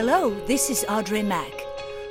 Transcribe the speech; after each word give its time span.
Hello, 0.00 0.30
this 0.46 0.70
is 0.70 0.86
Audrey 0.88 1.22
Mack. 1.22 1.52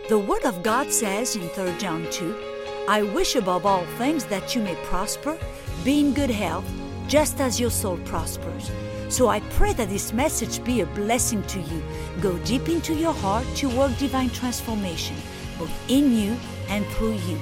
The 0.09 0.19
Word 0.19 0.45
of 0.45 0.61
God 0.61 0.91
says 0.91 1.35
in 1.35 1.49
3 1.49 1.75
John 1.79 2.05
2 2.11 2.85
I 2.87 3.01
wish 3.01 3.35
above 3.35 3.65
all 3.65 3.83
things 3.97 4.25
that 4.25 4.53
you 4.53 4.61
may 4.61 4.75
prosper, 4.85 5.35
be 5.83 5.99
in 6.01 6.13
good 6.13 6.29
health, 6.29 6.71
just 7.07 7.41
as 7.41 7.59
your 7.59 7.71
soul 7.71 7.97
prospers. 8.05 8.69
So 9.09 9.27
I 9.27 9.39
pray 9.57 9.73
that 9.73 9.89
this 9.89 10.13
message 10.13 10.63
be 10.63 10.81
a 10.81 10.85
blessing 10.85 11.41
to 11.47 11.59
you, 11.59 11.81
go 12.21 12.37
deep 12.45 12.69
into 12.69 12.93
your 12.93 13.11
heart 13.11 13.47
to 13.55 13.75
work 13.75 13.97
divine 13.97 14.29
transformation, 14.29 15.15
both 15.57 15.73
in 15.89 16.15
you 16.15 16.37
and 16.67 16.85
through 16.93 17.15
you. 17.27 17.39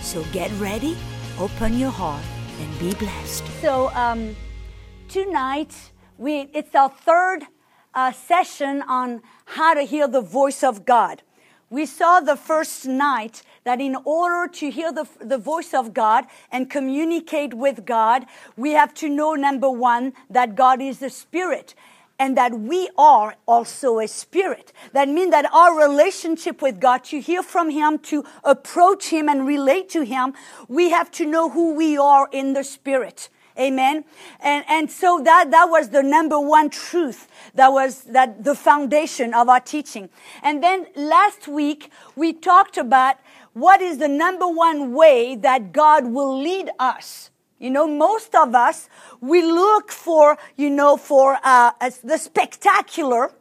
So 0.00 0.24
get 0.32 0.50
ready, 0.58 0.96
open 1.38 1.78
your 1.78 1.92
heart, 1.92 2.24
and 2.58 2.78
be 2.80 2.94
blessed. 2.94 3.44
So 3.60 3.90
um, 3.94 4.34
tonight 5.06 5.72
we 6.18 6.50
it's 6.52 6.74
our 6.74 6.90
third 6.90 7.46
uh, 7.94 8.12
session 8.12 8.82
on 8.82 9.22
how 9.44 9.74
to 9.74 9.82
hear 9.82 10.08
the 10.08 10.20
voice 10.20 10.62
of 10.62 10.84
God. 10.84 11.22
We 11.70 11.86
saw 11.86 12.20
the 12.20 12.36
first 12.36 12.86
night 12.86 13.42
that 13.64 13.80
in 13.80 13.96
order 14.04 14.52
to 14.52 14.70
hear 14.70 14.92
the, 14.92 15.06
the 15.20 15.38
voice 15.38 15.74
of 15.74 15.94
God 15.94 16.24
and 16.52 16.70
communicate 16.70 17.54
with 17.54 17.84
God, 17.84 18.26
we 18.56 18.72
have 18.72 18.94
to 18.94 19.08
know 19.08 19.34
number 19.34 19.70
one, 19.70 20.12
that 20.30 20.54
God 20.54 20.80
is 20.80 21.02
a 21.02 21.10
spirit 21.10 21.74
and 22.18 22.36
that 22.36 22.58
we 22.58 22.88
are 22.96 23.34
also 23.46 23.98
a 23.98 24.06
spirit. 24.06 24.72
That 24.92 25.08
means 25.08 25.32
that 25.32 25.52
our 25.52 25.76
relationship 25.76 26.62
with 26.62 26.78
God, 26.80 27.04
to 27.04 27.20
hear 27.20 27.42
from 27.42 27.70
Him, 27.70 27.98
to 28.00 28.24
approach 28.44 29.08
Him 29.08 29.28
and 29.28 29.46
relate 29.46 29.88
to 29.90 30.02
Him, 30.02 30.34
we 30.68 30.90
have 30.90 31.10
to 31.12 31.26
know 31.26 31.50
who 31.50 31.74
we 31.74 31.98
are 31.98 32.28
in 32.30 32.52
the 32.52 32.62
spirit. 32.62 33.28
Amen. 33.58 34.04
And, 34.40 34.64
and 34.68 34.90
so 34.90 35.20
that, 35.24 35.50
that 35.52 35.66
was 35.66 35.90
the 35.90 36.02
number 36.02 36.40
one 36.40 36.70
truth. 36.70 37.28
That 37.54 37.68
was 37.68 38.02
that 38.04 38.42
the 38.42 38.54
foundation 38.54 39.32
of 39.32 39.48
our 39.48 39.60
teaching. 39.60 40.08
And 40.42 40.62
then 40.62 40.86
last 40.96 41.46
week 41.46 41.90
we 42.16 42.32
talked 42.32 42.76
about 42.76 43.16
what 43.52 43.80
is 43.80 43.98
the 43.98 44.08
number 44.08 44.48
one 44.48 44.92
way 44.92 45.36
that 45.36 45.72
God 45.72 46.06
will 46.06 46.36
lead 46.36 46.70
us. 46.80 47.30
You 47.60 47.70
know, 47.70 47.86
most 47.86 48.34
of 48.34 48.54
us, 48.54 48.88
we 49.20 49.40
look 49.42 49.92
for, 49.92 50.36
you 50.56 50.68
know, 50.68 50.96
for 50.96 51.38
uh, 51.44 51.70
the 52.02 52.18
spectacular, 52.18 53.32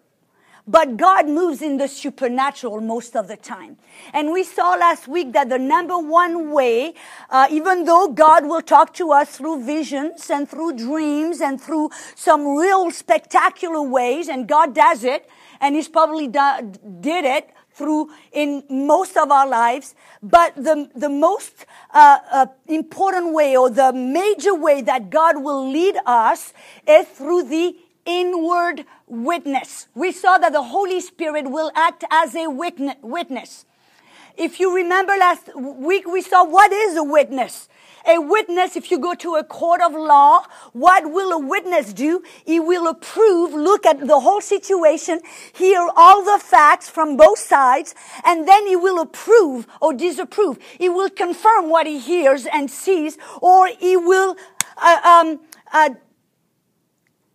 but 0.65 0.95
God 0.97 1.27
moves 1.27 1.61
in 1.61 1.77
the 1.77 1.87
supernatural 1.87 2.79
most 2.79 3.15
of 3.15 3.27
the 3.27 3.35
time. 3.35 3.77
And 4.13 4.31
we 4.31 4.43
saw 4.43 4.75
last 4.75 5.07
week 5.07 5.33
that 5.33 5.49
the 5.49 5.59
number 5.59 5.97
one 5.97 6.51
way, 6.51 6.93
uh, 7.29 7.47
even 7.51 7.83
though 7.83 8.07
God 8.07 8.45
will 8.45 8.61
talk 8.61 8.93
to 8.95 9.11
us 9.11 9.37
through 9.37 9.65
visions 9.65 10.29
and 10.29 10.47
through 10.47 10.77
dreams 10.77 11.41
and 11.41 11.59
through 11.59 11.89
some 12.15 12.55
real 12.55 12.91
spectacular 12.91 13.81
ways, 13.81 14.29
and 14.29 14.47
God 14.47 14.73
does 14.73 15.03
it, 15.03 15.29
and 15.59 15.75
He's 15.75 15.89
probably 15.89 16.27
do- 16.27 16.73
did 17.01 17.25
it 17.25 17.49
through 17.73 18.11
in 18.31 18.63
most 18.69 19.17
of 19.17 19.31
our 19.31 19.47
lives. 19.47 19.95
But 20.21 20.55
the, 20.55 20.89
the 20.95 21.09
most 21.09 21.65
uh, 21.93 22.19
uh, 22.31 22.45
important 22.67 23.33
way 23.33 23.57
or 23.57 23.69
the 23.69 23.91
major 23.91 24.55
way 24.55 24.81
that 24.81 25.09
God 25.09 25.43
will 25.43 25.69
lead 25.69 25.97
us 26.05 26.53
is 26.87 27.07
through 27.07 27.43
the 27.43 27.75
inward 28.05 28.85
witness. 29.07 29.87
We 29.93 30.11
saw 30.11 30.37
that 30.37 30.53
the 30.53 30.63
Holy 30.63 30.99
Spirit 30.99 31.49
will 31.49 31.71
act 31.75 32.03
as 32.09 32.35
a 32.35 32.47
witness. 32.47 33.65
If 34.35 34.59
you 34.59 34.75
remember 34.75 35.13
last 35.17 35.49
week, 35.55 36.07
we 36.07 36.21
saw 36.21 36.43
what 36.43 36.71
is 36.71 36.97
a 36.97 37.03
witness. 37.03 37.69
A 38.05 38.19
witness, 38.19 38.75
if 38.75 38.91
you 38.91 38.99
go 38.99 39.13
to 39.13 39.35
a 39.35 39.43
court 39.45 39.81
of 39.81 39.93
law, 39.93 40.43
what 40.73 41.09
will 41.09 41.31
a 41.31 41.39
witness 41.39 41.93
do? 41.93 42.21
He 42.43 42.59
will 42.59 42.87
approve, 42.87 43.53
look 43.53 43.85
at 43.85 44.05
the 44.05 44.19
whole 44.19 44.41
situation, 44.41 45.21
hear 45.55 45.87
all 45.95 46.23
the 46.23 46.43
facts 46.43 46.89
from 46.89 47.15
both 47.15 47.39
sides, 47.39 47.95
and 48.25 48.45
then 48.45 48.67
he 48.67 48.75
will 48.75 48.99
approve 48.99 49.67
or 49.79 49.93
disapprove. 49.93 50.59
He 50.77 50.89
will 50.89 51.09
confirm 51.09 51.69
what 51.69 51.87
he 51.87 51.97
hears 51.97 52.45
and 52.45 52.69
sees, 52.69 53.17
or 53.41 53.67
he 53.67 53.95
will 53.95 54.35
uh, 54.77 54.99
um, 55.05 55.39
uh, 55.71 55.91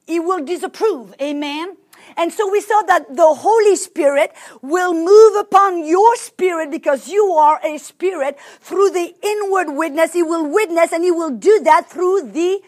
he 0.08 0.20
will 0.20 0.44
disapprove. 0.44 1.14
Amen. 1.22 1.76
And 2.16 2.32
so 2.32 2.50
we 2.50 2.62
saw 2.62 2.82
that 2.82 3.14
the 3.14 3.34
Holy 3.34 3.76
Spirit 3.76 4.32
will 4.62 4.94
move 4.94 5.36
upon 5.36 5.86
your 5.86 6.16
spirit 6.16 6.70
because 6.70 7.08
you 7.08 7.26
are 7.32 7.60
a 7.64 7.78
spirit 7.78 8.38
through 8.60 8.91
the 8.91 9.14
inward 9.22 9.76
witness. 9.76 10.14
He 10.14 10.24
will 10.24 10.46
witness 10.46 10.92
and 10.92 11.04
he 11.04 11.12
will 11.12 11.30
do 11.30 11.60
that 11.64 11.91
through 11.91 12.32
the 12.32 12.60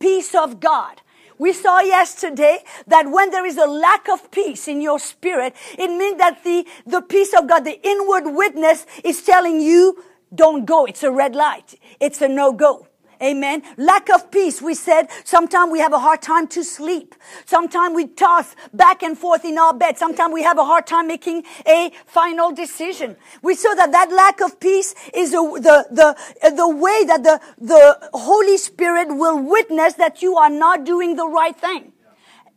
peace 0.00 0.34
of 0.34 0.60
God. 0.60 1.02
We 1.38 1.52
saw 1.52 1.80
yesterday 1.80 2.60
that 2.88 3.10
when 3.10 3.30
there 3.30 3.46
is 3.46 3.58
a 3.58 3.66
lack 3.66 4.08
of 4.08 4.30
peace 4.30 4.68
in 4.68 4.82
your 4.82 4.98
spirit, 4.98 5.54
it 5.78 5.88
means 5.88 6.18
that 6.18 6.44
the, 6.44 6.66
the 6.86 7.02
peace 7.02 7.34
of 7.38 7.48
God, 7.48 7.64
the 7.64 7.80
inward 7.86 8.24
witness 8.34 8.86
is 9.04 9.22
telling 9.22 9.60
you, 9.60 10.02
don't 10.34 10.66
go. 10.66 10.86
It's 10.86 11.04
a 11.04 11.12
red 11.12 11.36
light. 11.36 11.76
It's 12.00 12.22
a 12.22 12.28
no 12.28 12.52
go. 12.52 12.88
Amen. 13.22 13.62
Lack 13.76 14.08
of 14.08 14.30
peace. 14.30 14.62
We 14.62 14.72
said 14.72 15.08
sometimes 15.24 15.70
we 15.70 15.78
have 15.80 15.92
a 15.92 15.98
hard 15.98 16.22
time 16.22 16.46
to 16.48 16.64
sleep. 16.64 17.14
Sometimes 17.44 17.94
we 17.94 18.06
toss 18.06 18.56
back 18.72 19.02
and 19.02 19.16
forth 19.16 19.44
in 19.44 19.58
our 19.58 19.74
bed. 19.74 19.98
Sometimes 19.98 20.32
we 20.32 20.42
have 20.42 20.56
a 20.56 20.64
hard 20.64 20.86
time 20.86 21.06
making 21.06 21.44
a 21.66 21.92
final 22.06 22.50
decision. 22.50 23.16
We 23.42 23.54
saw 23.54 23.74
that 23.74 23.92
that 23.92 24.10
lack 24.10 24.40
of 24.40 24.58
peace 24.58 24.94
is 25.12 25.32
the, 25.32 25.42
the, 25.60 25.94
the, 25.94 26.50
the 26.50 26.68
way 26.68 27.04
that 27.04 27.22
the, 27.22 27.40
the 27.58 28.10
Holy 28.14 28.56
Spirit 28.56 29.08
will 29.14 29.38
witness 29.38 29.94
that 29.94 30.22
you 30.22 30.36
are 30.36 30.50
not 30.50 30.84
doing 30.84 31.16
the 31.16 31.28
right 31.28 31.58
thing. 31.58 31.92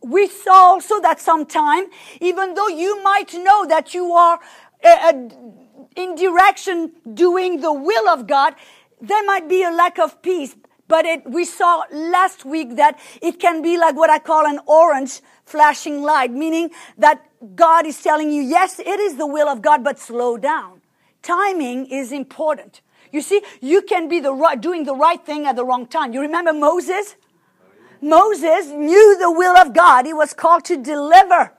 We 0.02 0.28
saw 0.28 0.72
also 0.72 1.00
that 1.00 1.20
sometimes, 1.20 1.88
even 2.20 2.54
though 2.54 2.68
you 2.68 3.02
might 3.02 3.34
know 3.34 3.66
that 3.66 3.94
you 3.94 4.12
are 4.12 4.38
uh, 4.84 4.88
uh, 4.88 5.28
in 5.96 6.14
direction 6.14 6.92
doing 7.14 7.60
the 7.60 7.72
will 7.72 8.08
of 8.08 8.26
God, 8.26 8.54
there 9.08 9.24
might 9.24 9.48
be 9.48 9.62
a 9.62 9.70
lack 9.70 9.98
of 9.98 10.20
peace, 10.22 10.56
but 10.88 11.04
it, 11.04 11.28
we 11.28 11.44
saw 11.44 11.84
last 11.90 12.44
week 12.44 12.76
that 12.76 12.98
it 13.22 13.40
can 13.40 13.62
be 13.62 13.78
like 13.78 13.96
what 13.96 14.10
I 14.10 14.18
call 14.18 14.46
an 14.46 14.60
orange 14.66 15.20
flashing 15.44 16.02
light, 16.02 16.30
meaning 16.30 16.70
that 16.98 17.24
God 17.54 17.86
is 17.86 18.02
telling 18.02 18.30
you, 18.30 18.42
yes, 18.42 18.78
it 18.78 19.00
is 19.00 19.16
the 19.16 19.26
will 19.26 19.48
of 19.48 19.62
God, 19.62 19.82
but 19.82 19.98
slow 19.98 20.36
down. 20.36 20.80
Timing 21.22 21.86
is 21.86 22.12
important. 22.12 22.80
You 23.12 23.22
see, 23.22 23.42
you 23.60 23.82
can 23.82 24.08
be 24.08 24.20
the 24.20 24.34
right, 24.34 24.60
doing 24.60 24.84
the 24.84 24.94
right 24.94 25.24
thing 25.24 25.46
at 25.46 25.56
the 25.56 25.64
wrong 25.64 25.86
time. 25.86 26.12
You 26.12 26.20
remember 26.20 26.52
Moses? 26.52 27.16
Moses 28.00 28.66
knew 28.66 29.18
the 29.18 29.30
will 29.30 29.56
of 29.56 29.72
God. 29.72 30.04
He 30.04 30.12
was 30.12 30.34
called 30.34 30.64
to 30.66 30.76
deliver, 30.76 31.52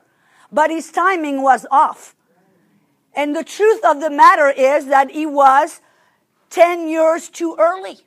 but 0.52 0.70
his 0.70 0.92
timing 0.92 1.42
was 1.42 1.66
off. 1.70 2.14
And 3.14 3.34
the 3.34 3.42
truth 3.42 3.84
of 3.84 4.00
the 4.00 4.10
matter 4.10 4.50
is 4.50 4.86
that 4.86 5.10
he 5.10 5.26
was 5.26 5.80
10 6.50 6.88
years 6.88 7.28
too 7.28 7.56
early. 7.58 7.98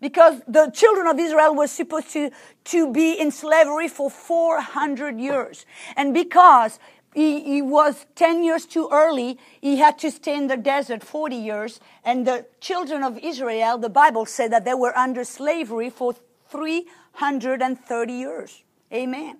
Because 0.00 0.42
the 0.46 0.70
children 0.70 1.06
of 1.06 1.18
Israel 1.18 1.54
were 1.54 1.66
supposed 1.66 2.10
to, 2.10 2.30
to 2.64 2.92
be 2.92 3.18
in 3.18 3.30
slavery 3.30 3.88
for 3.88 4.10
400 4.10 5.18
years. 5.18 5.64
And 5.96 6.12
because 6.12 6.78
he, 7.16 7.40
he, 7.40 7.62
was 7.62 8.04
10 8.14 8.44
years 8.44 8.66
too 8.66 8.90
early. 8.92 9.38
He 9.62 9.76
had 9.76 9.98
to 10.00 10.10
stay 10.10 10.36
in 10.36 10.48
the 10.48 10.56
desert 10.58 11.02
40 11.02 11.34
years. 11.34 11.80
And 12.04 12.26
the 12.26 12.44
children 12.60 13.02
of 13.02 13.16
Israel, 13.16 13.78
the 13.78 13.88
Bible 13.88 14.26
said 14.26 14.52
that 14.52 14.66
they 14.66 14.74
were 14.74 14.94
under 14.96 15.24
slavery 15.24 15.88
for 15.88 16.14
330 16.50 18.12
years. 18.12 18.62
Amen. 18.92 19.38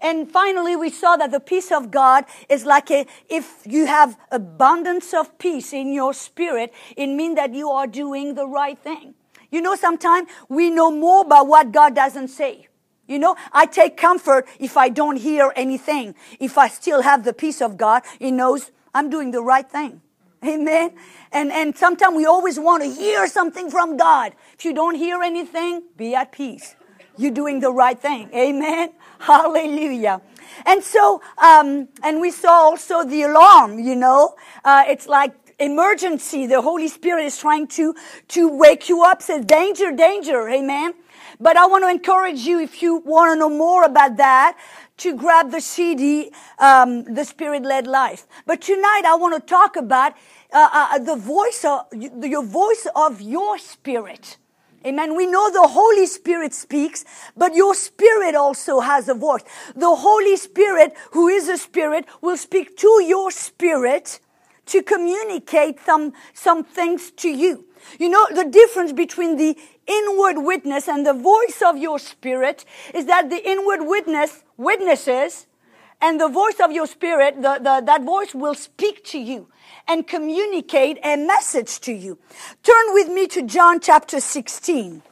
And 0.00 0.30
finally, 0.30 0.76
we 0.76 0.90
saw 0.90 1.16
that 1.16 1.30
the 1.30 1.40
peace 1.40 1.72
of 1.72 1.90
God 1.90 2.24
is 2.48 2.64
like 2.64 2.90
a, 2.90 3.06
if 3.28 3.62
you 3.64 3.86
have 3.86 4.16
abundance 4.30 5.14
of 5.14 5.38
peace 5.38 5.72
in 5.72 5.92
your 5.92 6.12
spirit, 6.12 6.72
it 6.96 7.06
means 7.06 7.36
that 7.36 7.54
you 7.54 7.70
are 7.70 7.86
doing 7.86 8.34
the 8.34 8.46
right 8.46 8.78
thing. 8.78 9.14
You 9.50 9.62
know, 9.62 9.74
sometimes 9.74 10.28
we 10.48 10.70
know 10.70 10.90
more 10.90 11.22
about 11.22 11.46
what 11.46 11.72
God 11.72 11.94
doesn't 11.94 12.28
say. 12.28 12.68
You 13.06 13.18
know, 13.18 13.36
I 13.52 13.66
take 13.66 13.96
comfort 13.96 14.46
if 14.58 14.76
I 14.76 14.88
don't 14.88 15.16
hear 15.16 15.52
anything. 15.56 16.14
If 16.40 16.58
I 16.58 16.68
still 16.68 17.02
have 17.02 17.24
the 17.24 17.32
peace 17.32 17.62
of 17.62 17.76
God, 17.76 18.02
He 18.18 18.30
knows 18.30 18.70
I'm 18.94 19.10
doing 19.10 19.30
the 19.30 19.42
right 19.42 19.68
thing. 19.68 20.00
Amen. 20.44 20.92
And, 21.32 21.50
and 21.50 21.76
sometimes 21.76 22.16
we 22.16 22.26
always 22.26 22.58
want 22.58 22.82
to 22.82 22.90
hear 22.90 23.26
something 23.26 23.70
from 23.70 23.96
God. 23.96 24.34
If 24.58 24.64
you 24.64 24.72
don't 24.72 24.94
hear 24.94 25.22
anything, 25.22 25.82
be 25.96 26.14
at 26.14 26.32
peace. 26.32 26.75
You're 27.16 27.32
doing 27.32 27.60
the 27.60 27.72
right 27.72 27.98
thing. 27.98 28.30
Amen. 28.34 28.90
Hallelujah. 29.18 30.20
And 30.64 30.82
so, 30.82 31.22
um, 31.38 31.88
and 32.02 32.20
we 32.20 32.30
saw 32.30 32.50
also 32.50 33.04
the 33.04 33.22
alarm, 33.22 33.78
you 33.78 33.96
know, 33.96 34.36
uh, 34.64 34.84
it's 34.86 35.06
like 35.06 35.34
emergency. 35.58 36.46
The 36.46 36.60
Holy 36.60 36.88
Spirit 36.88 37.24
is 37.24 37.38
trying 37.38 37.66
to, 37.68 37.94
to 38.28 38.48
wake 38.48 38.88
you 38.88 39.02
up, 39.02 39.22
says 39.22 39.44
danger, 39.44 39.92
danger. 39.92 40.48
Amen. 40.48 40.94
But 41.40 41.56
I 41.56 41.66
want 41.66 41.84
to 41.84 41.90
encourage 41.90 42.40
you, 42.40 42.60
if 42.60 42.82
you 42.82 42.96
want 42.96 43.32
to 43.32 43.38
know 43.38 43.50
more 43.50 43.84
about 43.84 44.16
that, 44.16 44.56
to 44.98 45.14
grab 45.14 45.50
the 45.50 45.60
CD, 45.60 46.30
um, 46.58 47.04
The 47.04 47.24
Spirit-Led 47.24 47.86
Life. 47.86 48.26
But 48.46 48.62
tonight 48.62 49.02
I 49.04 49.14
want 49.16 49.34
to 49.34 49.40
talk 49.40 49.76
about 49.76 50.14
uh, 50.52 50.68
uh, 50.72 50.98
the 50.98 51.16
voice 51.16 51.64
of, 51.64 51.86
your 51.92 52.42
voice 52.42 52.86
of 52.94 53.20
your 53.20 53.58
spirit. 53.58 54.38
Amen. 54.84 55.16
We 55.16 55.26
know 55.26 55.50
the 55.50 55.68
Holy 55.68 56.06
Spirit 56.06 56.54
speaks, 56.54 57.04
but 57.36 57.54
your 57.54 57.74
spirit 57.74 58.34
also 58.34 58.80
has 58.80 59.08
a 59.08 59.14
voice. 59.14 59.42
The 59.74 59.94
Holy 59.94 60.36
Spirit, 60.36 60.94
who 61.12 61.28
is 61.28 61.48
a 61.48 61.56
spirit, 61.56 62.06
will 62.20 62.36
speak 62.36 62.76
to 62.78 63.02
your 63.04 63.30
spirit 63.30 64.20
to 64.66 64.82
communicate 64.82 65.80
some, 65.84 66.12
some 66.34 66.64
things 66.64 67.10
to 67.12 67.28
you. 67.28 67.64
You 67.98 68.08
know, 68.08 68.26
the 68.34 68.44
difference 68.44 68.92
between 68.92 69.36
the 69.36 69.56
inward 69.86 70.38
witness 70.38 70.88
and 70.88 71.06
the 71.06 71.14
voice 71.14 71.62
of 71.64 71.76
your 71.78 71.98
spirit 71.98 72.64
is 72.94 73.06
that 73.06 73.30
the 73.30 73.48
inward 73.48 73.80
witness 73.82 74.42
witnesses 74.56 75.45
and 76.00 76.20
the 76.20 76.28
voice 76.28 76.60
of 76.62 76.72
your 76.72 76.86
spirit, 76.86 77.36
the, 77.36 77.58
the, 77.58 77.82
that 77.84 78.02
voice 78.04 78.34
will 78.34 78.54
speak 78.54 79.04
to 79.04 79.18
you 79.18 79.48
and 79.88 80.06
communicate 80.06 80.98
a 81.04 81.16
message 81.16 81.80
to 81.80 81.92
you. 81.92 82.18
Turn 82.62 82.94
with 82.94 83.08
me 83.08 83.26
to 83.28 83.42
John 83.42 83.80
chapter 83.80 84.20
16. 84.20 85.02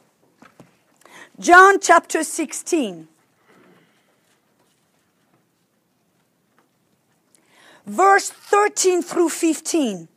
John 1.39 1.79
chapter 1.79 2.23
16. 2.23 3.07
Verse 7.85 8.29
13 8.29 9.01
through 9.01 9.29
15. 9.29 10.07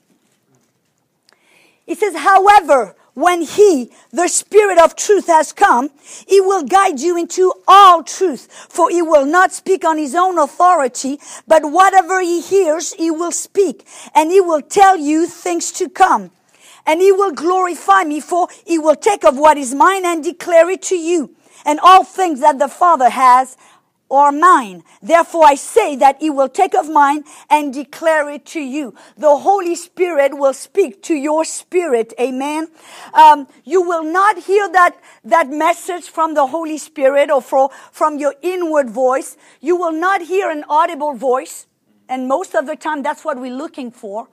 It 1.87 1.99
says, 1.99 2.15
however, 2.17 2.95
when 3.19 3.43
he, 3.43 3.91
the 4.13 4.29
spirit 4.29 4.79
of 4.79 4.95
truth 4.95 5.27
has 5.27 5.53
come, 5.53 5.91
he 6.29 6.41
will 6.41 6.63
guide 6.63 7.01
you 7.01 7.19
into 7.19 7.53
all 7.67 8.05
truth, 8.05 8.47
for 8.69 8.91
he 8.91 9.03
will 9.03 9.27
not 9.27 9.53
speak 9.53 9.85
on 9.85 9.99
his 9.99 10.15
own 10.15 10.39
authority, 10.39 11.19
but 11.49 11.73
whatever 11.73 12.21
he 12.21 12.41
hears, 12.41 12.93
he 12.93 13.11
will 13.11 13.33
speak, 13.33 13.85
and 14.15 14.31
he 14.31 14.41
will 14.41 14.63
tell 14.63 14.97
you 14.97 15.27
things 15.27 15.73
to 15.73 15.89
come. 15.89 16.31
And 16.87 17.01
he 17.01 17.11
will 17.11 17.33
glorify 17.33 18.05
me, 18.05 18.21
for 18.21 18.47
he 18.65 18.79
will 18.79 18.95
take 18.95 19.25
of 19.25 19.37
what 19.37 19.59
is 19.59 19.75
mine 19.75 20.07
and 20.07 20.23
declare 20.23 20.71
it 20.71 20.83
to 20.83 20.97
you. 20.97 21.35
And 21.67 21.81
all 21.81 22.05
things 22.05 22.39
that 22.41 22.61
the 22.61 22.69
Father 22.69 23.11
has 23.11 23.57
or 24.09 24.33
mine. 24.33 24.83
Therefore 25.03 25.45
I 25.45 25.55
say 25.55 25.97
that 25.97 26.17
he 26.21 26.31
will 26.31 26.49
take 26.49 26.75
of 26.75 26.89
mine 26.89 27.25
and 27.51 27.73
declare 27.73 28.29
it 28.31 28.47
to 28.47 28.61
you. 28.61 28.95
The 29.17 29.37
Holy 29.37 29.75
Spirit 29.75 30.37
will 30.37 30.55
speak 30.55 31.03
to 31.05 31.15
your 31.15 31.45
spirit. 31.45 32.15
Amen. 32.21 32.69
Um, 33.13 33.47
you 33.65 33.83
will 33.83 34.05
not 34.05 34.39
hear 34.39 34.69
that, 34.73 34.97
that 35.25 35.49
message 35.49 36.09
from 36.09 36.35
the 36.35 36.47
Holy 36.47 36.79
Spirit 36.79 37.31
or 37.31 37.43
from, 37.43 37.69
from 37.93 38.19
your 38.19 38.35
inward 38.43 38.91
voice. 38.91 39.37
You 39.61 39.77
will 39.77 39.93
not 39.93 40.23
hear 40.23 40.51
an 40.51 40.65
audible 40.69 41.15
voice. 41.15 41.67
And 42.09 42.27
most 42.27 42.55
of 42.55 42.67
the 42.67 42.77
time 42.77 43.03
that's 43.03 43.25
what 43.25 43.39
we're 43.39 43.55
looking 43.55 43.91
for. 43.91 44.29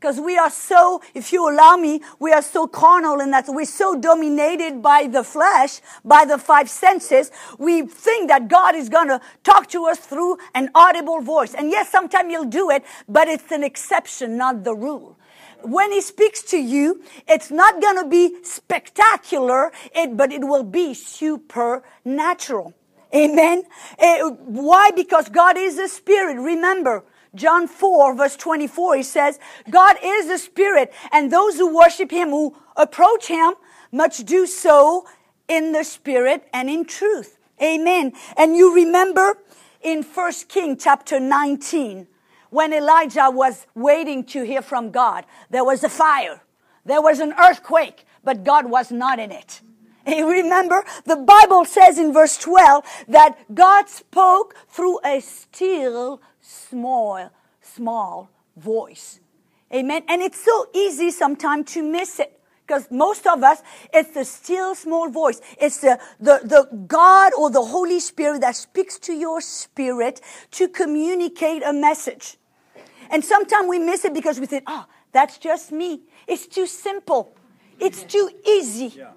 Because 0.00 0.18
we 0.18 0.38
are 0.38 0.48
so, 0.48 1.02
if 1.12 1.30
you 1.30 1.46
allow 1.46 1.76
me, 1.76 2.00
we 2.18 2.32
are 2.32 2.40
so 2.40 2.66
carnal 2.66 3.20
in 3.20 3.32
that 3.32 3.44
we're 3.48 3.66
so 3.66 4.00
dominated 4.00 4.80
by 4.80 5.06
the 5.06 5.22
flesh, 5.22 5.82
by 6.02 6.24
the 6.24 6.38
five 6.38 6.70
senses. 6.70 7.30
We 7.58 7.82
think 7.82 8.28
that 8.28 8.48
God 8.48 8.74
is 8.74 8.88
going 8.88 9.08
to 9.08 9.20
talk 9.44 9.68
to 9.68 9.84
us 9.84 9.98
through 9.98 10.38
an 10.54 10.70
audible 10.74 11.20
voice. 11.20 11.52
And 11.52 11.70
yes, 11.70 11.90
sometimes 11.90 12.30
he'll 12.30 12.46
do 12.46 12.70
it, 12.70 12.82
but 13.10 13.28
it's 13.28 13.52
an 13.52 13.62
exception, 13.62 14.38
not 14.38 14.64
the 14.64 14.74
rule 14.74 15.18
when 15.62 15.92
he 15.92 16.00
speaks 16.00 16.40
to 16.42 16.56
you, 16.56 17.02
it's 17.28 17.50
not 17.50 17.82
going 17.82 18.02
to 18.02 18.08
be 18.08 18.42
spectacular, 18.42 19.70
it, 19.94 20.16
but 20.16 20.32
it 20.32 20.42
will 20.42 20.62
be 20.62 20.94
supernatural. 20.94 22.72
Amen. 23.14 23.64
Uh, 23.98 24.30
why? 24.30 24.90
Because 24.96 25.28
God 25.28 25.58
is 25.58 25.78
a 25.78 25.88
spirit. 25.88 26.38
Remember, 26.40 27.04
John 27.34 27.68
4 27.68 28.16
verse 28.16 28.36
24, 28.36 28.96
he 28.96 29.02
says, 29.02 29.38
God 29.68 29.96
is 30.02 30.28
the 30.28 30.38
spirit 30.38 30.92
and 31.12 31.32
those 31.32 31.56
who 31.56 31.74
worship 31.74 32.10
him, 32.10 32.30
who 32.30 32.56
approach 32.76 33.28
him, 33.28 33.54
must 33.92 34.26
do 34.26 34.46
so 34.46 35.06
in 35.48 35.72
the 35.72 35.84
spirit 35.84 36.48
and 36.52 36.70
in 36.70 36.84
truth. 36.84 37.38
Amen. 37.62 38.12
And 38.36 38.56
you 38.56 38.74
remember 38.74 39.38
in 39.82 40.02
1 40.02 40.32
King 40.48 40.76
chapter 40.76 41.20
19, 41.20 42.06
when 42.50 42.72
Elijah 42.72 43.30
was 43.30 43.66
waiting 43.74 44.24
to 44.24 44.44
hear 44.44 44.62
from 44.62 44.90
God, 44.90 45.24
there 45.50 45.64
was 45.64 45.84
a 45.84 45.88
fire. 45.88 46.42
There 46.84 47.02
was 47.02 47.20
an 47.20 47.34
earthquake, 47.38 48.04
but 48.24 48.44
God 48.44 48.70
was 48.70 48.90
not 48.90 49.18
in 49.18 49.30
it. 49.30 49.60
You 50.06 50.28
remember, 50.28 50.82
the 51.04 51.16
Bible 51.16 51.64
says 51.66 51.98
in 51.98 52.12
verse 52.12 52.36
12 52.38 52.84
that 53.08 53.36
God 53.54 53.88
spoke 53.88 54.56
through 54.68 54.98
a 55.04 55.20
still 55.20 56.20
small, 56.50 57.30
small 57.60 58.30
voice. 58.56 59.20
Amen. 59.72 60.02
And 60.08 60.20
it's 60.20 60.44
so 60.44 60.66
easy 60.74 61.10
sometimes 61.10 61.72
to 61.74 61.82
miss 61.82 62.18
it. 62.18 62.36
Because 62.66 62.88
most 62.90 63.26
of 63.26 63.42
us, 63.42 63.62
it's 63.92 64.14
the 64.14 64.24
still 64.24 64.76
small 64.76 65.10
voice. 65.10 65.40
It's 65.60 65.80
the, 65.80 65.98
the, 66.20 66.40
the 66.44 66.84
God 66.86 67.32
or 67.36 67.50
the 67.50 67.64
Holy 67.64 67.98
Spirit 67.98 68.42
that 68.42 68.54
speaks 68.54 68.98
to 69.00 69.12
your 69.12 69.40
spirit 69.40 70.20
to 70.52 70.68
communicate 70.68 71.64
a 71.64 71.72
message. 71.72 72.36
And 73.10 73.24
sometimes 73.24 73.68
we 73.68 73.80
miss 73.80 74.04
it 74.04 74.14
because 74.14 74.38
we 74.38 74.46
think, 74.46 74.64
oh, 74.68 74.86
that's 75.10 75.38
just 75.38 75.72
me. 75.72 76.02
It's 76.28 76.46
too 76.46 76.66
simple. 76.66 77.34
It's 77.80 78.04
too 78.04 78.30
easy. 78.46 78.92
Yeah. 78.96 79.10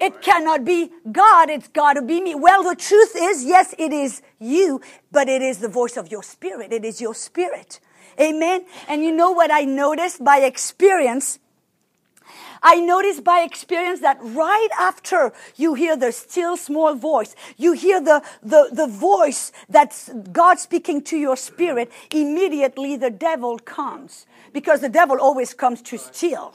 It 0.00 0.20
cannot 0.20 0.64
be 0.64 0.90
God, 1.10 1.48
it's 1.48 1.68
got 1.68 1.94
to 1.94 2.02
be 2.02 2.20
me. 2.20 2.34
Well, 2.34 2.62
the 2.62 2.76
truth 2.76 3.12
is, 3.16 3.44
yes, 3.44 3.74
it 3.78 3.92
is 3.92 4.22
you, 4.38 4.80
but 5.10 5.28
it 5.28 5.42
is 5.42 5.58
the 5.58 5.68
voice 5.68 5.96
of 5.96 6.10
your 6.10 6.22
spirit. 6.22 6.72
It 6.72 6.84
is 6.84 7.00
your 7.00 7.14
spirit. 7.14 7.80
Amen. 8.20 8.64
And 8.88 9.02
you 9.02 9.12
know 9.12 9.30
what 9.30 9.50
I 9.50 9.62
noticed 9.62 10.22
by 10.22 10.38
experience? 10.38 11.38
I 12.62 12.80
noticed 12.80 13.22
by 13.22 13.40
experience 13.40 14.00
that 14.00 14.18
right 14.20 14.68
after 14.78 15.32
you 15.56 15.74
hear 15.74 15.96
the 15.96 16.12
still 16.12 16.56
small 16.56 16.94
voice, 16.94 17.34
you 17.56 17.72
hear 17.72 18.00
the, 18.00 18.22
the, 18.42 18.70
the 18.72 18.86
voice 18.86 19.52
that's 19.68 20.10
God 20.32 20.58
speaking 20.58 21.02
to 21.02 21.16
your 21.16 21.36
spirit, 21.36 21.90
immediately 22.10 22.96
the 22.96 23.10
devil 23.10 23.58
comes. 23.58 24.26
Because 24.52 24.80
the 24.80 24.88
devil 24.88 25.18
always 25.20 25.54
comes 25.54 25.82
to 25.82 25.98
steal. 25.98 26.54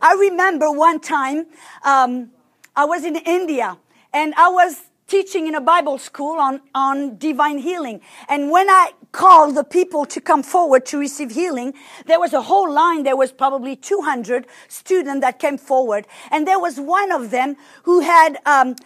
I 0.00 0.14
remember 0.14 0.70
one 0.70 1.00
time, 1.00 1.46
um, 1.84 2.30
I 2.74 2.86
was 2.86 3.04
in 3.04 3.16
India 3.16 3.78
and 4.12 4.34
I 4.34 4.48
was 4.48 4.84
teaching 5.06 5.46
in 5.46 5.54
a 5.54 5.60
Bible 5.60 5.98
school 5.98 6.38
on, 6.40 6.60
on 6.74 7.18
divine 7.18 7.58
healing. 7.58 8.00
And 8.30 8.50
when 8.50 8.70
I 8.70 8.92
called 9.12 9.54
the 9.54 9.64
people 9.64 10.06
to 10.06 10.22
come 10.22 10.42
forward 10.42 10.86
to 10.86 10.96
receive 10.98 11.32
healing, 11.32 11.74
there 12.06 12.18
was 12.18 12.32
a 12.32 12.40
whole 12.40 12.72
line. 12.72 13.02
There 13.02 13.16
was 13.16 13.30
probably 13.30 13.76
200 13.76 14.46
students 14.68 15.20
that 15.20 15.38
came 15.38 15.58
forward. 15.58 16.06
And 16.30 16.48
there 16.48 16.58
was 16.58 16.80
one 16.80 17.12
of 17.12 17.30
them 17.30 17.56
who 17.82 18.00
had 18.00 18.38
um, 18.46 18.76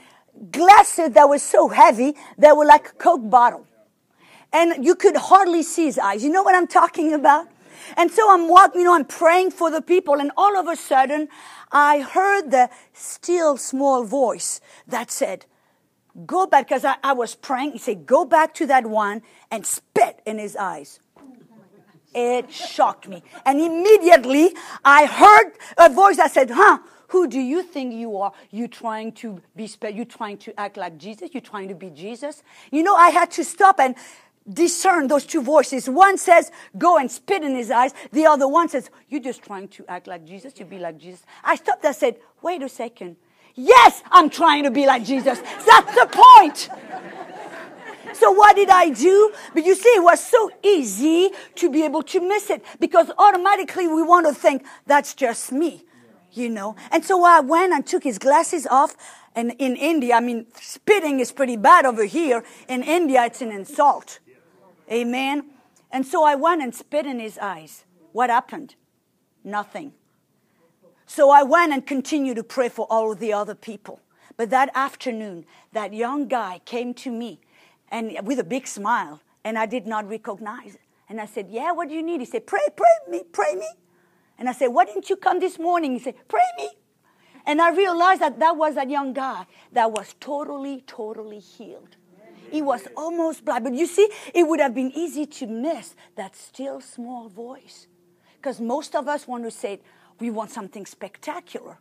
glasses 0.51 1.11
that 1.11 1.29
were 1.29 1.39
so 1.39 1.69
heavy, 1.69 2.17
they 2.37 2.51
were 2.51 2.67
like 2.67 2.89
a 2.89 2.93
Coke 2.95 3.31
bottle. 3.31 3.67
And 4.53 4.85
you 4.85 4.97
could 4.97 5.17
hardly 5.17 5.63
see 5.63 5.85
his 5.85 5.99
eyes. 5.99 6.25
You 6.25 6.31
know 6.31 6.43
what 6.43 6.57
I'm 6.57 6.67
talking 6.67 7.13
about? 7.13 7.47
And 7.97 8.11
so 8.11 8.31
I'm 8.31 8.49
walking, 8.49 8.81
you 8.81 8.87
know, 8.87 8.95
I'm 8.95 9.05
praying 9.05 9.51
for 9.51 9.71
the 9.71 9.83
people, 9.83 10.15
and 10.15 10.31
all 10.37 10.57
of 10.57 10.67
a 10.67 10.77
sudden, 10.77 11.29
I 11.73 12.01
heard 12.01 12.51
the 12.51 12.71
still 12.93 13.57
small 13.57 14.05
voice 14.05 14.61
that 14.87 15.11
said, 15.11 15.47
Go 16.25 16.47
back, 16.47 16.69
because 16.69 16.85
I, 16.85 16.97
I 17.03 17.13
was 17.13 17.35
praying. 17.35 17.73
He 17.73 17.79
said, 17.79 18.07
Go 18.07 18.25
back 18.25 18.55
to 18.55 18.67
that 18.67 18.87
one 18.87 19.23
and 19.51 19.67
spit 19.67 20.21
in 20.25 20.39
his 20.39 20.57
eyes. 20.57 21.01
It 22.15 22.51
shocked 22.51 23.09
me. 23.09 23.23
And 23.45 23.61
immediately 23.61 24.55
I 24.83 25.05
heard 25.05 25.53
a 25.77 25.93
voice 25.93 26.17
that 26.17 26.33
said, 26.33 26.51
Huh? 26.51 26.79
Who 27.09 27.29
do 27.29 27.39
you 27.39 27.63
think 27.63 27.95
you 27.95 28.17
are? 28.17 28.33
You 28.51 28.67
trying 28.67 29.13
to 29.13 29.41
be 29.55 29.71
you 29.93 30.05
trying 30.05 30.39
to 30.39 30.59
act 30.59 30.77
like 30.77 30.99
Jesus? 30.99 31.31
You 31.35 31.41
trying 31.41 31.69
to 31.69 31.75
be 31.75 31.91
Jesus? 31.91 32.43
You 32.73 32.83
know, 32.83 32.97
I 32.97 33.11
had 33.11 33.31
to 33.33 33.45
stop 33.45 33.79
and 33.79 33.95
discern 34.53 35.09
those 35.09 35.27
two 35.27 35.43
voices. 35.43 35.89
One 35.89 36.19
says, 36.19 36.51
go 36.79 36.99
and 36.99 37.11
spit 37.11 37.43
in 37.43 37.55
his 37.55 37.71
eyes. 37.71 37.93
The 38.13 38.27
other 38.27 38.47
one 38.49 38.69
says, 38.69 38.91
you're 39.09 39.21
just 39.21 39.43
trying 39.43 39.69
to 39.69 39.85
act 39.89 40.07
like 40.07 40.25
Jesus, 40.25 40.53
to 40.55 40.65
be 40.65 40.79
like 40.79 40.99
Jesus. 40.99 41.25
I 41.43 41.57
stopped 41.57 41.85
and 41.85 41.95
said, 41.95 42.17
wait 42.43 42.63
a 42.63 42.69
second. 42.69 43.17
Yes, 43.55 44.03
I'm 44.11 44.29
trying 44.31 44.65
to 44.65 44.71
be 44.71 44.87
like 44.87 45.05
Jesus. 45.05 45.41
That's 45.41 45.95
the 45.95 46.09
point. 46.13 46.69
So 48.13 48.31
what 48.31 48.57
did 48.57 48.71
I 48.71 48.91
do? 48.91 49.33
But 49.53 49.65
you 49.65 49.75
see, 49.75 49.89
it 49.89 50.03
was 50.03 50.25
so 50.25 50.51
easy 50.63 51.31
to 51.57 51.71
be 51.71 51.83
able 51.85 52.03
to 52.05 52.21
miss 52.21 52.51
it 52.51 52.65
because 52.79 53.11
automatically 53.19 53.89
we 53.89 54.03
want 54.03 54.27
to 54.27 54.35
think 54.35 54.65
that's 54.87 55.15
just 55.15 55.53
me, 55.53 55.85
you 56.33 56.49
know. 56.49 56.77
And 56.91 57.05
so 57.05 57.25
I 57.25 57.41
went 57.41 57.73
and 57.73 57.87
took 57.87 58.05
his 58.05 58.19
glasses 58.19 58.67
off. 58.67 58.97
And 59.35 59.53
in 59.59 59.77
India, 59.77 60.15
I 60.15 60.21
mean, 60.21 60.47
spitting 60.61 61.21
is 61.21 61.31
pretty 61.31 61.57
bad 61.57 61.85
over 61.85 62.05
here. 62.05 62.43
In 62.69 62.83
India, 62.83 63.25
it's 63.25 63.43
an 63.43 63.53
insult. 63.53 64.19
Amen. 64.91 65.51
And 65.91 66.07
so 66.07 66.25
I 66.25 66.35
went 66.35 66.63
and 66.63 66.75
spit 66.75 67.07
in 67.07 67.19
his 67.19 67.39
eyes. 67.39 67.85
What 68.13 68.31
happened? 68.31 68.75
Nothing. 69.45 69.93
So 71.07 71.31
I 71.31 71.43
went 71.43 71.73
and 71.73 71.87
continued 71.87 72.37
to 72.37 72.43
pray 72.43 72.69
for 72.69 72.87
all 72.91 73.13
of 73.13 73.21
the 73.21 73.33
other 73.33 73.55
people. 73.55 74.01
But 74.37 74.51
that 74.51 74.71
afternoon, 74.75 75.47
that 75.73 75.95
young 75.95 76.29
guy 76.29 76.61
came 76.65 76.93
to 76.95 77.11
me 77.11 77.41
and 77.89 78.19
with 78.25 78.39
a 78.39 78.45
big 78.45 78.67
smile, 78.67 79.21
and 79.45 79.59
I 79.59 79.67
did 79.67 79.87
not 79.87 80.09
recognize. 80.09 80.77
And 81.09 81.21
I 81.21 81.27
said, 81.27 81.49
Yeah, 81.49 81.73
what 81.73 81.89
do 81.89 81.95
you 81.95 82.03
need? 82.03 82.21
He 82.21 82.27
said, 82.27 82.47
Pray, 82.47 82.67
pray 82.77 82.97
me, 83.09 83.23
pray 83.33 83.55
me. 83.55 83.69
And 84.39 84.49
I 84.49 84.53
said, 84.53 84.69
Why 84.69 84.85
didn't 84.85 85.09
you 85.09 85.17
come 85.17 85.41
this 85.41 85.59
morning? 85.59 85.93
He 85.93 86.01
said, 86.01 86.15
Pray 86.29 86.45
me. 86.59 86.69
And 87.47 87.63
I 87.63 87.71
realized 87.71 88.21
that 88.21 88.41
that 88.41 88.57
was 88.57 88.75
that 88.75 88.91
young 88.91 89.13
guy 89.13 89.47
that 89.73 89.93
was 89.93 90.15
totally, 90.19 90.83
totally 90.87 91.39
healed. 91.39 91.97
He 92.51 92.63
was 92.63 92.87
almost 92.97 93.45
blind. 93.45 93.65
But 93.65 93.75
you 93.75 93.87
see, 93.87 94.09
it 94.35 94.47
would 94.47 94.61
have 94.61 94.75
been 94.75 94.93
easy 94.93 95.27
to 95.27 95.47
miss 95.47 95.95
that 96.17 96.37
still 96.37 96.81
small 96.81 97.29
voice. 97.29 97.87
Because 98.37 98.61
most 98.61 98.95
of 98.95 99.09
us 99.09 99.27
want 99.27 99.45
to 99.45 99.51
say, 99.51 99.81
we 100.21 100.31
want 100.31 100.51
something 100.51 100.87
spectacular. 100.87 101.79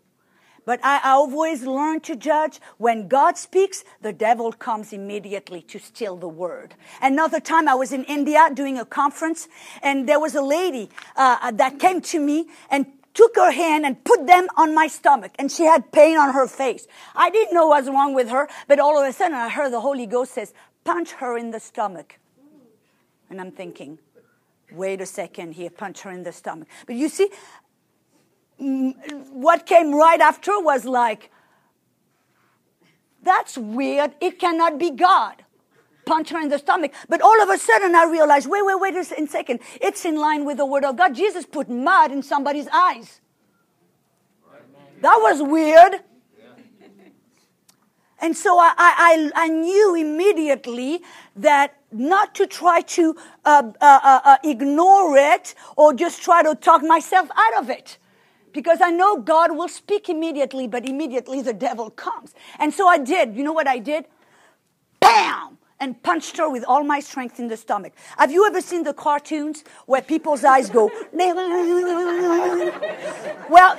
But 0.65 0.79
I, 0.83 0.97
I 1.03 1.11
always 1.11 1.63
learn 1.63 1.99
to 2.01 2.15
judge 2.15 2.59
when 2.77 3.07
God 3.07 3.37
speaks, 3.37 3.83
the 4.01 4.11
devil 4.11 4.51
comes 4.51 4.93
immediately 4.93 5.61
to 5.61 5.79
steal 5.79 6.17
the 6.17 6.27
word. 6.27 6.73
Another 7.01 7.39
time 7.39 7.67
I 7.67 7.75
was 7.75 7.91
in 7.93 8.03
India 8.05 8.49
doing 8.51 8.79
a 8.79 8.85
conference 8.85 9.47
and 9.83 10.09
there 10.09 10.19
was 10.19 10.33
a 10.33 10.41
lady 10.41 10.89
uh, 11.15 11.51
that 11.51 11.79
came 11.79 12.01
to 12.01 12.19
me 12.19 12.47
and 12.71 12.87
took 13.15 13.35
her 13.37 13.51
hand 13.51 13.85
and 13.85 14.03
put 14.03 14.27
them 14.27 14.47
on 14.55 14.75
my 14.75 14.87
stomach 14.87 15.31
and 15.39 15.51
she 15.51 15.63
had 15.63 15.91
pain 15.91 16.17
on 16.17 16.33
her 16.33 16.45
face. 16.47 16.85
I 17.15 17.31
didn't 17.31 17.53
know 17.53 17.67
what 17.67 17.83
was 17.83 17.89
wrong 17.89 18.13
with 18.13 18.29
her, 18.29 18.47
but 18.67 18.79
all 18.79 19.01
of 19.01 19.09
a 19.09 19.13
sudden 19.13 19.35
I 19.35 19.49
heard 19.49 19.71
the 19.71 19.81
Holy 19.81 20.05
Ghost 20.05 20.33
says, 20.33 20.53
punch 20.83 21.13
her 21.13 21.37
in 21.37 21.51
the 21.51 21.59
stomach. 21.59 22.19
And 23.29 23.41
I'm 23.41 23.51
thinking, 23.51 23.97
wait 24.71 25.01
a 25.01 25.05
second 25.05 25.53
here, 25.53 25.69
punch 25.69 26.01
her 26.01 26.11
in 26.11 26.23
the 26.23 26.31
stomach. 26.31 26.67
But 26.85 26.95
you 26.95 27.09
see, 27.09 27.29
what 28.57 29.65
came 29.65 29.95
right 29.95 30.19
after 30.19 30.59
was 30.59 30.85
like, 30.85 31.31
that's 33.23 33.57
weird. 33.57 34.13
It 34.21 34.37
cannot 34.39 34.77
be 34.77 34.91
God. 34.91 35.44
Punch 36.05 36.29
her 36.29 36.39
in 36.39 36.49
the 36.49 36.59
stomach. 36.59 36.93
But 37.09 37.21
all 37.21 37.41
of 37.41 37.49
a 37.49 37.57
sudden 37.57 37.95
I 37.95 38.05
realized, 38.05 38.47
wait, 38.47 38.65
wait, 38.65 38.79
wait 38.79 38.95
a 38.95 39.27
second. 39.27 39.59
It's 39.81 40.05
in 40.05 40.15
line 40.15 40.45
with 40.45 40.57
the 40.57 40.65
word 40.65 40.85
of 40.85 40.97
God. 40.97 41.15
Jesus 41.15 41.45
put 41.45 41.69
mud 41.69 42.11
in 42.11 42.21
somebody's 42.21 42.67
eyes. 42.71 43.21
That 45.01 45.17
was 45.21 45.41
weird. 45.41 46.01
And 48.19 48.35
so 48.35 48.57
I, 48.57 48.73
I, 48.77 49.31
I 49.35 49.47
knew 49.49 49.95
immediately 49.95 51.01
that 51.35 51.77
not 51.91 52.33
to 52.35 52.47
try 52.47 52.81
to 52.81 53.15
uh, 53.43 53.71
uh, 53.81 53.99
uh, 54.03 54.19
uh 54.23 54.37
ignore 54.43 55.17
it 55.17 55.53
or 55.75 55.93
just 55.93 56.21
try 56.21 56.41
to 56.41 56.55
talk 56.55 56.81
myself 56.81 57.29
out 57.35 57.57
of 57.57 57.69
it 57.69 57.97
because 58.55 58.79
I 58.81 58.89
know 58.89 59.17
God 59.17 59.55
will 59.55 59.67
speak 59.67 60.07
immediately, 60.07 60.65
but 60.65 60.87
immediately 60.87 61.41
the 61.41 61.53
devil 61.53 61.89
comes. 61.89 62.33
And 62.57 62.73
so 62.73 62.87
I 62.87 62.97
did. 62.97 63.35
You 63.35 63.43
know 63.43 63.53
what 63.53 63.67
I 63.67 63.79
did? 63.79 64.05
Bam! 65.01 65.54
And 65.79 66.01
punched 66.01 66.37
her 66.37 66.49
with 66.49 66.63
all 66.65 66.83
my 66.83 67.01
strength 67.01 67.37
in 67.37 67.49
the 67.49 67.57
stomach. 67.57 67.93
Have 68.17 68.31
you 68.31 68.47
ever 68.47 68.61
seen 68.61 68.83
the 68.83 68.93
cartoons 68.93 69.65
where 69.85 70.01
people's 70.01 70.45
eyes 70.45 70.69
go? 70.69 70.89
well, 71.13 71.37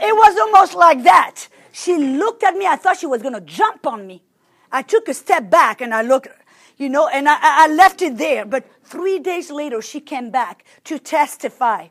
it 0.01 0.15
was 0.15 0.39
almost 0.39 0.75
like 0.75 1.03
that. 1.05 1.49
She 1.73 1.97
looked 1.97 2.43
at 2.43 2.55
me. 2.55 2.67
I 2.67 2.77
thought 2.77 2.99
she 2.99 3.07
was 3.07 3.23
going 3.23 3.35
to 3.35 3.41
jump 3.41 3.87
on 3.87 4.07
me. 4.07 4.23
I 4.73 4.83
took 4.83 5.09
a 5.09 5.15
step 5.15 5.51
back 5.51 5.81
and 5.81 5.95
I 5.95 6.03
looked, 6.03 6.29
you 6.77 6.89
know, 6.89 7.09
and 7.09 7.29
I, 7.29 7.39
I 7.41 7.69
left 7.69 8.03
it 8.03 8.19
there. 8.19 8.45
But 8.45 8.65
three 8.85 9.19
days 9.19 9.51
later, 9.51 9.81
she 9.81 10.01
came 10.01 10.31
back 10.31 10.65
to 10.85 10.99
testify. 10.99 11.89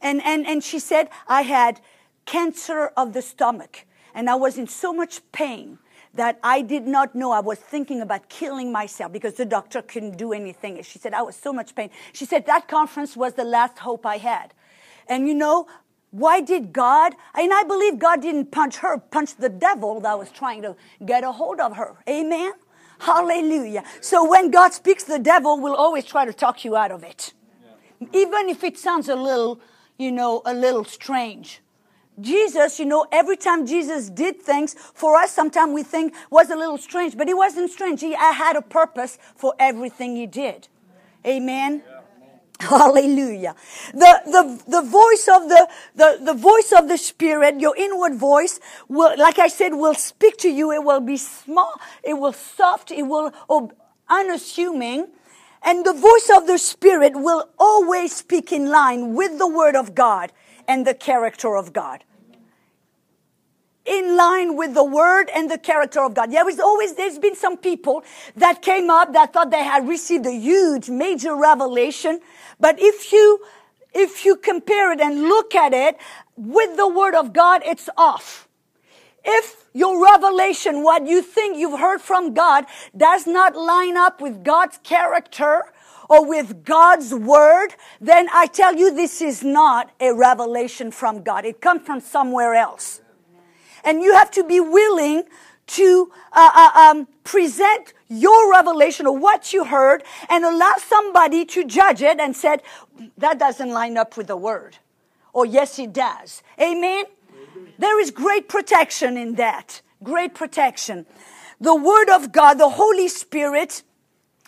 And, 0.00 0.22
and, 0.22 0.46
and 0.46 0.62
she 0.62 0.78
said, 0.78 1.08
I 1.28 1.42
had 1.42 1.80
cancer 2.26 2.88
of 2.96 3.12
the 3.12 3.22
stomach. 3.22 3.86
And 4.14 4.28
I 4.28 4.34
was 4.34 4.58
in 4.58 4.66
so 4.66 4.92
much 4.92 5.20
pain 5.32 5.78
that 6.16 6.38
I 6.42 6.62
did 6.62 6.86
not 6.86 7.14
know. 7.14 7.30
I 7.30 7.40
was 7.40 7.58
thinking 7.58 8.00
about 8.00 8.28
killing 8.28 8.72
myself 8.72 9.12
because 9.12 9.34
the 9.34 9.44
doctor 9.44 9.82
couldn't 9.82 10.16
do 10.16 10.32
anything. 10.32 10.82
She 10.82 10.98
said, 10.98 11.14
I 11.14 11.22
was 11.22 11.36
so 11.36 11.52
much 11.52 11.74
pain. 11.74 11.90
She 12.12 12.24
said, 12.24 12.46
that 12.46 12.68
conference 12.68 13.16
was 13.16 13.34
the 13.34 13.44
last 13.44 13.78
hope 13.78 14.04
I 14.04 14.16
had. 14.18 14.52
And 15.08 15.28
you 15.28 15.34
know, 15.34 15.66
why 16.10 16.40
did 16.40 16.72
God, 16.72 17.14
and 17.34 17.52
I 17.52 17.62
believe 17.64 17.98
God 17.98 18.22
didn't 18.22 18.50
punch 18.50 18.76
her, 18.76 18.98
punch 18.98 19.36
the 19.36 19.48
devil 19.48 20.00
that 20.00 20.18
was 20.18 20.30
trying 20.30 20.62
to 20.62 20.76
get 21.04 21.24
a 21.24 21.32
hold 21.32 21.60
of 21.60 21.76
her. 21.76 21.96
Amen? 22.08 22.52
Hallelujah. 22.98 23.84
So 24.00 24.28
when 24.28 24.50
God 24.50 24.72
speaks, 24.72 25.04
the 25.04 25.18
devil 25.18 25.60
will 25.60 25.74
always 25.74 26.04
try 26.04 26.24
to 26.24 26.32
talk 26.32 26.64
you 26.64 26.76
out 26.76 26.90
of 26.90 27.04
it. 27.04 27.34
Yeah. 28.00 28.08
Even 28.14 28.48
if 28.48 28.64
it 28.64 28.78
sounds 28.78 29.08
a 29.08 29.16
little, 29.16 29.60
you 29.98 30.10
know, 30.10 30.40
a 30.46 30.54
little 30.54 30.84
strange. 30.84 31.60
Jesus, 32.20 32.78
you 32.78 32.86
know, 32.86 33.06
every 33.12 33.36
time 33.36 33.66
Jesus 33.66 34.08
did 34.08 34.40
things, 34.40 34.74
for 34.94 35.16
us, 35.16 35.32
sometimes 35.32 35.72
we 35.72 35.82
think 35.82 36.14
was 36.30 36.50
a 36.50 36.56
little 36.56 36.78
strange, 36.78 37.16
but 37.16 37.28
it 37.28 37.36
wasn't 37.36 37.70
strange. 37.70 38.00
He 38.00 38.14
uh, 38.14 38.32
had 38.32 38.56
a 38.56 38.62
purpose 38.62 39.18
for 39.36 39.54
everything 39.58 40.16
he 40.16 40.26
did. 40.26 40.68
Amen. 41.26 41.82
Yeah. 41.86 42.00
Hallelujah. 42.58 43.54
The, 43.92 44.22
the, 44.24 44.62
the 44.66 44.82
voice 44.82 45.28
of 45.28 45.48
the, 45.48 45.68
the, 45.94 46.18
the 46.22 46.34
voice 46.34 46.72
of 46.76 46.88
the 46.88 46.96
Spirit, 46.96 47.60
your 47.60 47.76
inward 47.76 48.14
voice 48.14 48.60
will, 48.88 49.14
like 49.18 49.38
I 49.38 49.48
said, 49.48 49.74
will 49.74 49.94
speak 49.94 50.38
to 50.38 50.48
you. 50.48 50.72
It 50.72 50.82
will 50.82 51.00
be 51.00 51.18
small. 51.18 51.74
It 52.02 52.14
will 52.14 52.32
soft. 52.32 52.90
It 52.90 53.02
will 53.02 53.32
unassuming. 54.08 55.08
And 55.62 55.84
the 55.84 55.92
voice 55.92 56.30
of 56.34 56.46
the 56.46 56.58
Spirit 56.58 57.12
will 57.14 57.48
always 57.58 58.14
speak 58.14 58.52
in 58.52 58.70
line 58.70 59.14
with 59.14 59.38
the 59.38 59.48
Word 59.48 59.76
of 59.76 59.94
God 59.94 60.32
and 60.68 60.86
the 60.86 60.94
character 60.94 61.56
of 61.56 61.72
God. 61.72 62.04
In 63.84 64.16
line 64.16 64.56
with 64.56 64.74
the 64.74 64.84
word 64.84 65.30
and 65.34 65.48
the 65.50 65.58
character 65.58 66.02
of 66.02 66.14
God. 66.14 66.32
There 66.32 66.44
was 66.44 66.58
always, 66.58 66.94
there's 66.94 67.18
been 67.18 67.36
some 67.36 67.56
people 67.56 68.02
that 68.34 68.60
came 68.60 68.90
up 68.90 69.12
that 69.12 69.32
thought 69.32 69.50
they 69.50 69.62
had 69.62 69.86
received 69.86 70.26
a 70.26 70.32
huge, 70.32 70.88
major 70.88 71.36
revelation. 71.36 72.20
But 72.58 72.80
if 72.80 73.12
you, 73.12 73.40
if 73.94 74.24
you 74.24 74.36
compare 74.36 74.92
it 74.92 75.00
and 75.00 75.22
look 75.22 75.54
at 75.54 75.72
it 75.72 75.98
with 76.36 76.76
the 76.76 76.88
word 76.88 77.14
of 77.14 77.32
God, 77.32 77.62
it's 77.64 77.88
off. 77.96 78.48
If 79.24 79.64
your 79.72 80.02
revelation, 80.02 80.82
what 80.82 81.06
you 81.06 81.20
think 81.20 81.58
you've 81.58 81.78
heard 81.78 82.00
from 82.00 82.32
God, 82.32 82.64
does 82.96 83.26
not 83.26 83.56
line 83.56 83.96
up 83.96 84.20
with 84.20 84.42
God's 84.42 84.78
character, 84.78 85.64
or 86.08 86.26
with 86.26 86.64
God's 86.64 87.14
word, 87.14 87.74
then 88.00 88.28
I 88.32 88.46
tell 88.46 88.74
you 88.76 88.94
this 88.94 89.20
is 89.20 89.42
not 89.42 89.90
a 90.00 90.12
revelation 90.14 90.90
from 90.90 91.22
God. 91.22 91.44
It 91.44 91.60
comes 91.60 91.82
from 91.82 92.00
somewhere 92.00 92.54
else. 92.54 93.00
And 93.84 94.02
you 94.02 94.14
have 94.14 94.30
to 94.32 94.44
be 94.44 94.60
willing 94.60 95.24
to 95.68 96.12
uh, 96.32 96.50
uh, 96.54 96.78
um, 96.78 97.08
present 97.24 97.92
your 98.08 98.50
revelation 98.50 99.06
of 99.06 99.18
what 99.18 99.52
you 99.52 99.64
heard 99.64 100.04
and 100.28 100.44
allow 100.44 100.74
somebody 100.78 101.44
to 101.44 101.64
judge 101.64 102.02
it 102.02 102.20
and 102.20 102.36
said, 102.36 102.62
that 103.18 103.38
doesn't 103.38 103.70
line 103.70 103.96
up 103.96 104.16
with 104.16 104.28
the 104.28 104.36
word. 104.36 104.78
Or 105.32 105.44
yes, 105.44 105.78
it 105.78 105.92
does. 105.92 106.42
Amen? 106.60 107.04
There 107.78 108.00
is 108.00 108.10
great 108.10 108.48
protection 108.48 109.16
in 109.16 109.34
that. 109.34 109.82
Great 110.02 110.34
protection. 110.34 111.04
The 111.60 111.74
word 111.74 112.08
of 112.10 112.32
God, 112.32 112.54
the 112.54 112.70
Holy 112.70 113.08
Spirit, 113.08 113.82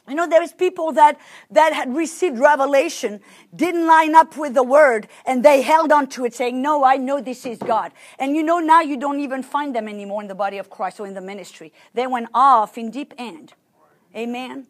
you 0.09 0.15
know, 0.15 0.29
there 0.29 0.43
is 0.43 0.53
people 0.53 0.93
that, 0.93 1.19
that 1.51 1.73
had 1.73 1.95
received 1.95 2.39
revelation, 2.39 3.21
didn't 3.55 3.87
line 3.87 4.15
up 4.15 4.37
with 4.37 4.55
the 4.55 4.63
word, 4.63 5.09
and 5.27 5.45
they 5.45 5.63
held 5.63 5.93
on 5.93 6.07
to 6.09 6.25
it 6.25 6.35
saying, 6.35 6.61
no, 6.61 6.85
I 6.85 6.97
know 6.97 7.21
this 7.21 7.47
is 7.47 7.59
God. 7.59 7.93
And 8.19 8.35
you 8.35 8.43
know, 8.43 8.59
now 8.59 8.81
you 8.81 8.97
don't 8.97 9.21
even 9.21 9.43
find 9.43 9.75
them 9.75 9.89
anymore 9.89 10.23
in 10.23 10.29
the 10.29 10.35
body 10.35 10.59
of 10.59 10.71
Christ 10.71 11.01
or 11.01 11.07
in 11.07 11.15
the 11.15 11.21
ministry. 11.21 11.73
They 11.95 12.07
went 12.07 12.29
off 12.35 12.79
in 12.79 12.91
deep 12.91 13.15
end. 13.19 13.53
Amen. 14.15 14.67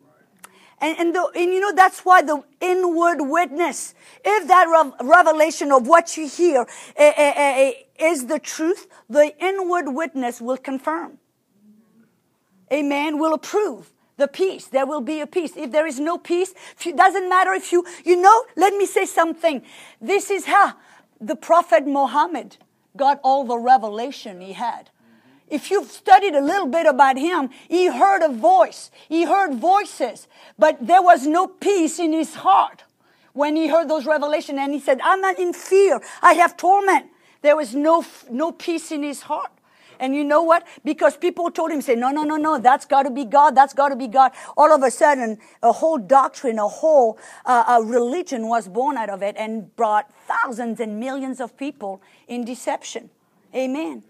And, 0.80 0.98
and, 0.98 1.14
the, 1.14 1.28
and 1.34 1.52
you 1.52 1.60
know, 1.60 1.72
that's 1.74 2.00
why 2.00 2.22
the 2.22 2.42
inward 2.60 3.18
witness, 3.20 3.94
if 4.24 4.46
that 4.46 4.64
re- 4.64 5.06
revelation 5.08 5.72
of 5.72 5.86
what 5.88 6.16
you 6.16 6.28
hear 6.28 6.66
eh, 6.96 7.12
eh, 7.16 7.32
eh, 7.36 7.72
is 8.10 8.26
the 8.26 8.38
truth, 8.38 8.86
the 9.08 9.34
inward 9.44 9.88
witness 9.88 10.40
will 10.40 10.56
confirm. 10.56 11.18
Amen. 12.72 13.18
Will 13.18 13.34
approve 13.34 13.90
the 14.18 14.28
peace. 14.28 14.66
There 14.66 14.84
will 14.84 15.00
be 15.00 15.22
a 15.22 15.26
peace. 15.26 15.56
If 15.56 15.72
there 15.72 15.86
is 15.86 15.98
no 15.98 16.18
peace, 16.18 16.52
it 16.84 16.96
doesn't 16.96 17.28
matter 17.28 17.54
if 17.54 17.72
you, 17.72 17.86
you 18.04 18.20
know, 18.20 18.44
let 18.56 18.74
me 18.74 18.84
say 18.84 19.06
something. 19.06 19.62
This 20.00 20.30
is 20.30 20.44
how 20.44 20.74
the 21.20 21.36
Prophet 21.36 21.86
Muhammad 21.86 22.58
got 22.96 23.20
all 23.24 23.44
the 23.44 23.58
revelation 23.58 24.40
he 24.42 24.52
had. 24.52 24.90
If 25.48 25.70
you've 25.70 25.90
studied 25.90 26.34
a 26.34 26.42
little 26.42 26.66
bit 26.66 26.84
about 26.84 27.16
him, 27.16 27.48
he 27.68 27.86
heard 27.86 28.22
a 28.22 28.28
voice. 28.28 28.90
He 29.08 29.24
heard 29.24 29.54
voices, 29.54 30.28
but 30.58 30.76
there 30.86 31.02
was 31.02 31.26
no 31.26 31.46
peace 31.46 31.98
in 31.98 32.12
his 32.12 32.34
heart 32.34 32.84
when 33.32 33.56
he 33.56 33.68
heard 33.68 33.88
those 33.88 34.04
revelations. 34.04 34.58
And 34.60 34.74
he 34.74 34.80
said, 34.80 35.00
I'm 35.02 35.22
not 35.22 35.38
in 35.38 35.54
fear. 35.54 36.02
I 36.20 36.34
have 36.34 36.56
torment. 36.56 37.06
There 37.40 37.56
was 37.56 37.74
no, 37.74 38.04
no 38.30 38.52
peace 38.52 38.90
in 38.90 39.02
his 39.02 39.22
heart. 39.22 39.52
And 40.00 40.14
you 40.14 40.24
know 40.24 40.42
what? 40.42 40.66
Because 40.84 41.16
people 41.16 41.50
told 41.50 41.70
him, 41.70 41.80
say, 41.80 41.94
no, 41.94 42.10
no, 42.10 42.22
no, 42.22 42.36
no, 42.36 42.58
that's 42.58 42.84
got 42.84 43.02
to 43.04 43.10
be 43.10 43.24
God. 43.24 43.54
That's 43.54 43.74
got 43.74 43.88
to 43.90 43.96
be 43.96 44.08
God. 44.08 44.32
All 44.56 44.72
of 44.72 44.82
a 44.82 44.90
sudden, 44.90 45.38
a 45.62 45.72
whole 45.72 45.98
doctrine, 45.98 46.58
a 46.58 46.68
whole 46.68 47.18
uh, 47.44 47.64
a 47.68 47.82
religion 47.82 48.48
was 48.48 48.68
born 48.68 48.96
out 48.96 49.10
of 49.10 49.22
it 49.22 49.36
and 49.38 49.74
brought 49.76 50.10
thousands 50.26 50.80
and 50.80 51.00
millions 51.00 51.40
of 51.40 51.56
people 51.56 52.02
in 52.26 52.44
deception. 52.44 53.10
Amen. 53.54 53.80
Amen. 53.80 54.02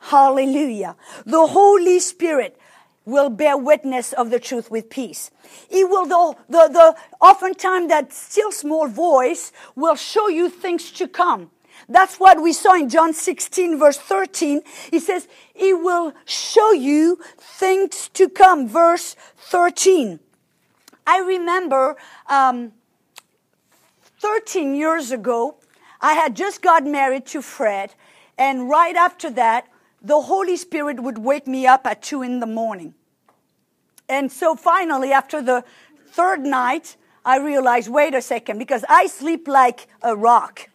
Hallelujah. 0.00 0.96
The 1.24 1.46
Holy 1.46 1.98
Spirit 2.00 2.58
will 3.06 3.30
bear 3.30 3.56
witness 3.56 4.12
of 4.12 4.30
the 4.30 4.38
truth 4.38 4.70
with 4.70 4.90
peace. 4.90 5.30
He 5.70 5.84
will, 5.84 6.04
the, 6.06 6.36
the, 6.48 6.68
the, 6.68 6.96
oftentimes 7.20 7.88
that 7.88 8.12
still 8.12 8.50
small 8.50 8.88
voice 8.88 9.52
will 9.76 9.94
show 9.94 10.28
you 10.28 10.50
things 10.50 10.90
to 10.92 11.08
come. 11.08 11.50
That's 11.88 12.18
what 12.18 12.42
we 12.42 12.52
saw 12.52 12.74
in 12.74 12.88
John 12.88 13.12
16 13.12 13.78
verse 13.78 13.98
13. 13.98 14.62
He 14.90 14.98
says, 14.98 15.28
He 15.54 15.72
will 15.72 16.12
show 16.24 16.72
you 16.72 17.18
things 17.38 18.08
to 18.14 18.28
come. 18.28 18.68
Verse 18.68 19.16
13. 19.36 20.20
I 21.06 21.20
remember 21.20 21.96
um, 22.28 22.72
13 24.20 24.74
years 24.74 25.12
ago, 25.12 25.56
I 26.00 26.14
had 26.14 26.34
just 26.34 26.62
got 26.62 26.84
married 26.84 27.26
to 27.26 27.42
Fred, 27.42 27.94
and 28.36 28.68
right 28.68 28.96
after 28.96 29.30
that, 29.30 29.68
the 30.02 30.20
Holy 30.22 30.56
Spirit 30.56 31.00
would 31.00 31.18
wake 31.18 31.46
me 31.46 31.66
up 31.66 31.86
at 31.86 32.02
2 32.02 32.22
in 32.22 32.40
the 32.40 32.46
morning. 32.46 32.94
And 34.08 34.30
so 34.30 34.54
finally, 34.54 35.12
after 35.12 35.42
the 35.42 35.64
third 36.08 36.40
night, 36.40 36.96
I 37.24 37.38
realized, 37.38 37.88
wait 37.88 38.14
a 38.14 38.22
second, 38.22 38.58
because 38.58 38.84
I 38.88 39.06
sleep 39.06 39.48
like 39.48 39.88
a 40.02 40.14
rock. 40.14 40.68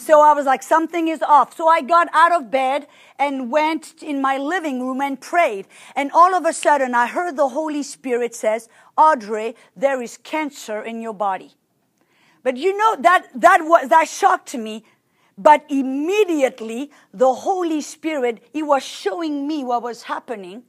So 0.00 0.22
I 0.22 0.32
was 0.32 0.46
like, 0.46 0.62
something 0.62 1.08
is 1.08 1.20
off. 1.20 1.54
So 1.54 1.68
I 1.68 1.82
got 1.82 2.08
out 2.14 2.32
of 2.32 2.50
bed 2.50 2.86
and 3.18 3.50
went 3.50 4.02
in 4.02 4.22
my 4.22 4.38
living 4.38 4.80
room 4.80 5.02
and 5.02 5.20
prayed. 5.20 5.66
And 5.94 6.10
all 6.12 6.34
of 6.34 6.46
a 6.46 6.54
sudden, 6.54 6.94
I 6.94 7.06
heard 7.06 7.36
the 7.36 7.50
Holy 7.50 7.82
Spirit 7.82 8.34
says, 8.34 8.70
Audrey, 8.96 9.54
there 9.76 10.00
is 10.00 10.16
cancer 10.16 10.82
in 10.82 11.02
your 11.02 11.12
body. 11.12 11.52
But 12.42 12.56
you 12.56 12.74
know, 12.76 12.96
that, 13.00 13.28
that 13.34 13.60
was, 13.62 13.90
that 13.90 14.08
shocked 14.08 14.54
me. 14.54 14.84
But 15.36 15.66
immediately, 15.68 16.90
the 17.12 17.34
Holy 17.34 17.82
Spirit, 17.82 18.42
He 18.54 18.62
was 18.62 18.82
showing 18.82 19.46
me 19.46 19.64
what 19.64 19.82
was 19.82 20.04
happening. 20.04 20.62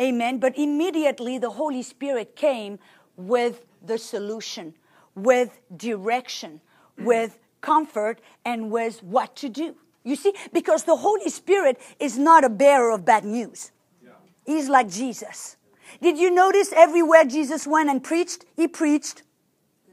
Amen. 0.00 0.38
But 0.38 0.56
immediately, 0.56 1.36
the 1.36 1.50
Holy 1.50 1.82
Spirit 1.82 2.36
came 2.36 2.78
with 3.18 3.66
the 3.84 3.98
solution, 3.98 4.74
with 5.14 5.60
direction, 5.76 6.62
with 6.98 7.38
comfort, 7.60 8.20
and 8.44 8.70
with 8.70 9.02
what 9.02 9.36
to 9.36 9.48
do. 9.48 9.76
You 10.04 10.16
see, 10.16 10.32
because 10.52 10.84
the 10.84 10.96
Holy 10.96 11.28
Spirit 11.28 11.80
is 11.98 12.16
not 12.16 12.44
a 12.44 12.48
bearer 12.48 12.92
of 12.92 13.04
bad 13.04 13.24
news. 13.24 13.72
Yeah. 14.02 14.10
He's 14.44 14.68
like 14.68 14.88
Jesus. 14.88 15.56
Did 16.00 16.18
you 16.18 16.30
notice 16.30 16.72
everywhere 16.72 17.24
Jesus 17.24 17.66
went 17.66 17.90
and 17.90 18.02
preached, 18.02 18.44
he 18.56 18.68
preached 18.68 19.22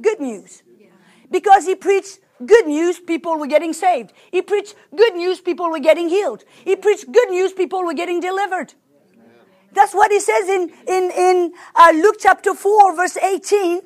good 0.02 0.20
news. 0.20 0.64
Because 1.32 1.66
he 1.66 1.74
preached 1.74 2.20
good 2.46 2.68
news, 2.68 3.00
people 3.00 3.40
were 3.40 3.48
getting 3.48 3.74
saved. 3.74 4.14
He 4.32 4.42
preached 4.42 4.76
good 4.96 5.16
news, 5.16 5.42
people 5.42 5.70
were 5.72 5.80
getting 5.80 6.10
healed. 6.10 6.44
He 6.64 6.76
preached 6.76 7.12
good 7.12 7.30
news, 7.32 7.54
people 7.54 7.84
were 7.84 7.96
getting 7.96 8.20
delivered. 8.20 8.76
That's 9.74 9.94
what 9.94 10.12
he 10.12 10.20
says 10.20 10.48
in, 10.48 10.72
in, 10.88 11.12
in 11.12 11.54
uh, 11.76 11.92
Luke 11.96 12.18
chapter 12.20 12.54
4, 12.54 12.96
verse 12.96 13.18
18. 13.18 13.82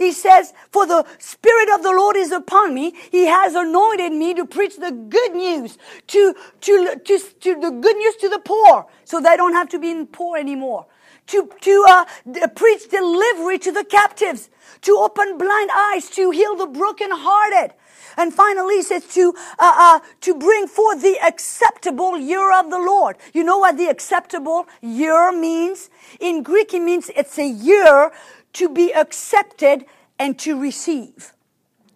He 0.00 0.12
says, 0.12 0.54
For 0.72 0.86
the 0.86 1.04
Spirit 1.18 1.68
of 1.74 1.82
the 1.82 1.92
Lord 1.92 2.16
is 2.16 2.32
upon 2.32 2.74
me. 2.74 2.94
He 3.10 3.26
has 3.26 3.54
anointed 3.54 4.12
me 4.12 4.32
to 4.34 4.46
preach 4.46 4.78
the 4.78 4.90
good 4.92 5.34
news, 5.34 5.76
to, 6.08 6.34
to, 6.62 6.96
to, 7.04 7.18
to 7.40 7.60
the 7.60 7.70
good 7.70 7.96
news 7.96 8.16
to 8.16 8.30
the 8.30 8.38
poor, 8.40 8.86
so 9.04 9.20
they 9.20 9.36
don't 9.36 9.52
have 9.52 9.68
to 9.70 9.78
be 9.78 10.06
poor 10.06 10.38
anymore. 10.38 10.86
To, 11.28 11.50
to 11.60 11.84
uh, 11.86 12.06
d- 12.32 12.40
preach 12.56 12.88
delivery 12.88 13.58
to 13.58 13.72
the 13.72 13.84
captives, 13.84 14.48
to 14.82 14.96
open 14.96 15.36
blind 15.36 15.70
eyes, 15.74 16.08
to 16.12 16.30
heal 16.30 16.56
the 16.56 16.66
brokenhearted. 16.66 17.74
And 18.16 18.32
finally, 18.34 18.76
he 18.76 18.82
says 18.82 19.06
to, 19.14 19.34
uh, 19.58 19.74
uh, 19.76 20.00
to 20.22 20.34
bring 20.34 20.66
forth 20.66 21.02
the 21.02 21.18
acceptable 21.22 22.18
year 22.18 22.58
of 22.58 22.70
the 22.70 22.78
Lord. 22.78 23.16
You 23.34 23.44
know 23.44 23.58
what 23.58 23.76
the 23.76 23.88
acceptable 23.88 24.66
year 24.80 25.32
means? 25.32 25.90
In 26.20 26.42
Greek, 26.42 26.74
it 26.74 26.80
means 26.82 27.10
it's 27.16 27.38
a 27.38 27.46
year 27.48 28.12
to 28.54 28.68
be 28.68 28.92
accepted 28.92 29.84
and 30.18 30.38
to 30.40 30.60
receive. 30.60 31.32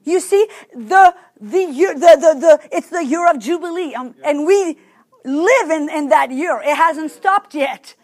You 0.04 0.20
see, 0.20 0.46
the, 0.74 1.14
the 1.40 1.64
year, 1.64 1.94
the, 1.94 2.00
the, 2.00 2.38
the, 2.38 2.76
it's 2.76 2.90
the 2.90 3.04
year 3.04 3.28
of 3.30 3.38
Jubilee. 3.38 3.94
Um, 3.94 4.14
and 4.24 4.46
we 4.46 4.78
live 5.24 5.70
in, 5.70 5.88
in 5.88 6.08
that 6.10 6.30
year. 6.30 6.60
It 6.62 6.76
hasn't 6.76 7.10
stopped 7.10 7.54
yet. 7.54 7.94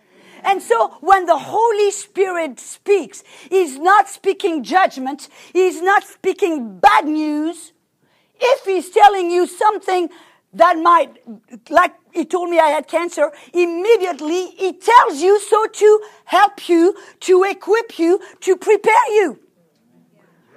And 0.43 0.63
so 0.63 0.97
when 1.01 1.27
the 1.27 1.37
Holy 1.37 1.91
Spirit 1.91 2.59
speaks, 2.59 3.23
He's 3.51 3.79
not 3.79 4.09
speaking 4.09 4.65
judgment. 4.65 5.29
He's 5.53 5.83
not 5.83 6.05
speaking 6.05 6.79
bad 6.79 7.05
news. 7.05 7.73
If 8.41 8.65
He's 8.65 8.89
telling 8.91 9.31
you 9.31 9.47
something 9.47 10.09
that 10.55 10.79
might, 10.79 11.17
like 11.69 11.95
he 12.13 12.25
told 12.25 12.51
me 12.51 12.59
I 12.59 12.69
had 12.69 12.89
cancer, 12.89 13.33
immediately 13.53 14.47
he 14.51 14.73
tells 14.73 15.21
you 15.21 15.39
so 15.41 15.67
to 15.67 16.01
help 16.25 16.69
you, 16.69 16.97
to 17.21 17.45
equip 17.45 17.99
you, 17.99 18.21
to 18.41 18.57
prepare 18.57 19.13
you. 19.13 19.39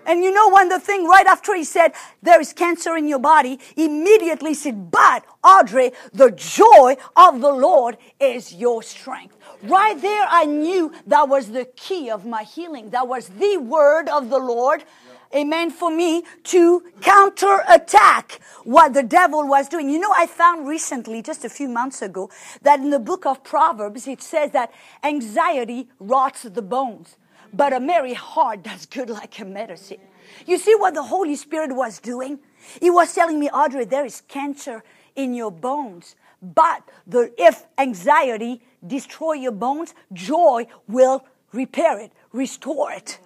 And 0.06 0.24
you 0.24 0.32
know 0.32 0.50
when 0.50 0.68
the 0.68 0.80
thing 0.80 1.06
right 1.06 1.26
after 1.26 1.56
he 1.56 1.64
said, 1.64 1.94
there 2.22 2.42
is 2.42 2.52
cancer 2.52 2.98
in 2.98 3.08
your 3.08 3.20
body, 3.20 3.60
immediately 3.78 4.54
said, 4.54 4.92
but 4.92 5.24
Audrey, 5.44 5.92
the 6.12 6.32
joy 6.32 6.98
of 7.16 7.40
the 7.40 7.52
Lord 7.52 7.98
is 8.20 8.54
your 8.54 8.84
strength. 8.84 9.38
Right 9.64 10.00
there, 10.02 10.26
I 10.30 10.44
knew 10.44 10.92
that 11.08 11.30
was 11.30 11.52
the 11.52 11.66
key 11.78 12.10
of 12.10 12.26
my 12.26 12.44
healing. 12.44 12.90
That 12.90 13.08
was 13.08 13.30
the 13.30 13.58
word 13.58 14.10
of 14.10 14.30
the 14.30 14.40
Lord 14.40 14.84
amen, 15.34 15.72
for 15.72 15.90
me 15.90 16.24
to 16.44 16.84
counterattack 17.02 18.40
what 18.64 18.94
the 18.94 19.04
devil 19.04 19.48
was 19.48 19.68
doing. 19.68 19.90
You 19.90 20.00
know, 20.00 20.14
I 20.16 20.28
found 20.28 20.68
recently, 20.68 21.22
just 21.22 21.44
a 21.46 21.50
few 21.50 21.68
months 21.68 22.02
ago, 22.02 22.30
that 22.62 22.80
in 22.80 22.90
the 22.90 23.00
book 23.00 23.26
of 23.26 23.44
Proverbs, 23.44 24.08
it 24.08 24.22
says 24.22 24.52
that 24.52 24.72
anxiety 25.04 25.90
rots 26.00 26.44
the 26.44 26.62
bones, 26.62 27.18
but 27.54 27.74
a 27.74 27.80
merry 27.80 28.14
heart 28.14 28.64
does 28.70 28.86
good 28.86 29.10
like 29.10 29.40
a 29.40 29.46
medicine. 29.46 30.02
You 30.46 30.58
see 30.58 30.76
what 30.76 30.94
the 30.94 31.04
Holy 31.04 31.36
Spirit 31.36 31.76
was 31.76 32.00
doing? 32.00 32.40
He 32.80 32.90
was 32.90 33.14
telling 33.14 33.40
me, 33.40 33.50
Audrey, 33.50 33.86
there 33.86 34.06
is 34.06 34.22
cancer 34.22 34.84
in 35.16 35.34
your 35.34 35.52
bones. 35.52 36.16
But 36.42 36.90
the, 37.08 37.34
if 37.38 37.66
anxiety 37.78 38.62
destroy 38.86 39.34
your 39.34 39.52
bones, 39.52 39.94
joy 40.12 40.68
will 40.88 41.26
repair 41.54 42.00
it, 42.00 42.12
restore 42.32 42.92
it 42.92 43.20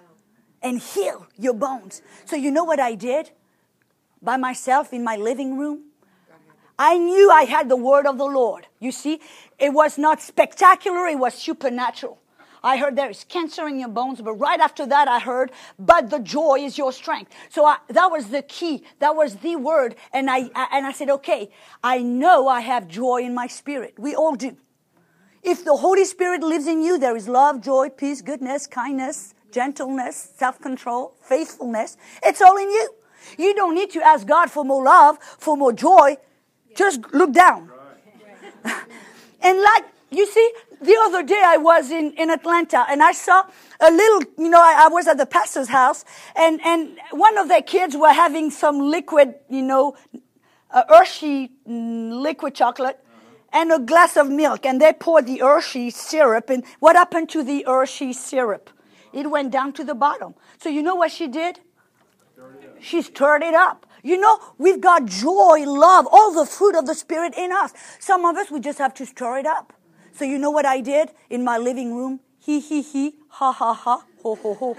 and 0.62 0.78
heal 0.78 1.26
your 1.36 1.54
bones. 1.54 2.02
So, 2.24 2.36
you 2.36 2.50
know 2.50 2.64
what 2.64 2.80
I 2.80 2.94
did? 2.94 3.30
By 4.22 4.36
myself 4.36 4.92
in 4.92 5.04
my 5.04 5.16
living 5.16 5.58
room? 5.58 5.84
I 6.78 6.96
knew 6.96 7.30
I 7.30 7.42
had 7.42 7.68
the 7.68 7.76
word 7.76 8.06
of 8.06 8.18
the 8.18 8.24
Lord. 8.24 8.68
You 8.78 8.92
see, 8.92 9.20
it 9.58 9.72
was 9.72 9.98
not 9.98 10.22
spectacular, 10.22 11.06
it 11.06 11.18
was 11.18 11.34
supernatural. 11.34 12.20
I 12.62 12.76
heard 12.76 12.96
there 12.96 13.10
is 13.10 13.24
cancer 13.24 13.68
in 13.68 13.78
your 13.78 13.88
bones, 13.88 14.20
but 14.20 14.34
right 14.34 14.58
after 14.60 14.84
that 14.86 15.08
I 15.08 15.20
heard, 15.20 15.52
but 15.78 16.10
the 16.10 16.18
joy 16.18 16.58
is 16.60 16.76
your 16.76 16.92
strength. 16.92 17.32
So 17.50 17.64
I, 17.64 17.78
that 17.88 18.10
was 18.10 18.30
the 18.30 18.42
key. 18.42 18.82
That 18.98 19.14
was 19.14 19.36
the 19.36 19.56
word. 19.56 19.94
And 20.12 20.28
I, 20.28 20.50
I, 20.54 20.68
and 20.72 20.86
I 20.86 20.92
said, 20.92 21.08
okay, 21.10 21.50
I 21.82 22.02
know 22.02 22.48
I 22.48 22.60
have 22.60 22.88
joy 22.88 23.18
in 23.22 23.34
my 23.34 23.46
spirit. 23.46 23.94
We 23.96 24.14
all 24.14 24.34
do. 24.34 24.56
If 25.42 25.64
the 25.64 25.76
Holy 25.76 26.04
Spirit 26.04 26.42
lives 26.42 26.66
in 26.66 26.82
you, 26.82 26.98
there 26.98 27.16
is 27.16 27.28
love, 27.28 27.60
joy, 27.60 27.90
peace, 27.90 28.22
goodness, 28.22 28.66
kindness, 28.66 29.34
gentleness, 29.52 30.32
self 30.36 30.60
control, 30.60 31.14
faithfulness. 31.22 31.96
It's 32.22 32.40
all 32.40 32.56
in 32.56 32.70
you. 32.70 32.94
You 33.38 33.54
don't 33.54 33.74
need 33.74 33.90
to 33.90 34.02
ask 34.02 34.26
God 34.26 34.50
for 34.50 34.64
more 34.64 34.84
love, 34.84 35.18
for 35.20 35.56
more 35.56 35.72
joy. 35.72 36.16
Just 36.76 37.00
look 37.12 37.32
down. 37.32 37.70
and 39.42 39.60
like, 39.60 39.84
you 40.10 40.26
see, 40.26 40.52
the 40.80 40.96
other 41.04 41.22
day 41.22 41.42
I 41.44 41.56
was 41.56 41.90
in, 41.90 42.12
in 42.12 42.30
Atlanta 42.30 42.86
and 42.88 43.02
I 43.02 43.12
saw 43.12 43.44
a 43.80 43.90
little, 43.90 44.22
you 44.38 44.48
know, 44.48 44.60
I, 44.60 44.84
I 44.86 44.88
was 44.88 45.08
at 45.08 45.18
the 45.18 45.26
pastor's 45.26 45.68
house 45.68 46.04
and, 46.36 46.60
and 46.64 46.98
one 47.10 47.36
of 47.36 47.48
their 47.48 47.62
kids 47.62 47.96
were 47.96 48.12
having 48.12 48.50
some 48.50 48.78
liquid, 48.78 49.34
you 49.48 49.62
know, 49.62 49.96
a 50.70 50.84
Hershey 50.88 51.50
mm, 51.68 52.22
liquid 52.22 52.54
chocolate 52.54 52.98
and 53.52 53.72
a 53.72 53.78
glass 53.78 54.16
of 54.16 54.30
milk 54.30 54.64
and 54.64 54.80
they 54.80 54.92
poured 54.92 55.26
the 55.26 55.38
Hershey 55.38 55.90
syrup 55.90 56.50
and 56.50 56.64
what 56.80 56.96
happened 56.96 57.28
to 57.30 57.42
the 57.42 57.64
Hershey 57.66 58.12
syrup? 58.12 58.70
It 59.12 59.30
went 59.30 59.50
down 59.50 59.72
to 59.74 59.84
the 59.84 59.94
bottom. 59.94 60.34
So 60.58 60.68
you 60.68 60.82
know 60.82 60.94
what 60.94 61.10
she 61.12 61.28
did? 61.28 61.60
She 62.80 63.02
stirred 63.02 63.42
it 63.42 63.54
up. 63.54 63.86
You 64.02 64.20
know, 64.20 64.38
we've 64.58 64.80
got 64.80 65.06
joy, 65.06 65.64
love, 65.66 66.06
all 66.10 66.32
the 66.32 66.46
fruit 66.46 66.76
of 66.76 66.86
the 66.86 66.94
Spirit 66.94 67.34
in 67.36 67.50
us. 67.52 67.72
Some 67.98 68.24
of 68.24 68.36
us, 68.36 68.50
we 68.50 68.60
just 68.60 68.78
have 68.78 68.94
to 68.94 69.06
stir 69.06 69.38
it 69.38 69.46
up. 69.46 69.72
So 70.12 70.24
you 70.24 70.38
know 70.38 70.50
what 70.50 70.64
I 70.64 70.80
did 70.80 71.10
in 71.30 71.44
my 71.44 71.58
living 71.58 71.94
room? 71.94 72.20
He, 72.38 72.60
he, 72.60 72.82
he, 72.82 73.14
ha, 73.28 73.52
ha, 73.52 73.74
ha, 73.74 74.04
ho, 74.22 74.34
ho, 74.36 74.54
ho. 74.54 74.76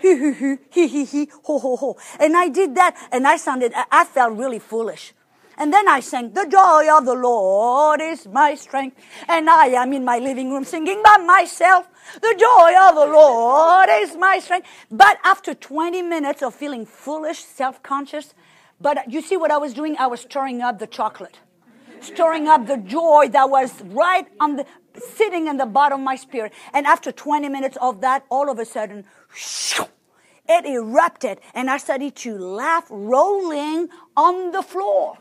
He, 0.00 0.16
he, 0.16 0.32
he, 0.32 0.56
he, 0.70 0.88
he, 0.88 1.04
he, 1.04 1.30
ho, 1.44 1.58
ho, 1.58 1.76
ho. 1.76 1.96
And 2.18 2.36
I 2.36 2.48
did 2.48 2.74
that 2.74 2.96
and 3.12 3.26
I 3.26 3.36
sounded, 3.36 3.72
I 3.74 4.04
felt 4.04 4.36
really 4.36 4.58
foolish. 4.58 5.12
And 5.58 5.72
then 5.72 5.88
I 5.88 6.00
sang, 6.00 6.32
The 6.32 6.46
joy 6.46 6.86
of 6.96 7.04
the 7.04 7.14
Lord 7.14 8.00
is 8.00 8.26
my 8.26 8.54
strength. 8.54 8.96
And 9.28 9.48
I 9.48 9.66
am 9.66 9.92
in 9.92 10.04
my 10.04 10.18
living 10.18 10.52
room 10.52 10.64
singing 10.64 11.02
by 11.02 11.18
myself. 11.18 11.88
The 12.14 12.34
joy 12.38 12.74
of 12.88 12.94
the 12.94 13.12
Lord 13.12 13.88
is 13.92 14.16
my 14.16 14.38
strength. 14.38 14.66
But 14.90 15.18
after 15.24 15.54
20 15.54 16.02
minutes 16.02 16.42
of 16.42 16.54
feeling 16.54 16.86
foolish, 16.86 17.38
self 17.38 17.82
conscious, 17.82 18.34
but 18.80 19.10
you 19.10 19.22
see 19.22 19.36
what 19.36 19.50
I 19.50 19.58
was 19.58 19.74
doing? 19.74 19.96
I 19.98 20.08
was 20.08 20.20
stirring 20.20 20.60
up 20.60 20.80
the 20.80 20.88
chocolate, 20.88 21.38
stirring 22.00 22.48
up 22.48 22.66
the 22.66 22.78
joy 22.78 23.28
that 23.30 23.48
was 23.48 23.80
right 23.82 24.26
on 24.40 24.56
the, 24.56 24.66
sitting 24.96 25.46
in 25.46 25.56
the 25.56 25.66
bottom 25.66 26.00
of 26.00 26.04
my 26.04 26.16
spirit. 26.16 26.52
And 26.74 26.86
after 26.86 27.12
20 27.12 27.48
minutes 27.48 27.78
of 27.80 28.00
that, 28.00 28.24
all 28.28 28.50
of 28.50 28.58
a 28.58 28.64
sudden, 28.64 29.04
it 30.48 30.66
erupted 30.66 31.40
and 31.54 31.70
I 31.70 31.76
started 31.78 32.16
to 32.16 32.36
laugh, 32.36 32.86
rolling 32.90 33.88
on 34.16 34.50
the 34.50 34.62
floor. 34.62 35.18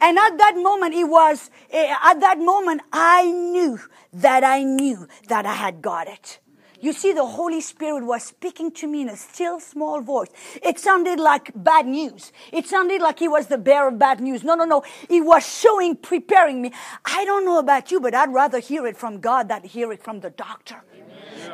And 0.00 0.18
at 0.18 0.38
that 0.38 0.54
moment, 0.56 0.94
it 0.94 1.04
was, 1.04 1.50
eh, 1.70 1.94
at 2.02 2.20
that 2.20 2.38
moment, 2.38 2.82
I 2.92 3.30
knew 3.30 3.78
that 4.12 4.44
I 4.44 4.62
knew 4.62 5.08
that 5.28 5.46
I 5.46 5.54
had 5.54 5.82
got 5.82 6.08
it. 6.08 6.40
You 6.80 6.92
see, 6.92 7.12
the 7.12 7.24
Holy 7.24 7.60
Spirit 7.60 8.04
was 8.04 8.22
speaking 8.22 8.70
to 8.72 8.86
me 8.86 9.02
in 9.02 9.08
a 9.08 9.16
still 9.16 9.60
small 9.60 10.00
voice. 10.02 10.28
It 10.62 10.78
sounded 10.78 11.18
like 11.18 11.50
bad 11.54 11.86
news. 11.86 12.32
It 12.52 12.66
sounded 12.66 13.00
like 13.00 13.18
he 13.18 13.28
was 13.28 13.46
the 13.46 13.58
bearer 13.58 13.88
of 13.88 13.98
bad 13.98 14.20
news. 14.20 14.44
No, 14.44 14.54
no, 14.54 14.64
no. 14.64 14.82
He 15.08 15.20
was 15.20 15.46
showing, 15.46 15.96
preparing 15.96 16.60
me. 16.60 16.72
I 17.04 17.24
don't 17.24 17.44
know 17.44 17.58
about 17.58 17.90
you, 17.90 18.00
but 18.00 18.14
I'd 18.14 18.32
rather 18.32 18.58
hear 18.58 18.86
it 18.86 18.96
from 18.96 19.20
God 19.20 19.48
than 19.48 19.62
hear 19.62 19.90
it 19.92 20.02
from 20.02 20.20
the 20.20 20.30
doctor. 20.30 20.82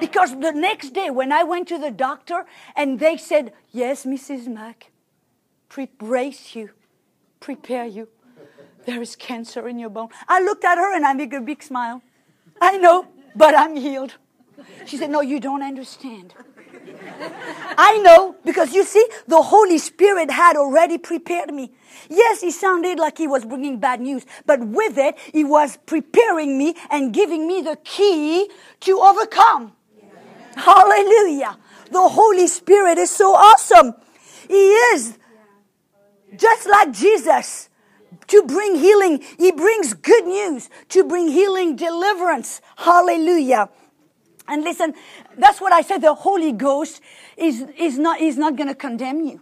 Because 0.01 0.39
the 0.39 0.53
next 0.53 0.91
day, 0.91 1.11
when 1.11 1.31
I 1.33 1.45
went 1.45 1.69
to 1.69 1.79
the 1.79 1.91
doctor 1.91 2.45
and 2.75 2.99
they 2.99 3.17
said, 3.17 3.53
Yes, 3.71 4.05
Mrs. 4.05 4.49
Mack, 4.49 4.91
brace 5.99 6.57
you, 6.57 6.71
prepare 7.41 7.87
you. 7.87 8.09
There 8.85 9.01
is 9.01 9.17
cancer 9.17 9.69
in 9.69 9.79
your 9.79 9.91
bone. 9.91 10.09
I 10.29 10.41
looked 10.41 10.65
at 10.65 10.79
her 10.79 10.95
and 10.95 11.07
I 11.07 11.13
made 11.13 11.33
a 11.33 11.41
big 11.41 11.63
smile. 11.63 12.03
I 12.61 12.77
know, 12.79 13.07
but 13.37 13.57
I'm 13.57 13.77
healed. 13.77 14.15
She 14.87 14.97
said, 14.97 15.11
No, 15.11 15.21
you 15.21 15.41
don't 15.41 15.63
understand. 15.63 16.35
I 17.79 17.99
know 17.99 18.37
because 18.45 18.75
you 18.75 18.85
see, 18.85 19.07
the 19.27 19.41
Holy 19.43 19.79
Spirit 19.79 20.31
had 20.31 20.57
already 20.57 20.99
prepared 20.99 21.53
me. 21.53 21.73
Yes, 22.09 22.41
he 22.41 22.51
sounded 22.51 22.99
like 22.99 23.19
he 23.19 23.27
was 23.27 23.45
bringing 23.45 23.79
bad 23.79 24.01
news, 24.01 24.27
but 24.47 24.61
with 24.61 24.99
it, 24.99 25.19
he 25.33 25.45
was 25.45 25.79
preparing 25.87 26.59
me 26.59 26.75
and 26.91 27.13
giving 27.13 27.47
me 27.47 27.63
the 27.63 27.77
key 27.85 28.51
to 28.81 28.99
overcome. 28.99 29.73
Yeah. 29.97 30.63
Hallelujah. 30.63 31.59
The 31.91 32.09
Holy 32.09 32.47
Spirit 32.47 32.99
is 32.99 33.11
so 33.11 33.35
awesome. 33.35 33.95
He 34.49 34.69
is 34.95 35.19
just 36.37 36.69
like 36.69 36.93
Jesus 36.93 37.69
to 38.29 38.43
bring 38.43 38.77
healing. 38.77 39.23
He 39.39 39.53
brings 39.53 39.95
good 39.95 40.27
news 40.27 40.69
to 40.91 41.05
bring 41.05 41.29
healing, 41.29 41.77
deliverance. 41.77 42.61
Hallelujah. 42.77 43.69
And 44.49 44.63
listen, 44.65 44.95
that's 45.37 45.61
what 45.61 45.73
I 45.73 45.83
said. 45.83 46.03
The 46.03 46.15
Holy 46.15 46.53
Ghost 46.53 47.01
is, 47.37 47.65
is 47.79 47.99
not, 47.99 48.21
is 48.21 48.37
not 48.37 48.57
going 48.57 48.69
to 48.69 48.75
condemn 48.75 49.21
you. 49.25 49.41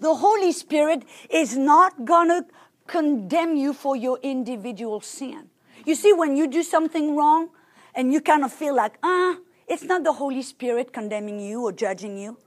The 0.00 0.14
Holy 0.14 0.52
Spirit 0.52 1.04
is 1.30 1.56
not 1.56 2.04
going 2.04 2.28
to 2.28 2.46
condemn 2.86 3.56
you 3.56 3.72
for 3.72 3.96
your 3.96 4.18
individual 4.22 5.00
sin. 5.00 5.48
You 5.84 5.94
see, 5.94 6.12
when 6.12 6.36
you 6.36 6.46
do 6.46 6.62
something 6.62 7.16
wrong 7.16 7.50
and 7.94 8.12
you 8.12 8.20
kind 8.20 8.44
of 8.44 8.52
feel 8.52 8.74
like, 8.74 8.98
ah, 9.02 9.36
it's 9.66 9.82
not 9.82 10.04
the 10.04 10.12
Holy 10.12 10.42
Spirit 10.42 10.92
condemning 10.92 11.40
you 11.40 11.62
or 11.62 11.72
judging 11.72 12.18
you. 12.18 12.38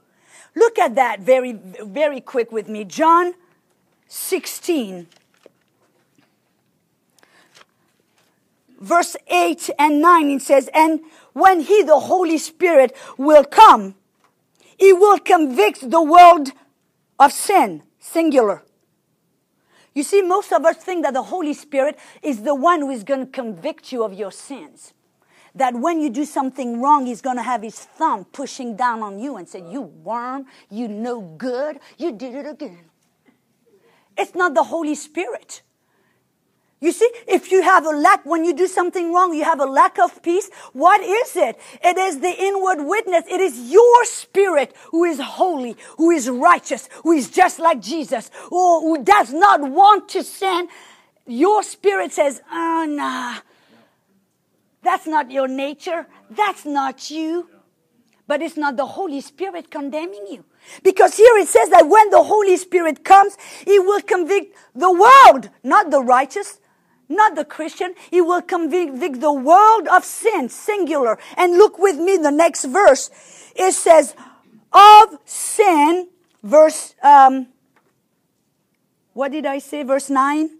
Look 0.55 0.79
at 0.79 0.95
that 0.95 1.19
very, 1.19 1.53
very 1.53 2.21
quick 2.21 2.51
with 2.51 2.67
me. 2.69 2.83
John 2.85 3.33
16. 4.07 5.07
Verse 8.79 9.17
8 9.27 9.69
and 9.77 10.01
9, 10.01 10.29
it 10.29 10.41
says, 10.41 10.69
And 10.73 11.01
when 11.33 11.61
He, 11.61 11.83
the 11.83 11.99
Holy 11.99 12.37
Spirit, 12.37 12.95
will 13.17 13.43
come, 13.43 13.95
He 14.77 14.93
will 14.93 15.19
convict 15.19 15.89
the 15.89 16.01
world 16.01 16.51
of 17.19 17.33
sin, 17.33 17.83
singular. 17.99 18.63
You 19.93 20.03
see, 20.03 20.21
most 20.21 20.53
of 20.53 20.63
us 20.63 20.77
think 20.77 21.03
that 21.03 21.13
the 21.13 21.23
Holy 21.23 21.53
Spirit 21.53 21.99
is 22.21 22.43
the 22.43 22.55
one 22.55 22.79
who 22.79 22.89
is 22.89 23.03
going 23.03 23.25
to 23.25 23.31
convict 23.31 23.91
you 23.91 24.03
of 24.03 24.13
your 24.13 24.31
sins. 24.31 24.93
That 25.55 25.75
when 25.75 25.99
you 25.99 26.09
do 26.09 26.25
something 26.25 26.79
wrong, 26.79 27.05
he's 27.05 27.21
going 27.21 27.35
to 27.35 27.43
have 27.43 27.63
his 27.63 27.77
thumb 27.77 28.25
pushing 28.25 28.77
down 28.77 29.01
on 29.01 29.19
you 29.19 29.35
and 29.35 29.49
say, 29.49 29.59
You 29.69 29.81
worm, 29.81 30.45
you 30.69 30.87
no 30.87 31.21
good, 31.21 31.79
you 31.97 32.13
did 32.13 32.35
it 32.35 32.45
again. 32.45 32.85
It's 34.17 34.35
not 34.35 34.53
the 34.53 34.63
Holy 34.63 34.95
Spirit. 34.95 35.63
You 36.81 36.93
see, 36.93 37.09
if 37.27 37.51
you 37.51 37.61
have 37.61 37.85
a 37.85 37.89
lack, 37.89 38.25
when 38.25 38.45
you 38.45 38.53
do 38.53 38.65
something 38.65 39.13
wrong, 39.13 39.33
you 39.33 39.43
have 39.43 39.59
a 39.59 39.65
lack 39.65 39.99
of 39.99 40.23
peace. 40.23 40.49
What 40.71 41.01
is 41.01 41.35
it? 41.35 41.59
It 41.83 41.97
is 41.97 42.19
the 42.19 42.33
inward 42.41 42.85
witness. 42.85 43.25
It 43.29 43.41
is 43.41 43.69
your 43.69 44.05
spirit 44.05 44.73
who 44.91 45.03
is 45.03 45.19
holy, 45.19 45.75
who 45.97 46.11
is 46.11 46.29
righteous, 46.29 46.87
who 47.03 47.11
is 47.11 47.29
just 47.29 47.59
like 47.59 47.81
Jesus, 47.81 48.31
who, 48.49 49.03
does 49.03 49.33
not 49.33 49.61
want 49.61 50.07
to 50.09 50.23
sin. 50.23 50.69
Your 51.27 51.63
spirit 51.63 52.13
says, 52.13 52.41
oh, 52.49 52.85
nah, 52.87 53.39
that's 54.81 55.05
not 55.05 55.31
your 55.31 55.49
nature. 55.49 56.07
That's 56.29 56.65
not 56.65 57.11
you. 57.11 57.49
But 58.25 58.41
it's 58.41 58.55
not 58.55 58.77
the 58.77 58.85
Holy 58.85 59.21
Spirit 59.21 59.69
condemning 59.69 60.27
you. 60.29 60.45
Because 60.83 61.17
here 61.17 61.35
it 61.37 61.47
says 61.47 61.69
that 61.69 61.89
when 61.89 62.09
the 62.09 62.23
Holy 62.23 62.55
Spirit 62.57 63.03
comes, 63.03 63.35
He 63.65 63.79
will 63.79 64.01
convict 64.01 64.55
the 64.75 64.91
world, 64.91 65.49
not 65.63 65.89
the 65.89 66.01
righteous, 66.01 66.59
not 67.09 67.35
the 67.35 67.43
Christian. 67.43 67.95
He 68.11 68.21
will 68.21 68.41
convict 68.41 69.19
the 69.19 69.33
world 69.33 69.87
of 69.87 70.05
sin, 70.05 70.47
singular. 70.47 71.17
And 71.35 71.57
look 71.57 71.79
with 71.79 71.97
me 71.97 72.17
the 72.17 72.31
next 72.31 72.65
verse. 72.65 73.09
It 73.55 73.73
says, 73.73 74.15
of 74.71 75.17
sin, 75.25 76.07
verse, 76.43 76.93
um, 77.01 77.47
what 79.13 79.31
did 79.31 79.45
I 79.45 79.57
say? 79.57 79.83
Verse 79.83 80.09
9? 80.09 80.51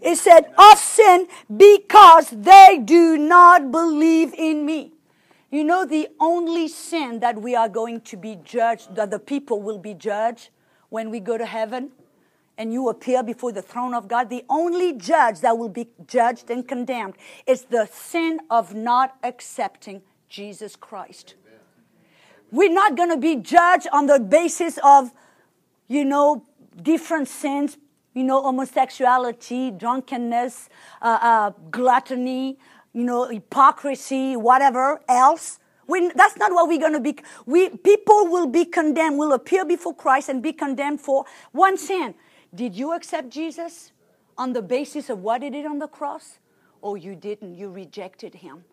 It 0.00 0.16
said, 0.16 0.52
of 0.58 0.78
sin 0.78 1.28
because 1.54 2.30
they 2.30 2.80
do 2.82 3.16
not 3.16 3.70
believe 3.70 4.34
in 4.34 4.64
me. 4.64 4.92
You 5.50 5.64
know, 5.64 5.84
the 5.84 6.08
only 6.18 6.66
sin 6.66 7.20
that 7.20 7.40
we 7.40 7.54
are 7.54 7.68
going 7.68 8.00
to 8.02 8.16
be 8.16 8.38
judged, 8.42 8.96
that 8.96 9.10
the 9.10 9.20
people 9.20 9.62
will 9.62 9.78
be 9.78 9.94
judged 9.94 10.48
when 10.88 11.10
we 11.10 11.20
go 11.20 11.38
to 11.38 11.46
heaven 11.46 11.92
and 12.56 12.72
you 12.72 12.88
appear 12.88 13.22
before 13.22 13.52
the 13.52 13.62
throne 13.62 13.94
of 13.94 14.08
God, 14.08 14.30
the 14.30 14.44
only 14.48 14.92
judge 14.92 15.40
that 15.40 15.58
will 15.58 15.68
be 15.68 15.88
judged 16.06 16.50
and 16.50 16.66
condemned 16.66 17.14
is 17.46 17.64
the 17.64 17.88
sin 17.92 18.40
of 18.50 18.74
not 18.74 19.16
accepting 19.22 20.02
Jesus 20.28 20.76
Christ. 20.76 21.34
Amen. 21.46 21.60
We're 22.50 22.72
not 22.72 22.96
going 22.96 23.10
to 23.10 23.16
be 23.16 23.36
judged 23.36 23.88
on 23.92 24.06
the 24.06 24.20
basis 24.20 24.78
of, 24.84 25.10
you 25.88 26.04
know, 26.04 26.44
different 26.80 27.28
sins, 27.28 27.76
you 28.14 28.22
know, 28.22 28.42
homosexuality, 28.42 29.72
drunkenness, 29.72 30.68
uh, 31.02 31.18
uh, 31.20 31.50
gluttony, 31.70 32.58
you 32.92 33.04
know, 33.04 33.28
hypocrisy, 33.28 34.36
whatever 34.36 35.00
else. 35.08 35.58
We, 35.86 36.10
that's 36.14 36.36
not 36.36 36.52
what 36.52 36.68
we're 36.68 36.80
going 36.80 36.94
to 36.94 37.00
be. 37.00 37.16
We, 37.44 37.68
people 37.68 38.28
will 38.28 38.46
be 38.46 38.64
condemned, 38.64 39.18
will 39.18 39.32
appear 39.32 39.64
before 39.64 39.94
Christ 39.94 40.28
and 40.28 40.42
be 40.42 40.52
condemned 40.52 41.00
for 41.00 41.24
one 41.52 41.76
sin. 41.76 42.14
Did 42.54 42.74
you 42.74 42.92
accept 42.92 43.30
Jesus 43.30 43.92
on 44.38 44.52
the 44.52 44.62
basis 44.62 45.10
of 45.10 45.20
what 45.20 45.42
he 45.42 45.50
did 45.50 45.66
on 45.66 45.78
the 45.78 45.88
cross? 45.88 46.38
Or 46.80 46.96
you 46.96 47.14
didn't, 47.14 47.54
you 47.54 47.70
rejected 47.70 48.34
him. 48.34 48.64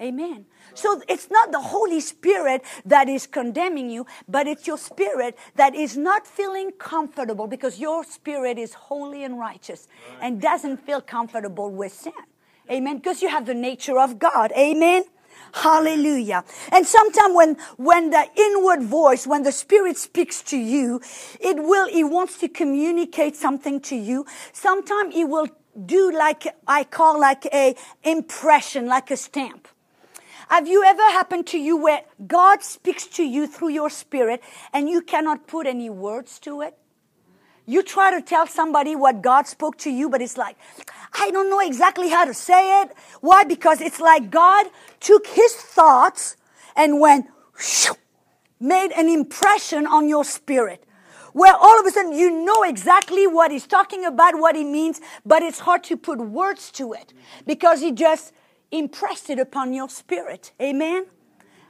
Amen. 0.00 0.46
So 0.74 1.00
it's 1.08 1.30
not 1.30 1.52
the 1.52 1.60
Holy 1.60 2.00
Spirit 2.00 2.62
that 2.84 3.08
is 3.08 3.28
condemning 3.28 3.90
you, 3.90 4.06
but 4.28 4.48
it's 4.48 4.66
your 4.66 4.76
spirit 4.76 5.38
that 5.54 5.74
is 5.74 5.96
not 5.96 6.26
feeling 6.26 6.72
comfortable 6.72 7.46
because 7.46 7.78
your 7.78 8.02
spirit 8.02 8.58
is 8.58 8.74
holy 8.74 9.22
and 9.22 9.38
righteous 9.38 9.86
and 10.20 10.40
doesn't 10.40 10.78
feel 10.78 11.00
comfortable 11.00 11.70
with 11.70 11.92
sin. 11.92 12.12
Amen. 12.70 12.96
Because 12.96 13.22
you 13.22 13.28
have 13.28 13.46
the 13.46 13.54
nature 13.54 13.98
of 14.00 14.18
God. 14.18 14.52
Amen. 14.58 15.04
Hallelujah. 15.54 16.44
And 16.72 16.84
sometimes 16.84 17.34
when, 17.34 17.56
when 17.76 18.10
the 18.10 18.26
inward 18.36 18.82
voice, 18.82 19.24
when 19.24 19.44
the 19.44 19.52
spirit 19.52 19.96
speaks 19.96 20.42
to 20.42 20.56
you, 20.56 21.00
it 21.40 21.56
will, 21.62 21.86
it 21.92 22.04
wants 22.04 22.38
to 22.38 22.48
communicate 22.48 23.36
something 23.36 23.80
to 23.82 23.94
you. 23.94 24.26
Sometimes 24.52 25.14
it 25.14 25.28
will 25.28 25.46
do 25.86 26.12
like 26.12 26.46
I 26.66 26.82
call 26.82 27.20
like 27.20 27.46
a 27.52 27.76
impression, 28.02 28.86
like 28.86 29.12
a 29.12 29.16
stamp. 29.16 29.68
Have 30.48 30.66
you 30.66 30.82
ever 30.84 31.02
happened 31.02 31.46
to 31.48 31.58
you 31.58 31.76
where 31.76 32.02
God 32.26 32.62
speaks 32.64 33.06
to 33.06 33.22
you 33.24 33.46
through 33.46 33.70
your 33.70 33.90
spirit 33.90 34.42
and 34.72 34.88
you 34.88 35.02
cannot 35.02 35.46
put 35.46 35.68
any 35.68 35.88
words 35.88 36.40
to 36.40 36.62
it? 36.62 36.76
You 37.66 37.82
try 37.82 38.10
to 38.10 38.20
tell 38.20 38.46
somebody 38.46 38.94
what 38.94 39.22
God 39.22 39.46
spoke 39.46 39.78
to 39.78 39.90
you, 39.90 40.10
but 40.10 40.20
it's 40.20 40.36
like, 40.36 40.56
I 41.14 41.30
don't 41.30 41.48
know 41.48 41.60
exactly 41.60 42.08
how 42.08 42.24
to 42.24 42.34
say 42.34 42.82
it. 42.82 42.90
Why? 43.20 43.44
Because 43.44 43.80
it's 43.80 44.00
like 44.00 44.30
God 44.30 44.66
took 45.00 45.26
his 45.26 45.54
thoughts 45.54 46.36
and 46.76 47.00
went, 47.00 47.26
made 48.60 48.90
an 48.92 49.08
impression 49.08 49.86
on 49.86 50.08
your 50.08 50.24
spirit. 50.24 50.84
Where 51.32 51.54
all 51.54 51.80
of 51.80 51.86
a 51.86 51.90
sudden 51.90 52.12
you 52.12 52.44
know 52.44 52.62
exactly 52.62 53.26
what 53.26 53.50
he's 53.50 53.66
talking 53.66 54.04
about, 54.04 54.38
what 54.38 54.54
he 54.54 54.64
means, 54.64 55.00
but 55.26 55.42
it's 55.42 55.60
hard 55.60 55.82
to 55.84 55.96
put 55.96 56.18
words 56.20 56.70
to 56.72 56.92
it 56.92 57.12
because 57.46 57.80
he 57.80 57.90
just 57.92 58.32
impressed 58.70 59.30
it 59.30 59.38
upon 59.38 59.72
your 59.72 59.88
spirit. 59.88 60.52
Amen? 60.60 61.06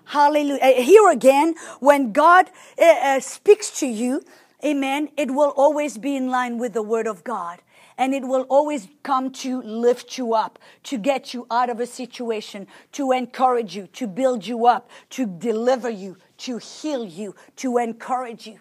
Hallelujah. 0.07 0.61
Uh, 0.62 0.83
here 0.83 1.11
again, 1.11 1.54
when 1.80 2.12
God 2.12 2.50
uh, 2.78 3.20
speaks 3.20 3.78
to 3.80 3.87
you, 3.87 4.22
amen, 4.62 5.09
it 5.16 5.30
will 5.30 5.52
always 5.57 5.96
be 5.96 6.14
in 6.14 6.28
line 6.28 6.59
with 6.59 6.74
the 6.74 6.83
word 6.83 7.07
of 7.07 7.24
God. 7.24 7.61
And 7.96 8.12
it 8.12 8.24
will 8.24 8.42
always 8.42 8.88
come 9.02 9.30
to 9.33 9.62
lift 9.62 10.18
you 10.18 10.35
up, 10.35 10.59
to 10.85 10.98
get 10.98 11.33
you 11.33 11.46
out 11.50 11.70
of 11.70 11.78
a 11.78 11.87
situation, 11.87 12.66
to 12.92 13.12
encourage 13.12 13.76
you, 13.76 13.87
to 13.88 14.07
build 14.07 14.46
you 14.46 14.66
up, 14.66 14.90
to 15.11 15.26
deliver 15.26 15.88
you, 15.88 16.16
to 16.38 16.59
heal 16.59 17.04
you, 17.04 17.35
to 17.57 17.78
encourage 17.78 18.46
you. 18.46 18.59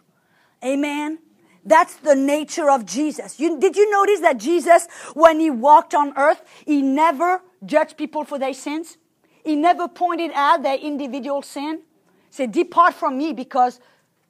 Amen. 0.64 1.20
That's 1.66 1.96
the 1.96 2.16
nature 2.16 2.70
of 2.70 2.86
Jesus. 2.86 3.40
You, 3.40 3.60
did 3.60 3.76
you 3.76 3.90
notice 3.90 4.20
that 4.20 4.38
Jesus, 4.38 4.88
when 5.14 5.40
he 5.40 5.50
walked 5.50 5.94
on 5.96 6.14
earth, 6.18 6.44
he 6.66 6.82
never 6.82 7.42
judged 7.66 7.98
people 7.98 8.26
for 8.26 8.38
their 8.38 8.54
sins? 8.54 8.98
He 9.44 9.56
never 9.56 9.88
pointed 9.88 10.32
out 10.34 10.64
their 10.64 10.78
individual 10.78 11.42
sin. 11.42 11.82
He 12.30 12.36
said, 12.36 12.52
Depart 12.52 12.94
from 12.94 13.18
me 13.18 13.34
because 13.34 13.80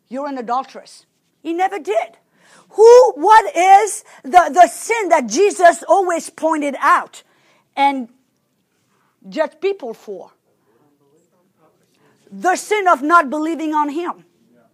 you're 0.07 0.27
an 0.27 0.37
adulteress. 0.37 1.05
He 1.41 1.53
never 1.53 1.79
did. 1.79 2.17
Who, 2.73 3.13
what 3.13 3.55
is 3.55 4.03
the, 4.23 4.49
the 4.53 4.67
sin 4.67 5.09
that 5.09 5.27
Jesus 5.27 5.83
always 5.88 6.29
pointed 6.29 6.75
out 6.79 7.23
and 7.75 8.09
judged 9.29 9.62
people 9.62 9.93
for? 9.93 10.31
The 12.31 12.55
sin 12.55 12.88
of 12.88 13.03
not 13.03 13.29
believing 13.29 13.73
on 13.75 13.89
him. 13.89 14.25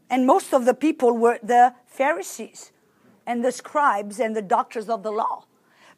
And 0.10 0.26
most 0.26 0.54
of 0.54 0.66
the 0.66 0.74
people 0.74 1.18
were 1.18 1.40
the 1.44 1.74
Pharisees 1.88 2.72
and 3.28 3.44
the 3.44 3.52
scribes 3.52 4.20
and 4.20 4.36
the 4.36 4.42
doctors 4.42 4.90
of 4.90 5.04
the 5.04 5.12
law. 5.12 5.44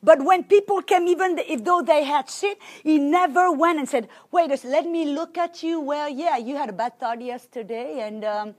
But 0.04 0.26
when 0.26 0.44
people 0.44 0.82
came, 0.82 1.08
even 1.08 1.38
if 1.38 1.64
though 1.64 1.84
they 1.84 2.04
had 2.04 2.30
sinned, 2.30 2.58
he 2.84 2.98
never 2.98 3.52
went 3.52 3.78
and 3.78 3.88
said, 3.88 4.10
"Wait, 4.32 4.50
let 4.66 4.88
me 4.88 5.06
look 5.06 5.38
at 5.38 5.62
you." 5.62 5.80
Well, 5.80 6.10
yeah, 6.10 6.38
you 6.38 6.58
had 6.58 6.70
a 6.70 6.74
bad 6.74 7.00
thought 7.00 7.22
yesterday, 7.22 8.00
and 8.00 8.26
um, 8.26 8.56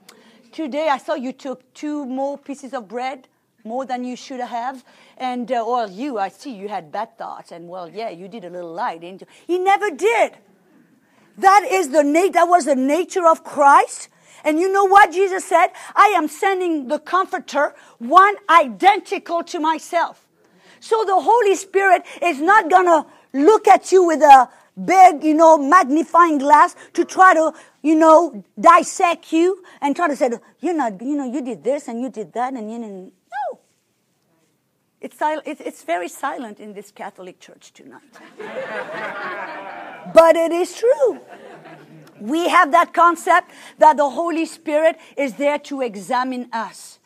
today 0.53 0.87
I 0.87 0.97
saw 0.97 1.15
you 1.15 1.33
took 1.33 1.61
two 1.73 2.05
more 2.05 2.37
pieces 2.37 2.73
of 2.73 2.87
bread, 2.87 3.27
more 3.63 3.85
than 3.85 4.03
you 4.03 4.15
should 4.15 4.39
have, 4.39 4.83
and 5.17 5.51
uh, 5.51 5.63
well, 5.65 5.89
you, 5.89 6.17
I 6.17 6.29
see 6.29 6.53
you 6.53 6.67
had 6.67 6.91
bad 6.91 7.17
thoughts, 7.17 7.51
and 7.51 7.67
well, 7.67 7.89
yeah, 7.89 8.09
you 8.09 8.27
did 8.27 8.45
a 8.45 8.49
little 8.49 8.73
lie, 8.73 8.97
didn't 8.97 9.21
you? 9.21 9.27
He 9.47 9.57
never 9.59 9.89
did. 9.91 10.33
That 11.37 11.67
is 11.69 11.89
the 11.89 12.03
na- 12.03 12.29
That 12.29 12.45
was 12.45 12.65
the 12.65 12.75
nature 12.75 13.27
of 13.27 13.43
Christ. 13.43 14.09
And 14.43 14.59
you 14.59 14.71
know 14.71 14.83
what 14.85 15.11
Jesus 15.11 15.45
said? 15.45 15.67
I 15.95 16.07
am 16.17 16.27
sending 16.27 16.89
the 16.89 16.99
Comforter, 16.99 17.73
one 17.97 18.35
identical 18.49 19.43
to 19.45 19.59
myself. 19.59 20.27
So 20.79 21.05
the 21.05 21.21
Holy 21.21 21.55
Spirit 21.55 22.03
is 22.21 22.41
not 22.41 22.69
gonna 22.69 23.05
look 23.31 23.67
at 23.67 23.91
you 23.91 24.03
with 24.03 24.21
a 24.21 24.49
big, 24.83 25.23
you 25.23 25.33
know, 25.33 25.57
magnifying 25.57 26.39
glass 26.39 26.75
to 26.93 27.05
try 27.05 27.33
to, 27.33 27.53
you 27.81 27.95
know, 27.95 28.43
dissect 28.59 29.31
you 29.31 29.63
and 29.81 29.95
try 29.95 30.07
to 30.09 30.15
say, 30.15 30.29
you're 30.59 30.73
not, 30.73 31.01
you 31.01 31.15
know, 31.15 31.25
you 31.31 31.41
did 31.41 31.63
this 31.63 31.87
and 31.87 32.01
you 32.01 32.09
did 32.09 32.33
that 32.33 32.53
and 32.53 32.69
you 32.69 32.79
didn't. 32.79 33.13
No. 35.03 35.41
It's, 35.45 35.61
it's 35.61 35.83
very 35.83 36.07
silent 36.07 36.59
in 36.59 36.73
this 36.73 36.91
Catholic 36.91 37.39
church 37.39 37.73
tonight. 37.73 38.01
but 40.13 40.35
it 40.35 40.51
is 40.51 40.75
true. 40.75 41.19
We 42.19 42.47
have 42.47 42.71
that 42.71 42.93
concept 42.93 43.51
that 43.79 43.97
the 43.97 44.09
Holy 44.09 44.45
Spirit 44.45 44.97
is 45.17 45.33
there 45.33 45.59
to 45.59 45.81
examine 45.81 46.49
us. 46.53 46.99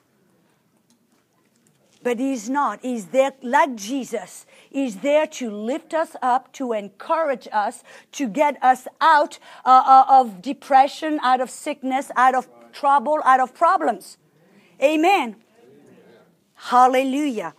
But 2.03 2.19
He's 2.19 2.49
not. 2.49 2.79
He's 2.81 3.07
there, 3.07 3.33
like 3.41 3.75
Jesus, 3.75 4.45
He's 4.69 4.97
there 4.97 5.25
to 5.27 5.49
lift 5.49 5.93
us 5.93 6.15
up, 6.21 6.53
to 6.53 6.73
encourage 6.73 7.47
us, 7.51 7.83
to 8.13 8.27
get 8.27 8.62
us 8.63 8.88
out 9.01 9.39
uh, 9.65 9.83
uh, 9.86 10.21
of 10.21 10.41
depression, 10.41 11.19
out 11.23 11.41
of 11.41 11.49
sickness, 11.49 12.12
out 12.15 12.36
of 12.36 12.47
trouble, 12.71 13.19
out 13.25 13.39
of 13.39 13.55
problems. 13.55 14.17
Amen. 14.81 15.38
Hallelujah. 16.53 17.53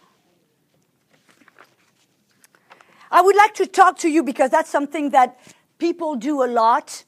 I 3.10 3.22
would 3.22 3.36
like 3.36 3.54
to 3.54 3.66
talk 3.66 3.98
to 3.98 4.08
you 4.08 4.22
because 4.22 4.50
that's 4.50 4.70
something 4.70 5.10
that 5.10 5.38
people 5.78 6.16
do 6.16 6.42
a 6.42 6.46
lot 6.46 7.04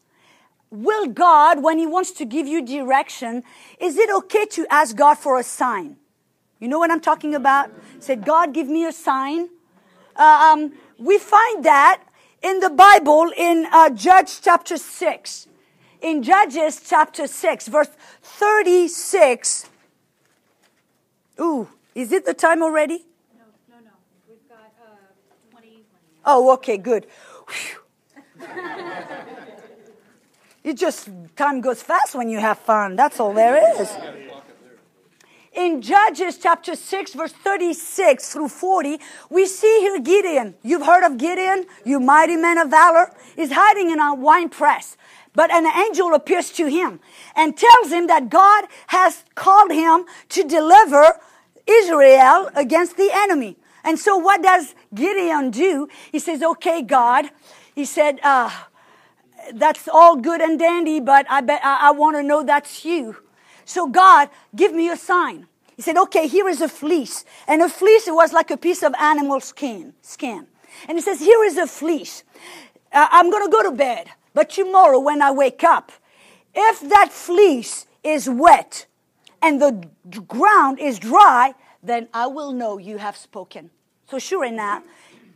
will 0.70 1.06
God, 1.06 1.62
when 1.62 1.78
He 1.78 1.86
wants 1.86 2.12
to 2.12 2.24
give 2.24 2.46
you 2.46 2.64
direction, 2.64 3.42
is 3.78 3.98
it 3.98 4.10
okay 4.10 4.46
to 4.46 4.66
ask 4.70 4.96
God 4.96 5.14
for 5.18 5.38
a 5.38 5.42
sign? 5.42 5.96
You 6.58 6.68
know 6.68 6.78
what 6.78 6.90
I'm 6.90 7.00
talking 7.00 7.34
about? 7.34 7.70
Said, 7.98 8.24
God, 8.24 8.54
give 8.54 8.68
me 8.68 8.84
a 8.84 8.92
sign. 8.92 9.48
Uh, 10.14 10.52
um, 10.52 10.72
we 10.98 11.18
find 11.18 11.64
that 11.64 12.02
in 12.42 12.60
the 12.60 12.70
Bible 12.70 13.32
in 13.36 13.66
uh, 13.72 13.90
Judge 13.90 14.40
chapter 14.42 14.76
6. 14.76 15.48
In 16.02 16.22
Judges 16.22 16.82
chapter 16.86 17.26
6, 17.26 17.68
verse 17.68 17.90
36. 18.22 19.68
Ooh, 21.40 21.68
is 21.94 22.12
it 22.12 22.26
the 22.26 22.34
time 22.34 22.62
already? 22.62 23.06
No, 23.38 23.44
no, 23.68 23.76
no. 23.84 23.90
We've 24.28 24.46
got 24.48 24.72
uh, 24.82 24.96
20. 25.50 25.84
Oh, 26.24 26.52
okay, 26.54 26.76
good. 26.76 27.06
It 30.62 30.74
just, 30.74 31.08
time 31.36 31.60
goes 31.60 31.82
fast 31.82 32.14
when 32.14 32.28
you 32.28 32.38
have 32.38 32.58
fun. 32.58 32.94
That's 32.94 33.18
all 33.18 33.32
there 33.32 33.80
is. 33.80 33.90
In 35.52 35.82
Judges 35.82 36.38
chapter 36.38 36.76
6, 36.76 37.14
verse 37.14 37.32
36 37.32 38.32
through 38.32 38.48
40, 38.48 39.00
we 39.30 39.46
see 39.46 39.80
here 39.80 39.98
Gideon. 40.00 40.54
You've 40.62 40.86
heard 40.86 41.04
of 41.04 41.18
Gideon, 41.18 41.66
you 41.84 41.98
mighty 41.98 42.36
man 42.36 42.58
of 42.58 42.70
valor. 42.70 43.12
is 43.36 43.52
hiding 43.52 43.90
in 43.90 43.98
a 43.98 44.14
wine 44.14 44.48
press. 44.48 44.96
But 45.34 45.50
an 45.50 45.66
angel 45.66 46.14
appears 46.14 46.50
to 46.52 46.66
him 46.66 47.00
and 47.34 47.56
tells 47.56 47.90
him 47.90 48.06
that 48.08 48.28
God 48.30 48.66
has 48.88 49.24
called 49.34 49.72
him 49.72 50.04
to 50.30 50.44
deliver 50.44 51.18
Israel 51.66 52.50
against 52.54 52.96
the 52.96 53.10
enemy. 53.12 53.56
And 53.84 53.98
so 53.98 54.16
what 54.16 54.42
does 54.42 54.74
Gideon 54.94 55.50
do? 55.50 55.88
He 56.12 56.18
says, 56.18 56.42
okay, 56.42 56.82
God. 56.82 57.30
He 57.74 57.84
said, 57.84 58.20
uh, 58.22 58.50
that's 59.54 59.88
all 59.88 60.16
good 60.16 60.40
and 60.40 60.58
dandy, 60.58 61.00
but 61.00 61.26
I 61.30 61.40
bet 61.40 61.60
I, 61.64 61.88
I 61.88 61.90
want 61.92 62.16
to 62.16 62.22
know 62.22 62.42
that's 62.42 62.84
you. 62.84 63.16
So 63.64 63.86
God, 63.86 64.28
give 64.54 64.72
me 64.72 64.90
a 64.90 64.96
sign. 64.96 65.46
He 65.76 65.82
said, 65.82 65.96
okay, 65.96 66.26
here 66.26 66.48
is 66.48 66.60
a 66.60 66.68
fleece. 66.68 67.24
And 67.46 67.62
a 67.62 67.68
fleece, 67.68 68.04
was 68.06 68.32
like 68.32 68.50
a 68.50 68.56
piece 68.56 68.82
of 68.82 68.92
animal 69.00 69.40
skin, 69.40 69.94
skin. 70.02 70.46
And 70.88 70.98
he 70.98 71.02
says, 71.02 71.20
here 71.20 71.42
is 71.44 71.56
a 71.56 71.66
fleece. 71.66 72.24
Uh, 72.92 73.08
I'm 73.10 73.30
going 73.30 73.44
to 73.44 73.50
go 73.50 73.62
to 73.62 73.70
bed. 73.70 74.08
But 74.34 74.50
tomorrow 74.50 74.98
when 74.98 75.22
I 75.22 75.30
wake 75.30 75.64
up, 75.64 75.92
if 76.54 76.80
that 76.80 77.10
fleece 77.12 77.86
is 78.02 78.28
wet 78.28 78.86
and 79.40 79.60
the 79.60 79.88
ground 80.26 80.78
is 80.80 80.98
dry, 80.98 81.54
then 81.82 82.08
I 82.12 82.26
will 82.26 82.52
know 82.52 82.78
you 82.78 82.98
have 82.98 83.16
spoken. 83.16 83.70
So 84.10 84.18
sure 84.18 84.44
enough, 84.44 84.82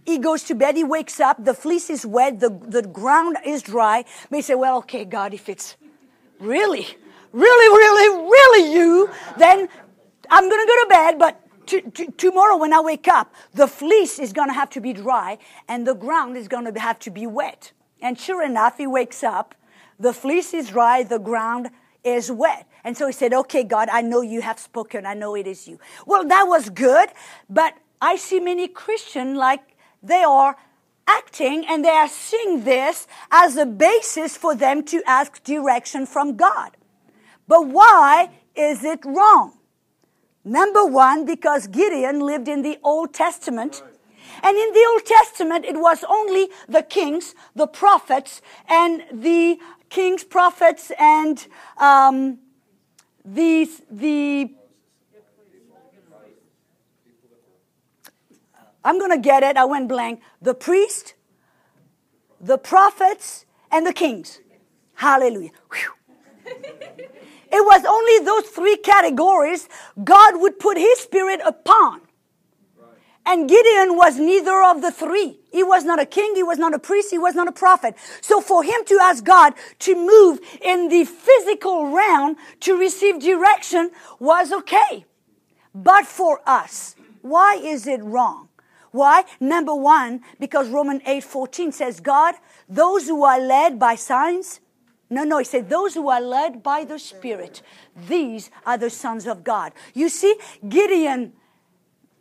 he 0.05 0.19
goes 0.19 0.43
to 0.45 0.55
bed, 0.55 0.77
he 0.77 0.85
wakes 0.85 1.21
up, 1.21 1.43
the 1.45 1.55
fleece 1.55 1.89
is 1.89 2.05
wet, 2.05 2.41
the, 2.41 2.51
the 2.51 2.83
ground 2.83 3.39
is 3.45 3.63
dry. 3.63 4.05
He 4.31 4.43
say, 4.43 4.55
well, 4.55 4.79
okay, 4.79 5.05
God, 5.05 5.33
if 5.33 5.49
it's 5.49 5.77
really, 6.39 6.87
really, 7.33 7.69
really, 7.69 8.31
really 8.31 8.75
you, 8.75 9.11
then 9.39 9.69
I'm 10.31 10.49
going 10.49 10.61
to 10.61 10.67
go 10.67 10.83
to 10.83 10.89
bed, 10.89 11.19
but 11.19 11.41
T- 11.67 11.81
t- 11.81 12.09
tomorrow 12.19 12.57
when 12.59 12.75
I 12.75 12.81
wake 12.81 13.09
up, 13.09 13.35
the 13.55 13.67
fleece 13.67 14.19
is 14.19 14.33
going 14.33 14.49
to 14.49 14.55
have 14.55 14.69
to 14.71 14.81
be 14.81 14.93
dry 14.93 15.39
and 15.67 15.87
the 15.87 15.95
ground 15.95 16.37
is 16.37 16.47
going 16.47 16.71
to 16.71 16.79
have 16.79 16.99
to 17.01 17.11
be 17.11 17.27
wet. 17.27 17.73
And 18.03 18.19
sure 18.19 18.43
enough, 18.43 18.77
he 18.77 18.87
wakes 18.87 19.23
up, 19.25 19.55
the 19.99 20.13
fleece 20.13 20.53
is 20.53 20.69
dry, 20.69 21.03
the 21.05 21.19
ground 21.19 21.71
is 22.03 22.31
wet. 22.31 22.69
And 22.85 22.97
so 22.97 23.07
he 23.07 23.13
said, 23.13 23.33
okay, 23.33 23.65
God, 23.65 23.89
I 23.91 24.03
know 24.03 24.21
you 24.21 24.43
have 24.43 24.59
spoken. 24.59 25.07
I 25.07 25.15
know 25.15 25.35
it 25.35 25.47
is 25.47 25.67
you. 25.67 25.79
Well, 26.07 26.25
that 26.29 26.45
was 26.45 26.69
good, 26.69 27.09
but 27.49 27.75
I 28.01 28.17
see 28.17 28.41
many 28.41 28.69
Christians 28.69 29.39
like 29.39 29.77
they 30.03 30.23
are 30.23 30.57
acting 31.07 31.65
and 31.67 31.85
they 31.85 31.91
are 31.91 32.09
seeing 32.09 32.65
this 32.65 33.07
as 33.31 33.57
a 33.57 33.67
basis 33.67 34.37
for 34.37 34.55
them 34.55 34.85
to 34.85 35.03
ask 35.07 35.43
direction 35.43 36.05
from 36.07 36.37
God. 36.37 36.77
But 37.49 37.69
why 37.69 38.31
is 38.55 38.85
it 38.85 39.01
wrong? 39.05 39.59
Number 40.45 40.85
one, 40.85 41.25
because 41.25 41.67
Gideon 41.67 42.21
lived 42.21 42.49
in 42.49 42.63
the 42.63 42.79
Old 42.83 43.15
Testament. 43.15 43.83
And 44.43 44.57
in 44.57 44.73
the 44.75 44.87
Old 44.93 45.07
Testament, 45.07 45.65
it 45.65 45.79
was 45.79 46.05
only 46.07 46.49
the 46.69 46.83
kings, 46.83 47.35
the 47.55 47.67
prophets, 47.67 48.43
and 48.69 49.03
the 49.11 49.59
kings, 49.89 50.25
prophets, 50.25 50.93
and 50.99 51.47
um, 51.79 52.39
the, 53.25 53.71
the 53.91 54.51
I'm 58.85 58.99
going 58.99 59.11
to 59.11 59.19
get 59.19 59.43
it. 59.43 59.57
I 59.57 59.65
went 59.65 59.89
blank. 59.89 60.21
The 60.43 60.55
priest, 60.55 61.15
the 62.41 62.59
prophets, 62.59 63.47
and 63.73 63.87
the 63.87 63.93
kings. 63.93 64.41
Hallelujah. 64.95 65.51
it 66.47 66.71
was 67.53 67.85
only 67.89 68.25
those 68.25 68.51
three 68.51 68.77
categories 68.77 69.69
God 70.03 70.41
would 70.41 70.59
put 70.59 70.77
his 70.77 71.01
spirit 71.01 71.41
upon. 71.45 72.03
And 73.27 73.49
Gideon 73.49 73.97
was 73.97 74.19
neither 74.19 74.63
of 74.63 74.83
the 74.83 74.93
three. 74.93 75.41
He 75.51 75.63
was 75.63 75.85
not 75.85 76.01
a 76.01 76.07
king, 76.07 76.35
he 76.35 76.43
was 76.43 76.59
not 76.59 76.75
a 76.75 76.79
priest, 76.79 77.11
he 77.11 77.19
was 77.19 77.35
not 77.35 77.49
a 77.49 77.53
prophet. 77.53 77.95
So 78.21 78.41
for 78.41 78.63
him 78.63 78.85
to 78.87 78.99
ask 79.01 79.25
God 79.25 79.55
to 79.81 79.95
move 79.95 80.41
in 80.61 80.89
the 80.89 81.05
physical 81.05 81.87
realm 81.87 82.37
to 82.61 82.77
receive 82.77 83.21
direction 83.21 83.91
was 84.19 84.53
okay. 84.53 85.07
But 85.75 86.07
for 86.07 86.41
us, 86.47 86.97
why 87.23 87.57
is 87.57 87.87
it 87.87 88.03
wrong? 88.03 88.49
Why? 88.91 89.25
Number 89.41 89.75
one, 89.75 90.21
because 90.39 90.69
Romans 90.69 91.03
8 91.07 91.25
14 91.25 91.73
says, 91.73 92.01
God, 92.01 92.35
those 92.69 93.07
who 93.09 93.25
are 93.25 93.41
led 93.41 93.79
by 93.79 93.97
signs, 93.97 94.61
No, 95.11 95.23
no, 95.23 95.39
he 95.39 95.45
said, 95.45 95.69
those 95.69 95.95
who 95.95 96.09
are 96.09 96.21
led 96.21 96.63
by 96.63 96.85
the 96.85 96.99
Spirit, 96.99 97.63
these 98.09 98.51
are 98.67 98.79
the 98.79 98.91
sons 98.91 99.27
of 99.27 99.45
God. 99.45 99.73
You 99.95 100.09
see, 100.09 100.35
Gideon, 100.69 101.35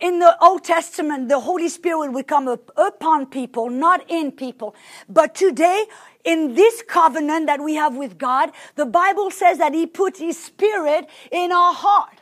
in 0.04 0.20
the 0.20 0.38
Old 0.44 0.66
Testament, 0.66 1.30
the 1.30 1.39
Holy 1.39 1.70
Spirit 1.70 2.12
would 2.12 2.28
come 2.28 2.50
up 2.50 2.70
upon 2.76 3.26
people, 3.26 3.70
not 3.70 4.04
in 4.12 4.34
people. 4.34 4.76
But 5.08 5.34
today, 5.34 5.86
in 6.26 6.56
this 6.56 6.84
covenant 6.86 7.48
that 7.48 7.62
we 7.62 7.76
have 7.76 7.96
with 7.96 8.18
God, 8.18 8.52
the 8.76 8.86
Bible 8.86 9.32
says 9.32 9.60
that 9.60 9.74
He 9.74 9.88
puts 9.88 10.20
His 10.20 10.38
Spirit 10.38 11.08
in 11.32 11.54
our 11.54 11.74
heart. 11.74 12.20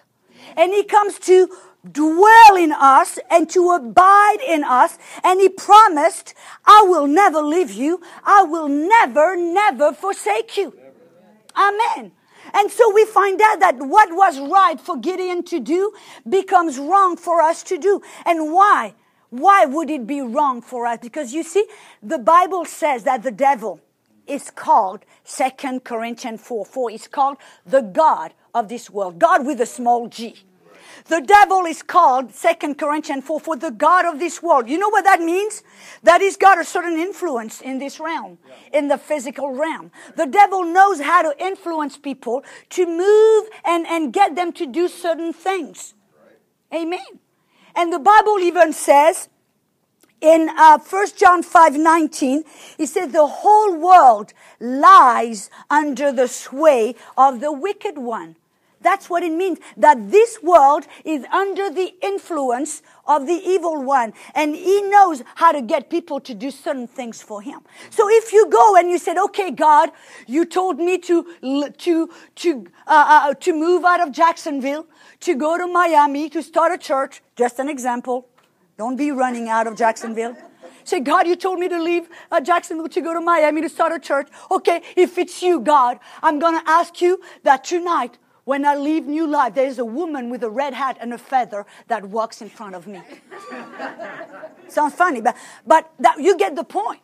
And 0.55 0.71
He 0.71 0.83
comes 0.83 1.17
to 1.21 1.49
dwell 1.91 2.55
in 2.55 2.71
us 2.71 3.17
and 3.31 3.49
to 3.49 3.71
abide 3.71 4.37
in 4.47 4.63
us. 4.63 4.99
And 5.23 5.41
he 5.41 5.49
promised, 5.49 6.35
I 6.63 6.85
will 6.87 7.07
never 7.07 7.41
leave 7.41 7.71
you. 7.71 7.99
I 8.23 8.43
will 8.43 8.67
never, 8.67 9.35
never 9.35 9.91
forsake 9.91 10.55
you. 10.55 10.77
Amen. 11.55 12.11
And 12.53 12.71
so 12.71 12.93
we 12.93 13.05
find 13.05 13.39
out 13.41 13.59
that 13.59 13.77
what 13.77 14.09
was 14.11 14.39
right 14.39 14.79
for 14.79 14.97
Gideon 14.97 15.43
to 15.43 15.59
do 15.59 15.93
becomes 16.27 16.77
wrong 16.77 17.17
for 17.17 17.41
us 17.41 17.63
to 17.63 17.77
do. 17.77 18.01
And 18.25 18.53
why? 18.53 18.95
Why 19.29 19.65
would 19.65 19.89
it 19.89 20.05
be 20.05 20.21
wrong 20.21 20.61
for 20.61 20.85
us? 20.85 20.99
Because 21.01 21.33
you 21.33 21.43
see, 21.43 21.65
the 22.03 22.19
Bible 22.19 22.65
says 22.65 23.03
that 23.03 23.23
the 23.23 23.31
devil 23.31 23.79
is 24.27 24.49
called, 24.49 25.05
Second 25.23 25.83
Corinthians 25.83 26.41
4 26.41 26.65
4, 26.65 26.91
is 26.91 27.07
called 27.07 27.37
the 27.65 27.81
God 27.81 28.33
of 28.53 28.67
this 28.67 28.89
world. 28.89 29.19
God 29.19 29.45
with 29.45 29.61
a 29.61 29.65
small 29.65 30.07
g. 30.07 30.35
The 31.07 31.21
devil 31.21 31.65
is 31.65 31.81
called, 31.81 32.33
Second 32.33 32.77
Corinthians 32.77 33.25
4, 33.25 33.39
for 33.39 33.55
the 33.55 33.71
God 33.71 34.05
of 34.05 34.19
this 34.19 34.41
world. 34.41 34.69
You 34.69 34.77
know 34.77 34.89
what 34.89 35.05
that 35.05 35.21
means? 35.21 35.63
That 36.03 36.21
he's 36.21 36.37
got 36.37 36.59
a 36.59 36.65
certain 36.65 36.97
influence 36.97 37.61
in 37.61 37.79
this 37.79 37.99
realm, 37.99 38.37
in 38.71 38.87
the 38.87 38.97
physical 38.97 39.51
realm. 39.51 39.91
The 40.15 40.27
devil 40.27 40.63
knows 40.63 41.01
how 41.01 41.21
to 41.21 41.43
influence 41.43 41.97
people 41.97 42.43
to 42.71 42.85
move 42.85 43.49
and, 43.65 43.85
and 43.87 44.13
get 44.13 44.35
them 44.35 44.51
to 44.53 44.65
do 44.65 44.87
certain 44.87 45.33
things. 45.33 45.93
Amen. 46.73 47.19
And 47.75 47.91
the 47.91 47.99
Bible 47.99 48.39
even 48.39 48.73
says, 48.73 49.29
in 50.21 50.49
uh, 50.55 50.77
1 50.77 51.07
John 51.17 51.41
5 51.41 51.77
19, 51.77 52.43
he 52.77 52.85
says, 52.85 53.11
The 53.11 53.25
whole 53.25 53.75
world 53.75 54.33
lies 54.59 55.49
under 55.69 56.11
the 56.11 56.27
sway 56.27 56.95
of 57.17 57.39
the 57.41 57.51
wicked 57.51 57.97
one. 57.97 58.35
That's 58.81 59.09
what 59.09 59.23
it 59.23 59.31
means. 59.31 59.59
That 59.77 60.11
this 60.11 60.41
world 60.41 60.87
is 61.05 61.23
under 61.25 61.69
the 61.69 61.93
influence 62.01 62.81
of 63.05 63.27
the 63.27 63.33
evil 63.33 63.83
one. 63.83 64.13
And 64.33 64.55
he 64.55 64.81
knows 64.81 65.23
how 65.35 65.51
to 65.51 65.61
get 65.61 65.89
people 65.89 66.19
to 66.21 66.33
do 66.33 66.51
certain 66.51 66.87
things 66.87 67.21
for 67.21 67.41
him. 67.41 67.59
So 67.89 68.09
if 68.09 68.33
you 68.33 68.49
go 68.49 68.75
and 68.75 68.89
you 68.89 68.97
said, 68.97 69.17
okay, 69.17 69.51
God, 69.51 69.91
you 70.27 70.45
told 70.45 70.77
me 70.77 70.97
to, 70.99 71.25
to, 71.77 72.09
to, 72.35 72.67
uh, 72.87 73.29
uh, 73.29 73.33
to 73.35 73.53
move 73.53 73.85
out 73.85 74.01
of 74.01 74.11
Jacksonville, 74.11 74.87
to 75.21 75.35
go 75.35 75.57
to 75.57 75.67
Miami, 75.67 76.29
to 76.29 76.41
start 76.41 76.71
a 76.71 76.77
church, 76.77 77.21
just 77.35 77.59
an 77.59 77.69
example. 77.69 78.27
Don't 78.77 78.95
be 78.95 79.11
running 79.11 79.49
out 79.49 79.67
of 79.67 79.75
Jacksonville. 79.75 80.35
Say, 80.83 80.99
God, 80.99 81.27
you 81.27 81.35
told 81.35 81.59
me 81.59 81.67
to 81.69 81.81
leave 81.81 82.09
uh, 82.31 82.41
Jacksonville 82.41 82.89
to 82.89 83.01
go 83.01 83.13
to 83.13 83.21
Miami 83.21 83.61
to 83.61 83.69
start 83.69 83.91
a 83.91 83.99
church. 83.99 84.27
Okay, 84.49 84.81
if 84.95 85.17
it's 85.19 85.43
you, 85.43 85.59
God, 85.59 85.99
I'm 86.23 86.39
going 86.39 86.59
to 86.59 86.67
ask 86.69 87.01
you 87.01 87.21
that 87.43 87.63
tonight 87.63 88.17
when 88.45 88.65
I 88.65 88.75
leave 88.75 89.05
New 89.05 89.27
Life, 89.27 89.55
there's 89.55 89.79
a 89.79 89.85
woman 89.85 90.29
with 90.29 90.43
a 90.43 90.49
red 90.49 90.73
hat 90.73 90.97
and 90.99 91.13
a 91.13 91.17
feather 91.17 91.65
that 91.87 92.05
walks 92.05 92.41
in 92.41 92.49
front 92.49 92.75
of 92.75 92.87
me. 92.87 93.01
Sounds 94.67 94.93
funny, 94.93 95.21
but, 95.21 95.35
but 95.65 95.91
that, 95.99 96.19
you 96.19 96.37
get 96.37 96.55
the 96.55 96.63
point. 96.63 97.01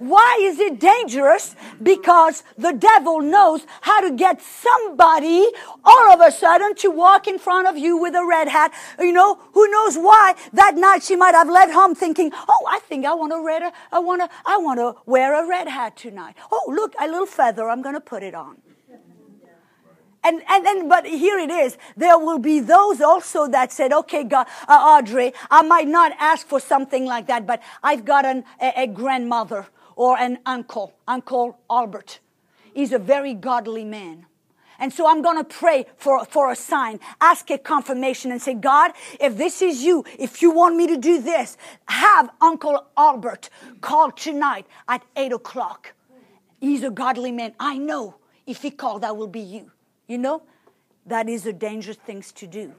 Why 0.00 0.38
is 0.40 0.58
it 0.58 0.80
dangerous? 0.80 1.54
Because 1.82 2.42
the 2.56 2.72
devil 2.72 3.20
knows 3.20 3.66
how 3.82 4.00
to 4.00 4.16
get 4.16 4.40
somebody 4.40 5.46
all 5.84 6.10
of 6.10 6.22
a 6.22 6.32
sudden 6.32 6.74
to 6.76 6.90
walk 6.90 7.28
in 7.28 7.38
front 7.38 7.68
of 7.68 7.76
you 7.76 7.98
with 7.98 8.14
a 8.14 8.24
red 8.24 8.48
hat. 8.48 8.72
You 8.98 9.12
know, 9.12 9.38
who 9.52 9.70
knows 9.70 9.96
why? 9.96 10.36
That 10.54 10.76
night 10.76 11.02
she 11.02 11.16
might 11.16 11.34
have 11.34 11.50
led 11.50 11.70
home 11.70 11.94
thinking, 11.94 12.32
oh, 12.34 12.66
I 12.66 12.78
think 12.78 13.04
I 13.04 13.12
want 13.12 13.32
to 13.32 13.44
red, 13.44 13.62
I 13.92 13.98
want 13.98 14.22
to, 14.22 14.30
I 14.46 14.56
want 14.56 14.78
to 14.78 14.96
wear 15.04 15.34
a 15.34 15.46
red 15.46 15.68
hat 15.68 15.98
tonight. 15.98 16.34
Oh, 16.50 16.72
look, 16.74 16.94
a 16.98 17.06
little 17.06 17.26
feather, 17.26 17.68
I'm 17.68 17.82
going 17.82 17.94
to 17.94 18.00
put 18.00 18.22
it 18.22 18.34
on. 18.34 18.56
And, 20.22 20.42
and, 20.48 20.66
and, 20.66 20.88
but 20.88 21.06
here 21.06 21.38
it 21.38 21.50
is. 21.50 21.78
There 21.96 22.18
will 22.18 22.38
be 22.38 22.60
those 22.60 23.00
also 23.00 23.48
that 23.48 23.72
said, 23.72 23.92
okay, 23.92 24.24
God, 24.24 24.46
uh, 24.68 24.72
Audrey, 24.72 25.32
I 25.50 25.62
might 25.62 25.88
not 25.88 26.12
ask 26.18 26.46
for 26.46 26.60
something 26.60 27.06
like 27.06 27.26
that, 27.28 27.46
but 27.46 27.62
I've 27.82 28.04
got 28.04 28.26
an, 28.26 28.44
a, 28.60 28.82
a 28.82 28.86
grandmother 28.86 29.66
or 29.96 30.18
an 30.18 30.38
uncle, 30.44 30.94
Uncle 31.08 31.58
Albert. 31.70 32.20
He's 32.74 32.92
a 32.92 32.98
very 32.98 33.34
godly 33.34 33.84
man. 33.84 34.26
And 34.78 34.92
so 34.92 35.06
I'm 35.06 35.20
going 35.20 35.36
to 35.36 35.44
pray 35.44 35.84
for, 35.96 36.24
for 36.24 36.50
a 36.50 36.56
sign, 36.56 37.00
ask 37.20 37.50
a 37.50 37.58
confirmation 37.58 38.32
and 38.32 38.40
say, 38.40 38.54
God, 38.54 38.92
if 39.20 39.36
this 39.36 39.60
is 39.60 39.82
you, 39.82 40.04
if 40.18 40.40
you 40.40 40.50
want 40.50 40.74
me 40.76 40.86
to 40.86 40.96
do 40.96 41.20
this, 41.20 41.58
have 41.86 42.30
Uncle 42.40 42.86
Albert 42.96 43.50
call 43.82 44.10
tonight 44.10 44.66
at 44.88 45.02
eight 45.16 45.32
o'clock. 45.32 45.92
He's 46.60 46.82
a 46.82 46.90
godly 46.90 47.30
man. 47.30 47.54
I 47.60 47.76
know 47.76 48.16
if 48.46 48.62
he 48.62 48.70
called, 48.70 49.02
that 49.02 49.16
will 49.16 49.28
be 49.28 49.40
you. 49.40 49.70
You 50.10 50.18
know, 50.18 50.42
that 51.06 51.28
is 51.28 51.46
a 51.46 51.52
dangerous 51.52 51.96
thing 51.96 52.20
to 52.34 52.46
do. 52.48 52.74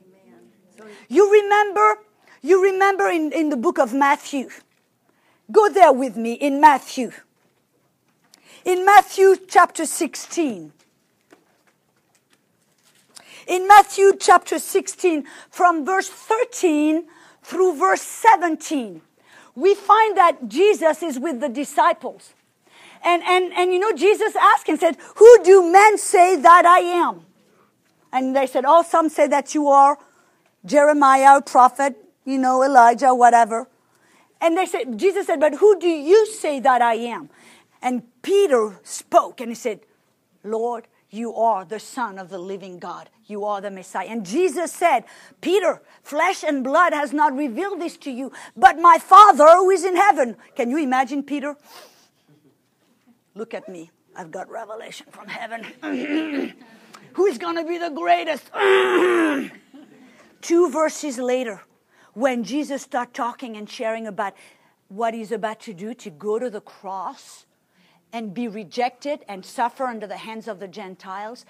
You 1.08 1.32
remember, 1.32 2.00
you 2.42 2.62
remember 2.62 3.08
in, 3.08 3.32
in 3.32 3.48
the 3.48 3.56
book 3.56 3.80
of 3.80 3.94
Matthew. 3.94 4.50
Go 5.50 5.70
there 5.70 5.94
with 5.94 6.18
me 6.18 6.34
in 6.34 6.60
Matthew. 6.60 7.14
In 8.66 8.86
Matthew 8.86 9.38
chapter 9.48 9.86
16. 9.86 10.74
In 13.48 13.66
Matthew 13.66 14.12
chapter 14.20 14.60
16, 14.60 15.24
from 15.50 15.86
verse 15.86 16.10
13 16.10 17.06
through 17.44 17.78
verse 17.78 18.02
17, 18.02 19.00
we 19.56 19.74
find 19.74 20.18
that 20.18 20.50
Jesus 20.50 21.02
is 21.02 21.18
with 21.18 21.40
the 21.40 21.48
disciples. 21.48 22.34
And, 23.04 23.24
and, 23.24 23.54
and 23.54 23.74
you 23.74 23.80
know, 23.80 23.94
Jesus 23.94 24.36
asked 24.36 24.70
and 24.70 24.80
said, 24.80 24.98
Who 25.16 25.44
do 25.44 25.72
men 25.72 25.98
say 25.98 26.36
that 26.36 26.66
I 26.66 26.80
am? 26.80 27.22
And 28.12 28.36
they 28.36 28.48
said, 28.48 28.66
Oh, 28.68 28.84
some 28.84 29.10
say 29.10 29.28
that 29.28 29.56
you 29.56 29.68
are 29.68 29.98
Jeremiah, 30.66 31.42
prophet, 31.42 31.96
you 32.26 32.38
know, 32.38 32.64
Elijah, 32.64 33.14
whatever. 33.16 33.68
And 34.40 34.58
they 34.58 34.66
said, 34.66 34.98
Jesus 34.98 35.28
said, 35.28 35.40
But 35.40 35.56
who 35.56 35.80
do 35.80 35.88
you 35.88 36.26
say 36.28 36.60
that 36.60 36.82
I 36.82 36.96
am? 36.96 37.30
And 37.82 38.04
Peter 38.22 38.80
spoke 38.84 39.42
and 39.42 39.50
he 39.50 39.56
said, 39.56 39.82
Lord, 40.44 40.88
you 41.10 41.36
are 41.36 41.66
the 41.66 41.80
Son 41.80 42.18
of 42.18 42.30
the 42.30 42.38
living 42.38 42.80
God. 42.80 43.10
You 43.26 43.46
are 43.46 43.62
the 43.62 43.72
Messiah. 43.72 44.08
And 44.08 44.26
Jesus 44.26 44.72
said, 44.72 45.04
Peter, 45.42 45.82
flesh 46.04 46.44
and 46.44 46.64
blood 46.64 46.94
has 46.94 47.12
not 47.14 47.36
revealed 47.36 47.82
this 47.82 47.98
to 47.98 48.12
you, 48.12 48.32
but 48.56 48.78
my 48.78 48.98
Father 48.98 49.48
who 49.58 49.70
is 49.70 49.84
in 49.84 49.96
heaven. 49.96 50.38
Can 50.56 50.70
you 50.70 50.78
imagine 50.78 51.24
Peter? 51.24 51.56
Look 53.36 53.54
at 53.54 53.70
me. 53.70 53.92
I've 54.16 54.32
got 54.32 54.50
revelation 54.50 55.08
from 55.10 55.28
heaven. 55.28 55.66
Who 57.14 57.26
is 57.26 57.38
going 57.38 57.56
to 57.56 57.64
be 57.64 57.78
the 57.78 57.90
greatest? 57.90 58.52
Two 60.42 60.70
verses 60.70 61.18
later, 61.18 61.62
when 62.14 62.44
Jesus 62.44 62.82
starts 62.82 63.12
talking 63.14 63.56
and 63.56 63.70
sharing 63.70 64.08
about 64.08 64.34
what 64.90 65.14
he's 65.14 65.32
about 65.32 65.62
to 65.62 65.74
do 65.74 65.94
to 65.94 66.10
go 66.10 66.40
to 66.40 66.50
the 66.50 66.62
cross 66.62 67.46
and 68.12 68.34
be 68.34 68.48
rejected 68.48 69.24
and 69.28 69.46
suffer 69.46 69.86
under 69.86 70.08
the 70.08 70.18
hands 70.18 70.48
of 70.48 70.60
the 70.60 70.68
Gentiles, 70.68 71.46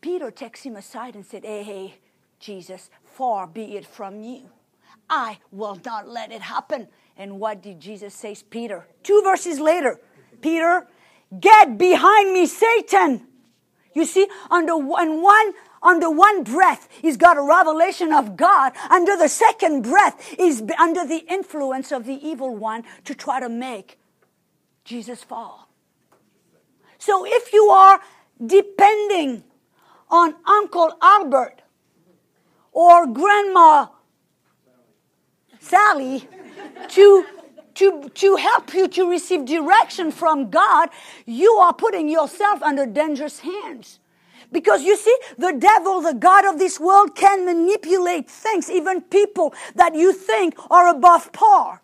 Peter 0.00 0.30
takes 0.30 0.62
him 0.62 0.76
aside 0.76 1.14
and 1.14 1.26
said, 1.26 1.44
Hey, 1.44 1.62
hey, 1.62 1.94
Jesus, 2.40 2.88
far 3.04 3.46
be 3.46 3.76
it 3.76 3.86
from 3.86 4.22
you. 4.22 4.48
I 5.10 5.38
will 5.50 5.78
not 5.84 6.08
let 6.08 6.32
it 6.32 6.40
happen. 6.40 6.88
And 7.16 7.38
what 7.38 7.62
did 7.62 7.80
Jesus 7.80 8.14
say? 8.14 8.34
To 8.34 8.44
Peter, 8.46 8.86
two 9.02 9.20
verses 9.22 9.60
later, 9.60 10.00
Peter, 10.40 10.86
Get 11.40 11.78
behind 11.78 12.32
me, 12.32 12.46
Satan. 12.46 13.26
You 13.94 14.04
see, 14.04 14.26
under 14.50 14.76
one, 14.76 15.22
one, 15.22 15.52
under 15.82 16.10
one 16.10 16.42
breath, 16.42 16.88
he's 17.00 17.16
got 17.16 17.36
a 17.36 17.42
revelation 17.42 18.12
of 18.12 18.36
God. 18.36 18.72
Under 18.90 19.16
the 19.16 19.28
second 19.28 19.82
breath, 19.82 20.20
he's 20.36 20.62
under 20.78 21.06
the 21.06 21.24
influence 21.28 21.92
of 21.92 22.04
the 22.04 22.14
evil 22.26 22.56
one 22.56 22.84
to 23.04 23.14
try 23.14 23.40
to 23.40 23.48
make 23.48 23.98
Jesus 24.84 25.22
fall. 25.22 25.68
So 26.98 27.24
if 27.26 27.52
you 27.52 27.64
are 27.66 28.00
depending 28.44 29.44
on 30.10 30.34
Uncle 30.46 30.92
Albert 31.00 31.62
or 32.72 33.06
Grandma 33.06 33.86
Sally 35.60 36.28
to 36.88 37.26
to, 37.74 38.08
to 38.08 38.36
help 38.36 38.74
you 38.74 38.88
to 38.88 39.10
receive 39.10 39.44
direction 39.44 40.10
from 40.10 40.50
God, 40.50 40.90
you 41.26 41.52
are 41.54 41.74
putting 41.74 42.08
yourself 42.08 42.62
under 42.62 42.86
dangerous 42.86 43.40
hands. 43.40 43.98
Because 44.52 44.82
you 44.82 44.96
see, 44.96 45.16
the 45.36 45.52
devil, 45.52 46.00
the 46.00 46.14
God 46.14 46.44
of 46.44 46.58
this 46.58 46.78
world, 46.78 47.16
can 47.16 47.44
manipulate 47.44 48.30
things, 48.30 48.70
even 48.70 49.00
people 49.00 49.52
that 49.74 49.94
you 49.94 50.12
think 50.12 50.54
are 50.70 50.88
above 50.88 51.32
par. 51.32 51.82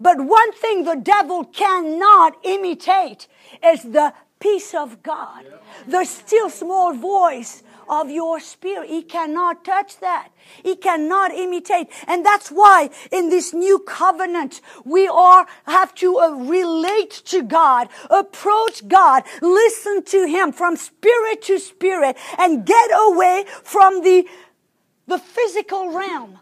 But 0.00 0.18
one 0.24 0.52
thing 0.52 0.84
the 0.84 0.96
devil 0.96 1.44
cannot 1.44 2.38
imitate 2.44 3.28
is 3.62 3.82
the 3.82 4.14
peace 4.38 4.74
of 4.74 5.02
God, 5.02 5.44
the 5.86 6.04
still 6.06 6.48
small 6.48 6.94
voice 6.94 7.62
of 7.90 8.08
your 8.08 8.38
spirit. 8.40 8.88
He 8.88 9.02
cannot 9.02 9.64
touch 9.64 9.98
that. 9.98 10.28
He 10.62 10.76
cannot 10.76 11.32
imitate. 11.32 11.88
And 12.06 12.24
that's 12.24 12.48
why 12.48 12.90
in 13.10 13.28
this 13.28 13.52
new 13.52 13.80
covenant, 13.80 14.60
we 14.84 15.08
are, 15.08 15.46
have 15.64 15.94
to 15.96 16.18
uh, 16.18 16.30
relate 16.30 17.10
to 17.26 17.42
God, 17.42 17.88
approach 18.08 18.86
God, 18.86 19.24
listen 19.42 20.04
to 20.04 20.26
Him 20.26 20.52
from 20.52 20.76
spirit 20.76 21.42
to 21.42 21.58
spirit 21.58 22.16
and 22.38 22.64
get 22.64 22.90
away 22.94 23.44
from 23.64 24.02
the, 24.02 24.24
the 25.06 25.18
physical 25.18 25.90
realm. 25.90 26.38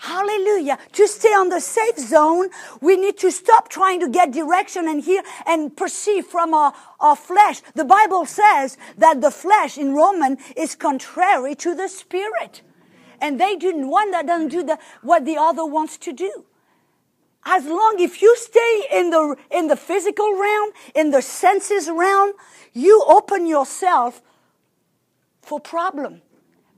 Hallelujah. 0.00 0.78
To 0.92 1.06
stay 1.06 1.28
on 1.28 1.50
the 1.50 1.60
safe 1.60 1.98
zone, 1.98 2.48
we 2.80 2.96
need 2.96 3.18
to 3.18 3.30
stop 3.30 3.68
trying 3.68 4.00
to 4.00 4.08
get 4.08 4.32
direction 4.32 4.88
and 4.88 5.04
hear 5.04 5.22
and 5.46 5.76
perceive 5.76 6.24
from 6.24 6.54
our, 6.54 6.72
our 7.00 7.14
flesh. 7.14 7.60
The 7.74 7.84
Bible 7.84 8.24
says 8.24 8.78
that 8.96 9.20
the 9.20 9.30
flesh 9.30 9.76
in 9.76 9.92
Roman 9.92 10.38
is 10.56 10.74
contrary 10.74 11.54
to 11.56 11.74
the 11.74 11.86
spirit. 11.86 12.62
And 13.20 13.38
they 13.38 13.56
do 13.56 13.76
one 13.86 14.10
that 14.12 14.26
doesn't 14.26 14.48
do 14.48 14.62
the, 14.62 14.78
what 15.02 15.26
the 15.26 15.36
other 15.36 15.66
wants 15.66 15.98
to 15.98 16.14
do. 16.14 16.46
As 17.44 17.66
long 17.66 17.96
if 17.98 18.22
you 18.22 18.34
stay 18.38 18.86
in 18.90 19.10
the 19.10 19.36
in 19.50 19.68
the 19.68 19.76
physical 19.76 20.34
realm, 20.34 20.70
in 20.94 21.10
the 21.10 21.20
senses 21.20 21.90
realm, 21.90 22.32
you 22.72 23.04
open 23.06 23.46
yourself 23.46 24.22
for 25.42 25.60
problem. 25.60 26.22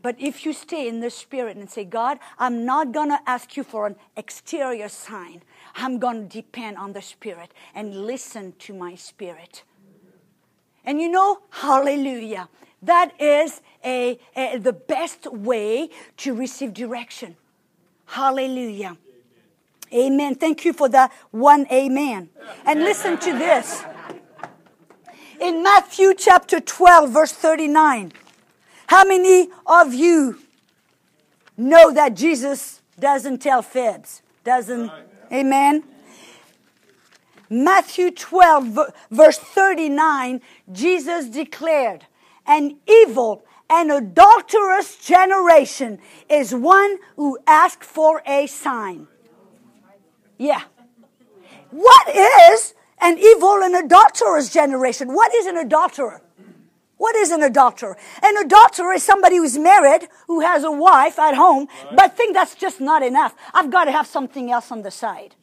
But 0.02 0.16
if 0.18 0.44
you 0.44 0.52
stay 0.52 0.88
in 0.88 1.00
the 1.00 1.10
spirit 1.10 1.56
and 1.56 1.70
say, 1.70 1.84
God, 1.84 2.18
I'm 2.38 2.64
not 2.64 2.92
going 2.92 3.10
to 3.10 3.20
ask 3.26 3.56
you 3.56 3.62
for 3.62 3.86
an 3.86 3.96
exterior 4.16 4.88
sign. 4.88 5.42
I'm 5.76 5.98
going 5.98 6.28
to 6.28 6.42
depend 6.42 6.76
on 6.76 6.92
the 6.92 7.00
spirit 7.00 7.52
and 7.74 8.04
listen 8.04 8.54
to 8.60 8.74
my 8.74 8.96
spirit. 8.96 9.62
And 10.84 11.00
you 11.00 11.08
know, 11.08 11.42
hallelujah. 11.50 12.48
That 12.82 13.12
is 13.20 13.60
a, 13.84 14.18
a 14.34 14.58
the 14.58 14.72
best 14.72 15.32
way 15.32 15.90
to 16.18 16.34
receive 16.34 16.74
direction. 16.74 17.36
Hallelujah. 18.06 18.96
Amen. 19.92 20.12
amen. 20.12 20.34
Thank 20.34 20.64
you 20.64 20.72
for 20.72 20.88
that 20.88 21.12
one 21.30 21.66
amen. 21.70 22.30
And 22.66 22.80
listen 22.80 23.18
to 23.18 23.38
this. 23.38 23.84
In 25.40 25.62
Matthew 25.62 26.14
chapter 26.14 26.60
12, 26.60 27.10
verse 27.10 27.32
39. 27.32 28.12
How 28.86 29.04
many 29.04 29.48
of 29.66 29.94
you 29.94 30.38
know 31.56 31.92
that 31.92 32.14
Jesus 32.14 32.82
doesn't 32.98 33.38
tell 33.38 33.62
fibs? 33.62 34.22
Doesn't, 34.44 34.90
amen? 35.32 35.84
Matthew 37.48 38.10
12, 38.10 38.78
verse 39.10 39.38
39, 39.38 40.40
Jesus 40.72 41.28
declared, 41.28 42.06
An 42.46 42.78
evil 42.88 43.44
and 43.68 43.92
adulterous 43.92 44.96
generation 44.96 45.98
is 46.28 46.54
one 46.54 46.96
who 47.16 47.38
asks 47.46 47.86
for 47.86 48.22
a 48.26 48.46
sign. 48.46 49.06
Yeah. 50.38 50.62
What 51.70 52.08
is 52.14 52.74
an 53.00 53.18
evil 53.18 53.62
and 53.62 53.76
adulterous 53.76 54.52
generation? 54.52 55.12
What 55.12 55.34
is 55.34 55.46
an 55.46 55.56
adulterer? 55.56 56.22
What 57.02 57.16
is 57.16 57.32
an 57.32 57.42
adulterer? 57.42 57.96
An 58.22 58.36
adulterer 58.36 58.92
is 58.92 59.02
somebody 59.02 59.38
who's 59.38 59.58
married, 59.58 60.06
who 60.28 60.38
has 60.38 60.62
a 60.62 60.70
wife 60.70 61.18
at 61.18 61.34
home, 61.34 61.66
right. 61.66 61.96
but 61.96 62.16
think 62.16 62.32
that's 62.32 62.54
just 62.54 62.80
not 62.80 63.02
enough. 63.02 63.34
I've 63.52 63.72
got 63.72 63.86
to 63.86 63.90
have 63.90 64.06
something 64.06 64.52
else 64.52 64.70
on 64.70 64.82
the 64.82 64.92
side. 64.92 65.34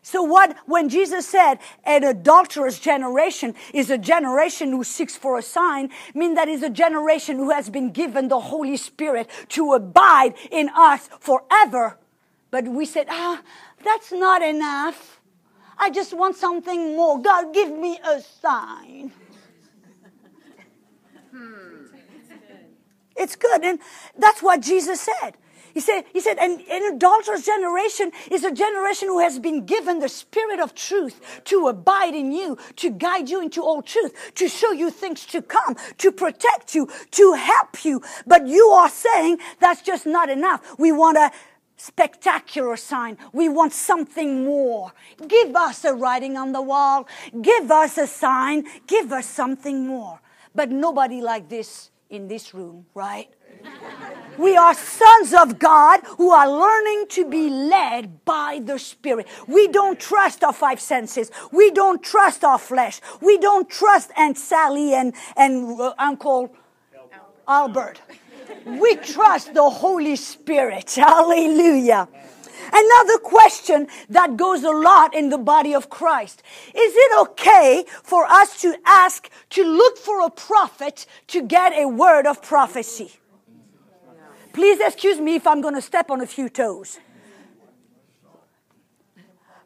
So 0.00 0.22
what, 0.22 0.56
when 0.64 0.88
Jesus 0.88 1.28
said 1.28 1.58
an 1.84 2.04
adulterous 2.04 2.78
generation 2.78 3.54
is 3.74 3.90
a 3.90 3.98
generation 3.98 4.70
who 4.70 4.82
seeks 4.82 5.14
for 5.14 5.36
a 5.36 5.42
sign, 5.42 5.90
mean 6.14 6.32
that 6.36 6.48
is 6.48 6.62
a 6.62 6.70
generation 6.70 7.36
who 7.36 7.50
has 7.50 7.68
been 7.68 7.92
given 7.92 8.28
the 8.28 8.40
Holy 8.40 8.78
Spirit 8.78 9.28
to 9.50 9.74
abide 9.74 10.32
in 10.50 10.70
us 10.74 11.10
forever. 11.20 11.98
But 12.50 12.66
we 12.66 12.86
said, 12.86 13.08
ah, 13.10 13.42
that's 13.84 14.10
not 14.10 14.40
enough. 14.40 15.20
I 15.76 15.90
just 15.90 16.14
want 16.16 16.34
something 16.34 16.96
more. 16.96 17.20
God, 17.20 17.52
give 17.52 17.70
me 17.70 18.00
a 18.02 18.22
sign. 18.22 19.12
It's 23.16 23.36
good. 23.36 23.64
And 23.64 23.78
that's 24.18 24.42
what 24.42 24.60
Jesus 24.60 25.00
said. 25.00 25.36
He 25.76 25.80
said, 25.80 26.04
he 26.10 26.20
said, 26.20 26.38
an, 26.38 26.62
an 26.70 26.94
adulterous 26.94 27.44
generation 27.44 28.10
is 28.30 28.44
a 28.44 28.50
generation 28.50 29.08
who 29.08 29.18
has 29.18 29.38
been 29.38 29.66
given 29.66 29.98
the 29.98 30.08
spirit 30.08 30.58
of 30.58 30.74
truth 30.74 31.42
to 31.44 31.68
abide 31.68 32.14
in 32.14 32.32
you, 32.32 32.56
to 32.76 32.88
guide 32.88 33.28
you 33.28 33.42
into 33.42 33.60
all 33.62 33.82
truth, 33.82 34.32
to 34.36 34.48
show 34.48 34.72
you 34.72 34.90
things 34.90 35.26
to 35.26 35.42
come, 35.42 35.76
to 35.98 36.10
protect 36.10 36.74
you, 36.74 36.88
to 37.10 37.34
help 37.34 37.84
you. 37.84 38.00
But 38.26 38.46
you 38.46 38.68
are 38.68 38.88
saying 38.88 39.36
that's 39.60 39.82
just 39.82 40.06
not 40.06 40.30
enough. 40.30 40.78
We 40.78 40.92
want 40.92 41.18
a 41.18 41.30
spectacular 41.76 42.78
sign. 42.78 43.18
We 43.34 43.50
want 43.50 43.74
something 43.74 44.44
more. 44.44 44.92
Give 45.28 45.54
us 45.54 45.84
a 45.84 45.92
writing 45.92 46.38
on 46.38 46.52
the 46.52 46.62
wall. 46.62 47.06
Give 47.42 47.70
us 47.70 47.98
a 47.98 48.06
sign. 48.06 48.64
Give 48.86 49.12
us 49.12 49.26
something 49.26 49.86
more. 49.86 50.20
But 50.54 50.70
nobody 50.70 51.20
like 51.20 51.50
this 51.50 51.90
in 52.10 52.28
this 52.28 52.54
room, 52.54 52.86
right? 52.94 53.28
We 54.38 54.54
are 54.56 54.74
sons 54.74 55.32
of 55.32 55.58
God 55.58 56.00
who 56.18 56.30
are 56.30 56.48
learning 56.48 57.06
to 57.10 57.28
be 57.28 57.48
led 57.48 58.24
by 58.24 58.60
the 58.62 58.78
Spirit. 58.78 59.26
We 59.46 59.68
don't 59.68 59.98
trust 59.98 60.44
our 60.44 60.52
five 60.52 60.78
senses. 60.78 61.30
We 61.52 61.70
don't 61.70 62.02
trust 62.02 62.44
our 62.44 62.58
flesh. 62.58 63.00
We 63.22 63.38
don't 63.38 63.68
trust 63.68 64.10
Aunt 64.16 64.36
Sally 64.36 64.94
and, 64.94 65.14
and 65.36 65.80
uh, 65.80 65.94
Uncle 65.98 66.52
Albert. 67.48 68.02
We 68.66 68.96
trust 68.96 69.54
the 69.54 69.68
Holy 69.70 70.16
Spirit. 70.16 70.90
Hallelujah. 70.96 72.08
Another 72.72 73.18
question 73.18 73.88
that 74.08 74.36
goes 74.36 74.62
a 74.62 74.70
lot 74.70 75.14
in 75.14 75.30
the 75.30 75.38
body 75.38 75.74
of 75.74 75.90
Christ. 75.90 76.42
Is 76.68 76.94
it 76.96 77.20
okay 77.20 77.84
for 78.02 78.24
us 78.24 78.60
to 78.62 78.76
ask 78.84 79.30
to 79.50 79.64
look 79.64 79.98
for 79.98 80.20
a 80.20 80.30
prophet 80.30 81.06
to 81.28 81.42
get 81.42 81.72
a 81.72 81.86
word 81.86 82.26
of 82.26 82.42
prophecy? 82.42 83.12
Please 84.52 84.80
excuse 84.80 85.20
me 85.20 85.34
if 85.34 85.46
I'm 85.46 85.60
going 85.60 85.74
to 85.74 85.82
step 85.82 86.10
on 86.10 86.20
a 86.20 86.26
few 86.26 86.48
toes. 86.48 86.98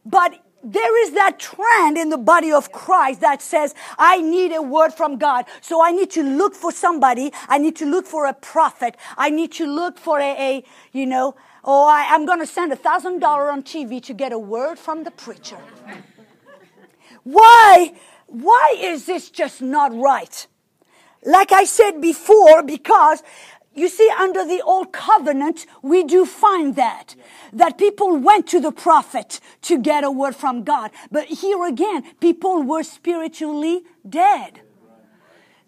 But 0.05 0.41
there 0.63 1.05
is 1.05 1.13
that 1.13 1.39
trend 1.39 1.97
in 1.97 2.11
the 2.11 2.19
body 2.19 2.53
of 2.53 2.73
Christ 2.73 3.21
that 3.21 3.41
says, 3.41 3.75
I 3.99 4.21
need 4.21 4.53
a 4.53 4.61
word 4.61 4.93
from 4.93 5.17
God. 5.17 5.47
So 5.61 5.83
I 5.83 5.93
need 5.93 6.11
to 6.13 6.23
look 6.23 6.55
for 6.55 6.73
somebody. 6.73 7.33
I 7.49 7.59
need 7.59 7.77
to 7.77 7.87
look 7.87 8.07
for 8.07 8.27
a 8.27 8.35
prophet. 8.35 8.97
I 9.17 9.31
need 9.31 9.53
to 9.53 9.67
look 9.67 9.99
for 9.99 10.19
a, 10.19 10.33
a 10.39 10.65
you 10.93 11.07
know, 11.07 11.35
Oh, 11.65 11.87
I, 11.87 12.15
am 12.15 12.25
going 12.25 12.39
to 12.41 12.47
send 12.47 12.73
a 12.73 12.77
thousand 12.77 13.21
dollar 13.21 13.51
on 13.51 13.63
TV 13.63 14.03
to 14.05 14.15
get 14.15 14.33
a 14.33 14.39
word 14.39 14.79
from 14.79 15.05
the 15.05 15.11
preacher. 15.11 15.59
Why? 17.23 17.93
Why 18.27 18.77
is 18.79 19.07
this 19.07 19.31
just 19.31 19.61
not 19.61 19.95
right? 19.95 20.47
Like 21.25 21.53
I 21.53 21.65
said 21.65 22.01
before, 22.01 22.63
because 22.63 23.23
you 23.75 23.89
see, 23.89 24.11
under 24.19 24.45
the 24.45 24.63
old 24.63 24.93
covenant, 24.93 25.67
we 25.83 26.03
do 26.03 26.27
find 26.27 26.77
that. 26.77 27.15
That 27.53 27.79
people 27.79 28.17
went 28.17 28.47
to 28.49 28.61
the 28.61 28.73
prophet 28.73 29.41
to 29.63 29.79
get 29.79 30.03
a 30.03 30.11
word 30.11 30.35
from 30.35 30.65
God. 30.65 30.91
But 31.11 31.27
here 31.27 31.65
again, 31.65 32.05
people 32.21 32.63
were 32.63 32.83
spiritually 32.83 33.83
dead. 34.09 34.61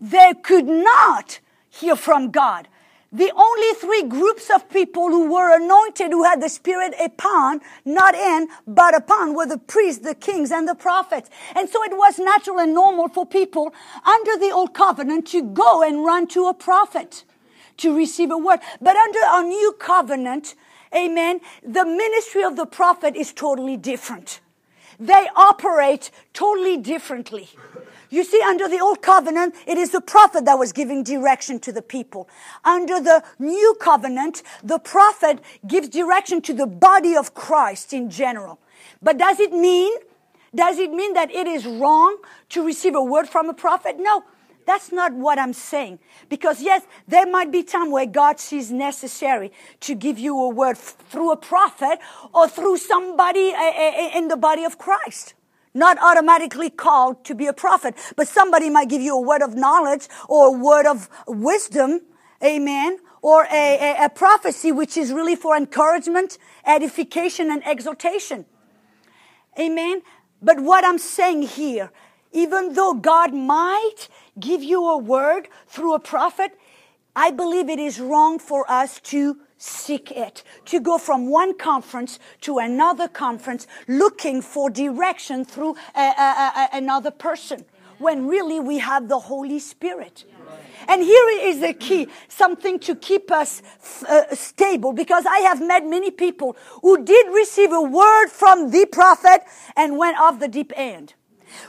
They 0.01 0.35
could 0.43 0.67
not 0.67 1.39
hear 1.71 1.97
from 1.97 2.31
God 2.31 2.67
the 3.13 3.31
only 3.37 3.75
three 3.75 4.05
groups 4.05 4.49
of 4.51 4.69
people 4.71 5.09
who 5.09 5.31
were 5.31 5.55
anointed, 5.55 6.11
who 6.11 6.25
had 6.25 6.41
the 6.41 6.49
Spirit 6.49 6.95
upon, 6.99 7.61
not 7.85 8.15
in, 8.15 8.49
but 8.67 8.97
upon, 8.97 9.35
were 9.35 9.47
the 9.47 9.59
priests, 9.59 10.03
the 10.03 10.15
kings, 10.15 10.51
and 10.51 10.67
the 10.67 10.75
prophets. 10.75 11.29
And 11.55 11.69
so 11.69 11.83
it 11.85 11.93
was 11.93 12.19
natural 12.19 12.59
and 12.59 12.73
normal 12.73 13.09
for 13.09 13.27
people 13.27 13.75
under 14.05 14.39
the 14.39 14.51
old 14.51 14.73
covenant 14.73 15.27
to 15.29 15.43
go 15.43 15.83
and 15.83 16.05
run 16.05 16.27
to 16.29 16.47
a 16.47 16.55
prophet 16.55 17.25
to 17.79 17.95
receive 17.95 18.31
a 18.31 18.39
word. 18.39 18.61
But 18.81 18.97
under 18.97 19.19
our 19.21 19.43
new 19.43 19.75
covenant, 19.79 20.55
amen, 20.95 21.41
the 21.63 21.85
ministry 21.85 22.43
of 22.43 22.57
the 22.57 22.67
prophet 22.67 23.15
is 23.15 23.33
totally 23.33 23.77
different. 23.77 24.41
They 24.99 25.29
operate 25.37 26.11
totally 26.33 26.79
differently. 26.79 27.51
You 28.13 28.25
see, 28.25 28.43
under 28.43 28.69
the 28.69 28.79
old 28.79 29.01
covenant, 29.01 29.55
it 29.67 29.79
is 29.79 29.89
the 29.91 30.03
prophet 30.03 30.45
that 30.45 30.59
was 30.59 30.71
giving 30.71 31.03
direction 31.03 31.59
to 31.61 31.73
the 31.73 31.81
people. 31.81 32.29
Under 32.63 33.01
the 33.01 33.25
new 33.39 33.75
covenant, 33.81 34.43
the 34.63 34.79
prophet 34.79 35.39
gives 35.67 35.89
direction 35.89 36.43
to 36.43 36.53
the 36.53 36.67
body 36.67 37.17
of 37.17 37.33
Christ 37.33 37.95
in 37.95 38.11
general. 38.11 38.59
But 39.01 39.17
does 39.17 39.41
it 39.41 39.55
mean, 39.55 39.95
does 40.55 40.79
it 40.79 40.93
mean 40.93 41.15
that 41.15 41.31
it 41.31 41.47
is 41.47 41.65
wrong 41.65 42.19
to 42.51 42.63
receive 42.63 42.95
a 42.95 43.03
word 43.03 43.31
from 43.31 43.49
a 43.49 43.55
prophet? 43.55 43.97
No. 43.99 44.25
That's 44.67 44.93
not 44.93 45.15
what 45.15 45.39
I'm 45.39 45.55
saying. 45.55 45.99
Because 46.29 46.61
yes, 46.61 46.83
there 47.09 47.27
might 47.27 47.51
be 47.51 47.63
time 47.63 47.91
where 47.91 48.05
God 48.07 48.39
sees 48.39 48.71
necessary 48.71 49.53
to 49.81 49.95
give 49.95 50.19
you 50.19 50.39
a 50.39 50.51
word 50.51 50.77
f- 50.77 50.97
through 51.09 51.33
a 51.33 51.37
prophet 51.37 51.99
or 52.35 52.47
through 52.47 52.77
somebody 52.77 53.53
a- 53.53 53.57
a- 53.57 54.19
in 54.19 54.29
the 54.29 54.37
body 54.37 54.65
of 54.65 54.77
Christ 54.77 55.33
not 55.75 55.99
automatically 56.01 56.71
called 56.71 57.25
to 57.25 57.35
be 57.35 57.47
a 57.47 57.53
prophet, 57.53 57.95
but 58.17 58.29
somebody 58.29 58.69
might 58.71 58.89
give 58.89 59.03
you 59.03 59.17
a 59.17 59.21
word 59.21 59.43
of 59.43 59.55
knowledge 59.55 60.09
or 60.29 60.49
a 60.49 60.59
word 60.59 60.87
of 60.87 61.09
wisdom. 61.27 62.01
Amen. 62.43 62.99
Or 63.23 63.45
a, 63.45 63.79
a, 64.01 64.07
a 64.07 64.09
prophecy, 64.09 64.73
which 64.73 64.97
is 64.97 65.13
really 65.13 65.37
for 65.37 65.57
encouragement, 65.57 66.39
edification, 66.67 67.51
and 67.51 67.65
exhortation. 67.67 68.47
Amen. 69.59 70.03
But 70.41 70.61
what 70.61 70.85
I'm 70.85 70.99
saying 70.99 71.43
here, 71.43 71.91
even 72.33 72.73
though 72.73 72.95
God 72.95 73.33
might 73.33 74.09
give 74.41 74.63
you 74.63 74.89
a 74.89 74.99
word 74.99 75.49
through 75.69 75.95
a 75.95 76.01
prophet, 76.01 76.59
I 77.15 77.31
believe 77.31 77.69
it 77.69 77.79
is 77.79 78.01
wrong 78.01 78.39
for 78.39 78.69
us 78.71 78.99
to 79.01 79.39
seek 79.63 80.11
it, 80.11 80.43
to 80.65 80.81
go 80.81 80.99
from 80.99 81.31
one 81.31 81.57
conference 81.57 82.19
to 82.41 82.59
another 82.59 83.07
conference 83.07 83.67
looking 83.87 84.43
for 84.43 84.69
direction 84.69 85.45
through 85.45 85.77
a, 85.95 86.01
a, 86.01 86.53
a, 86.57 86.69
another 86.73 87.13
person 87.13 87.65
when 87.99 88.27
really 88.27 88.59
we 88.59 88.79
have 88.79 89.09
the 89.09 89.19
Holy 89.19 89.61
Spirit. 89.61 90.25
And 90.89 91.01
here 91.01 91.29
is 91.43 91.61
the 91.61 91.73
key, 91.75 92.09
something 92.27 92.81
to 92.81 92.97
keep 92.97 93.31
us 93.31 93.63
uh, 94.09 94.35
stable, 94.35 94.93
because 94.93 95.25
I 95.27 95.39
have 95.39 95.65
met 95.65 95.87
many 95.87 96.11
people 96.11 96.57
who 96.83 97.05
did 97.05 97.29
receive 97.33 97.71
a 97.71 97.81
word 97.81 98.29
from 98.29 98.73
the 98.73 98.87
prophet 98.87 99.43
and 99.77 99.97
went 99.97 100.19
off 100.19 100.41
the 100.41 100.49
deep 100.49 100.73
end. 100.75 101.15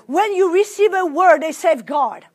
When 0.08 0.34
you 0.34 0.52
receive 0.52 0.94
a 0.96 1.06
word, 1.06 1.44
they 1.44 1.52
safeguard 1.52 2.26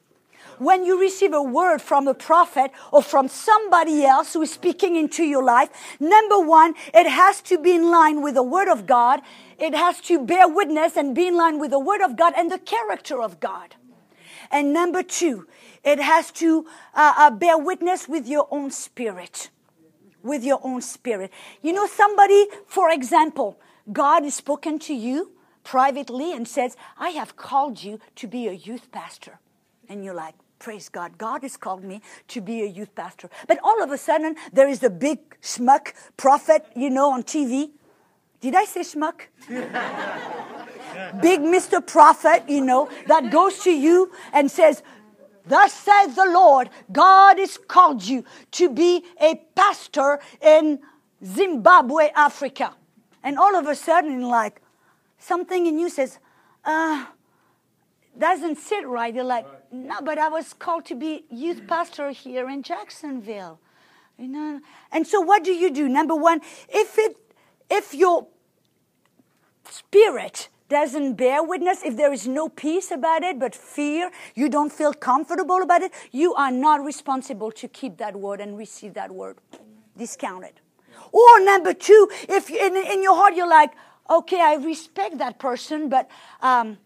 when 0.59 0.85
you 0.85 1.01
receive 1.01 1.33
a 1.33 1.43
word 1.43 1.81
from 1.81 2.09
a 2.09 2.15
prophet 2.15 2.71
or 2.93 3.03
from 3.03 3.29
somebody 3.29 4.05
else 4.05 4.33
who 4.33 4.43
is 4.43 4.53
speaking 4.53 4.97
into 4.97 5.25
your 5.25 5.43
life, 5.43 5.71
number 6.01 6.39
one, 6.39 6.75
it 6.95 7.09
has 7.09 7.41
to 7.43 7.59
be 7.59 7.75
in 7.75 7.91
line 7.91 8.23
with 8.23 8.35
the 8.35 8.43
word 8.43 8.69
of 8.69 8.87
God. 8.87 9.21
It 9.59 9.75
has 9.75 10.01
to 10.03 10.25
bear 10.25 10.49
witness 10.49 10.97
and 10.97 11.15
be 11.15 11.27
in 11.27 11.37
line 11.37 11.59
with 11.59 11.71
the 11.71 11.79
word 11.79 12.01
of 12.01 12.17
God 12.17 12.35
and 12.37 12.51
the 12.51 12.59
character 12.59 13.21
of 13.23 13.41
God. 13.41 13.75
And 14.51 14.73
number 14.73 15.03
two, 15.03 15.47
it 15.85 15.99
has 15.99 16.31
to 16.33 16.67
uh, 16.95 17.15
uh, 17.17 17.31
bear 17.31 17.59
witness 17.59 18.09
with 18.09 18.27
your 18.27 18.49
own 18.51 18.71
spirit. 18.71 19.51
With 20.23 20.45
your 20.45 20.61
own 20.63 20.83
spirit. 20.83 21.31
You 21.63 21.73
know, 21.73 21.87
somebody, 21.87 22.47
for 22.67 22.91
example, 22.91 23.61
God 23.93 24.25
has 24.25 24.35
spoken 24.35 24.79
to 24.81 24.95
you 24.95 25.33
privately 25.65 26.33
and 26.33 26.47
says, 26.49 26.77
I 26.99 27.11
have 27.11 27.37
called 27.37 27.83
you 27.83 28.01
to 28.17 28.27
be 28.27 28.49
a 28.49 28.53
youth 28.53 28.91
pastor. 28.91 29.39
And 29.89 30.05
you're 30.05 30.15
like, 30.15 30.35
Praise 30.59 30.89
God. 30.89 31.19
God 31.19 31.43
has 31.43 31.57
called 31.57 31.85
me 31.85 32.03
to 32.29 32.41
be 32.41 32.63
a 32.63 32.67
youth 32.67 32.95
pastor. 32.95 33.31
But 33.47 33.61
all 33.63 33.83
of 33.83 33.91
a 33.93 33.99
sudden, 33.99 34.35
there 34.53 34.69
is 34.69 34.83
a 34.83 34.91
big 34.91 35.19
schmuck 35.41 35.93
prophet, 36.17 36.67
you 36.75 36.91
know, 36.91 37.13
on 37.13 37.23
TV. 37.23 37.71
Did 38.41 38.55
I 38.55 38.65
say 38.65 38.81
schmuck? 38.81 39.23
big 41.21 41.41
Mr. 41.41 41.85
Prophet, 41.85 42.45
you 42.49 42.61
know, 42.65 42.89
that 43.07 43.31
goes 43.31 43.61
to 43.61 43.71
you 43.71 44.11
and 44.33 44.51
says, 44.51 44.83
Thus 45.47 45.73
says 45.73 46.15
the 46.15 46.27
Lord, 46.27 46.69
God 46.93 47.39
has 47.39 47.57
called 47.57 48.03
you 48.03 48.25
to 48.53 48.69
be 48.69 49.05
a 49.21 49.37
pastor 49.55 50.21
in 50.43 50.81
Zimbabwe, 51.25 52.11
Africa. 52.15 52.75
And 53.23 53.39
all 53.39 53.57
of 53.57 53.67
a 53.67 53.75
sudden, 53.75 54.23
like, 54.23 54.61
something 55.19 55.67
in 55.67 55.79
you 55.79 55.89
says, 55.89 56.19
uh, 56.65 57.07
doesn't 58.19 58.59
sit 58.59 58.87
right. 58.87 59.15
You're 59.15 59.25
like, 59.25 59.47
no, 59.73 60.01
but 60.03 60.19
I 60.19 60.29
was 60.29 60.53
called 60.53 60.85
to 60.87 60.95
be 60.95 61.25
youth 61.31 61.67
pastor 61.67 62.11
here 62.11 62.49
in 62.49 62.63
Jacksonville. 62.63 63.61
You 64.19 64.29
know, 64.29 64.61
and 64.91 65.07
so 65.07 65.21
what 65.21 65.45
do 65.45 65.53
you 65.53 65.71
do? 65.71 65.89
Number 65.89 66.15
one, 66.15 66.41
if 66.69 66.99
it, 66.99 67.17
if 67.71 67.95
your 67.95 68.27
spirit 69.71 70.49
doesn't 70.69 71.15
bear 71.15 71.43
witness, 71.43 71.83
if 71.85 71.97
there 71.97 72.13
is 72.13 72.27
no 72.27 72.49
peace 72.49 72.91
about 72.91 73.23
it, 73.23 73.39
but 73.39 73.55
fear, 73.55 74.11
you 74.35 74.49
don't 74.49 74.73
feel 74.73 74.93
comfortable 74.93 75.63
about 75.63 75.83
it, 75.83 75.93
you 76.11 76.35
are 76.35 76.51
not 76.51 76.85
responsible 76.85 77.51
to 77.53 77.69
keep 77.69 77.97
that 77.99 78.17
word 78.17 78.41
and 78.41 78.59
receive 78.59 78.95
that 78.95 79.11
word. 79.11 79.39
Discount 79.97 80.45
it. 80.45 80.61
Or 81.13 81.41
number 81.41 81.73
two, 81.73 82.09
if 82.29 82.51
in, 82.51 82.77
in 82.77 83.03
your 83.03 83.15
heart 83.15 83.35
you're 83.35 83.49
like, 83.49 83.73
okay, 84.11 84.41
I 84.41 84.55
respect 84.55 85.19
that 85.19 85.39
person, 85.39 85.89
but 85.89 86.09
um, 86.43 86.79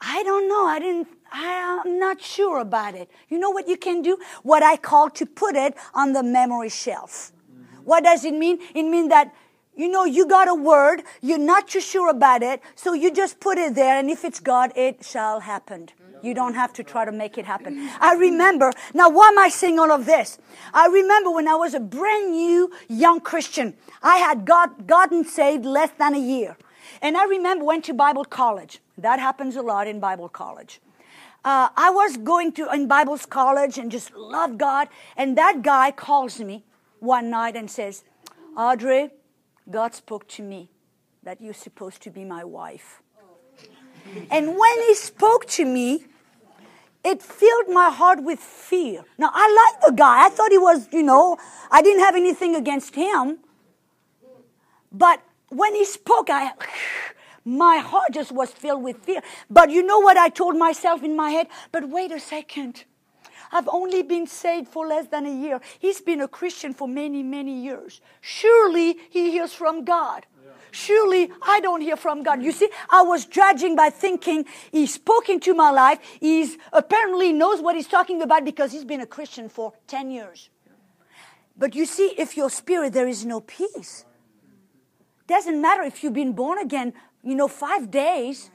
I 0.00 0.22
don't 0.22 0.48
know. 0.48 0.66
I 0.66 0.78
didn't, 0.78 1.08
I, 1.32 1.82
am 1.84 1.98
not 1.98 2.20
sure 2.20 2.60
about 2.60 2.94
it. 2.94 3.10
You 3.28 3.38
know 3.38 3.50
what 3.50 3.68
you 3.68 3.76
can 3.76 4.02
do? 4.02 4.18
What 4.42 4.62
I 4.62 4.76
call 4.76 5.10
to 5.10 5.26
put 5.26 5.56
it 5.56 5.74
on 5.94 6.12
the 6.12 6.22
memory 6.22 6.68
shelf. 6.68 7.32
Mm-hmm. 7.50 7.82
What 7.84 8.04
does 8.04 8.24
it 8.24 8.34
mean? 8.34 8.58
It 8.74 8.84
means 8.84 9.08
that, 9.10 9.34
you 9.76 9.88
know, 9.88 10.04
you 10.04 10.26
got 10.26 10.48
a 10.48 10.54
word, 10.54 11.02
you're 11.20 11.38
not 11.38 11.68
too 11.68 11.80
sure 11.80 12.10
about 12.10 12.42
it, 12.42 12.60
so 12.74 12.92
you 12.94 13.12
just 13.12 13.40
put 13.40 13.58
it 13.58 13.74
there, 13.74 13.98
and 13.98 14.08
if 14.08 14.24
it's 14.24 14.40
God, 14.40 14.72
it 14.74 15.04
shall 15.04 15.40
happen. 15.40 15.88
You 16.22 16.34
don't 16.34 16.54
have 16.54 16.72
to 16.74 16.82
try 16.82 17.04
to 17.04 17.12
make 17.12 17.38
it 17.38 17.44
happen. 17.44 17.88
I 18.00 18.14
remember, 18.14 18.72
now 18.94 19.08
why 19.10 19.28
am 19.28 19.38
I 19.38 19.48
saying 19.48 19.78
all 19.78 19.92
of 19.92 20.06
this? 20.06 20.38
I 20.72 20.86
remember 20.86 21.30
when 21.30 21.46
I 21.46 21.54
was 21.54 21.74
a 21.74 21.80
brand 21.80 22.32
new 22.32 22.72
young 22.88 23.20
Christian. 23.20 23.74
I 24.02 24.16
had 24.16 24.44
got, 24.44 24.86
gotten 24.86 25.24
saved 25.24 25.64
less 25.64 25.90
than 25.98 26.14
a 26.14 26.18
year. 26.18 26.56
And 27.02 27.16
I 27.16 27.24
remember 27.24 27.64
went 27.64 27.84
to 27.84 27.94
Bible 27.94 28.24
college. 28.24 28.80
That 28.98 29.18
happens 29.18 29.56
a 29.56 29.62
lot 29.62 29.86
in 29.86 30.00
Bible 30.00 30.28
college. 30.28 30.80
Uh, 31.46 31.68
I 31.76 31.90
was 31.90 32.16
going 32.16 32.50
to 32.54 32.68
in 32.74 32.88
Bible 32.88 33.16
college 33.30 33.78
and 33.78 33.88
just 33.88 34.12
love 34.16 34.58
God, 34.58 34.88
and 35.16 35.38
that 35.38 35.62
guy 35.62 35.92
calls 35.92 36.40
me 36.40 36.64
one 36.98 37.30
night 37.30 37.54
and 37.54 37.70
says, 37.70 38.02
"Audrey, 38.56 39.10
God 39.70 39.94
spoke 39.94 40.26
to 40.38 40.42
me 40.42 40.70
that 41.22 41.40
you're 41.40 41.60
supposed 41.60 42.02
to 42.02 42.10
be 42.10 42.24
my 42.24 42.42
wife." 42.42 43.00
And 44.28 44.58
when 44.64 44.82
he 44.88 44.94
spoke 44.94 45.46
to 45.58 45.64
me, 45.64 46.06
it 47.04 47.22
filled 47.22 47.68
my 47.68 47.90
heart 47.90 48.24
with 48.24 48.40
fear. 48.40 49.04
Now, 49.16 49.30
I 49.32 49.46
liked 49.60 49.86
the 49.86 49.92
guy. 49.92 50.26
I 50.26 50.28
thought 50.30 50.50
he 50.50 50.58
was, 50.58 50.88
you 50.92 51.04
know, 51.04 51.38
I 51.70 51.80
didn't 51.80 52.00
have 52.00 52.16
anything 52.16 52.56
against 52.56 52.96
him. 52.96 53.38
But 54.90 55.20
when 55.50 55.76
he 55.76 55.84
spoke, 55.84 56.28
I, 56.28 56.52
my 57.46 57.78
heart 57.78 58.12
just 58.12 58.32
was 58.32 58.50
filled 58.50 58.82
with 58.82 58.98
fear. 58.98 59.22
But 59.48 59.70
you 59.70 59.82
know 59.82 60.00
what 60.00 60.18
I 60.18 60.28
told 60.28 60.56
myself 60.56 61.02
in 61.02 61.16
my 61.16 61.30
head? 61.30 61.46
But 61.72 61.88
wait 61.88 62.12
a 62.12 62.20
second. 62.20 62.84
I've 63.52 63.68
only 63.68 64.02
been 64.02 64.26
saved 64.26 64.68
for 64.68 64.86
less 64.86 65.06
than 65.06 65.24
a 65.24 65.32
year. 65.32 65.60
He's 65.78 66.00
been 66.00 66.20
a 66.20 66.28
Christian 66.28 66.74
for 66.74 66.88
many, 66.88 67.22
many 67.22 67.62
years. 67.62 68.00
Surely 68.20 68.98
he 69.08 69.30
hears 69.30 69.54
from 69.54 69.84
God. 69.84 70.26
Surely 70.72 71.30
I 71.40 71.60
don't 71.60 71.80
hear 71.80 71.96
from 71.96 72.22
God. 72.22 72.42
You 72.42 72.52
see, 72.52 72.68
I 72.90 73.02
was 73.02 73.24
judging 73.24 73.76
by 73.76 73.88
thinking 73.88 74.44
he's 74.72 74.92
spoken 74.92 75.40
to 75.40 75.54
my 75.54 75.70
life. 75.70 76.00
He's 76.20 76.58
apparently 76.72 77.32
knows 77.32 77.62
what 77.62 77.76
he's 77.76 77.86
talking 77.86 78.20
about 78.20 78.44
because 78.44 78.72
he's 78.72 78.84
been 78.84 79.00
a 79.00 79.06
Christian 79.06 79.48
for 79.48 79.72
10 79.86 80.10
years. 80.10 80.50
But 81.56 81.74
you 81.74 81.86
see, 81.86 82.12
if 82.18 82.36
your 82.36 82.50
spirit, 82.50 82.92
there 82.92 83.08
is 83.08 83.24
no 83.24 83.40
peace. 83.40 84.04
Doesn't 85.26 85.60
matter 85.60 85.82
if 85.82 86.04
you've 86.04 86.12
been 86.12 86.34
born 86.34 86.58
again, 86.58 86.92
you 87.26 87.34
know, 87.34 87.48
five 87.48 87.90
days 87.90 88.50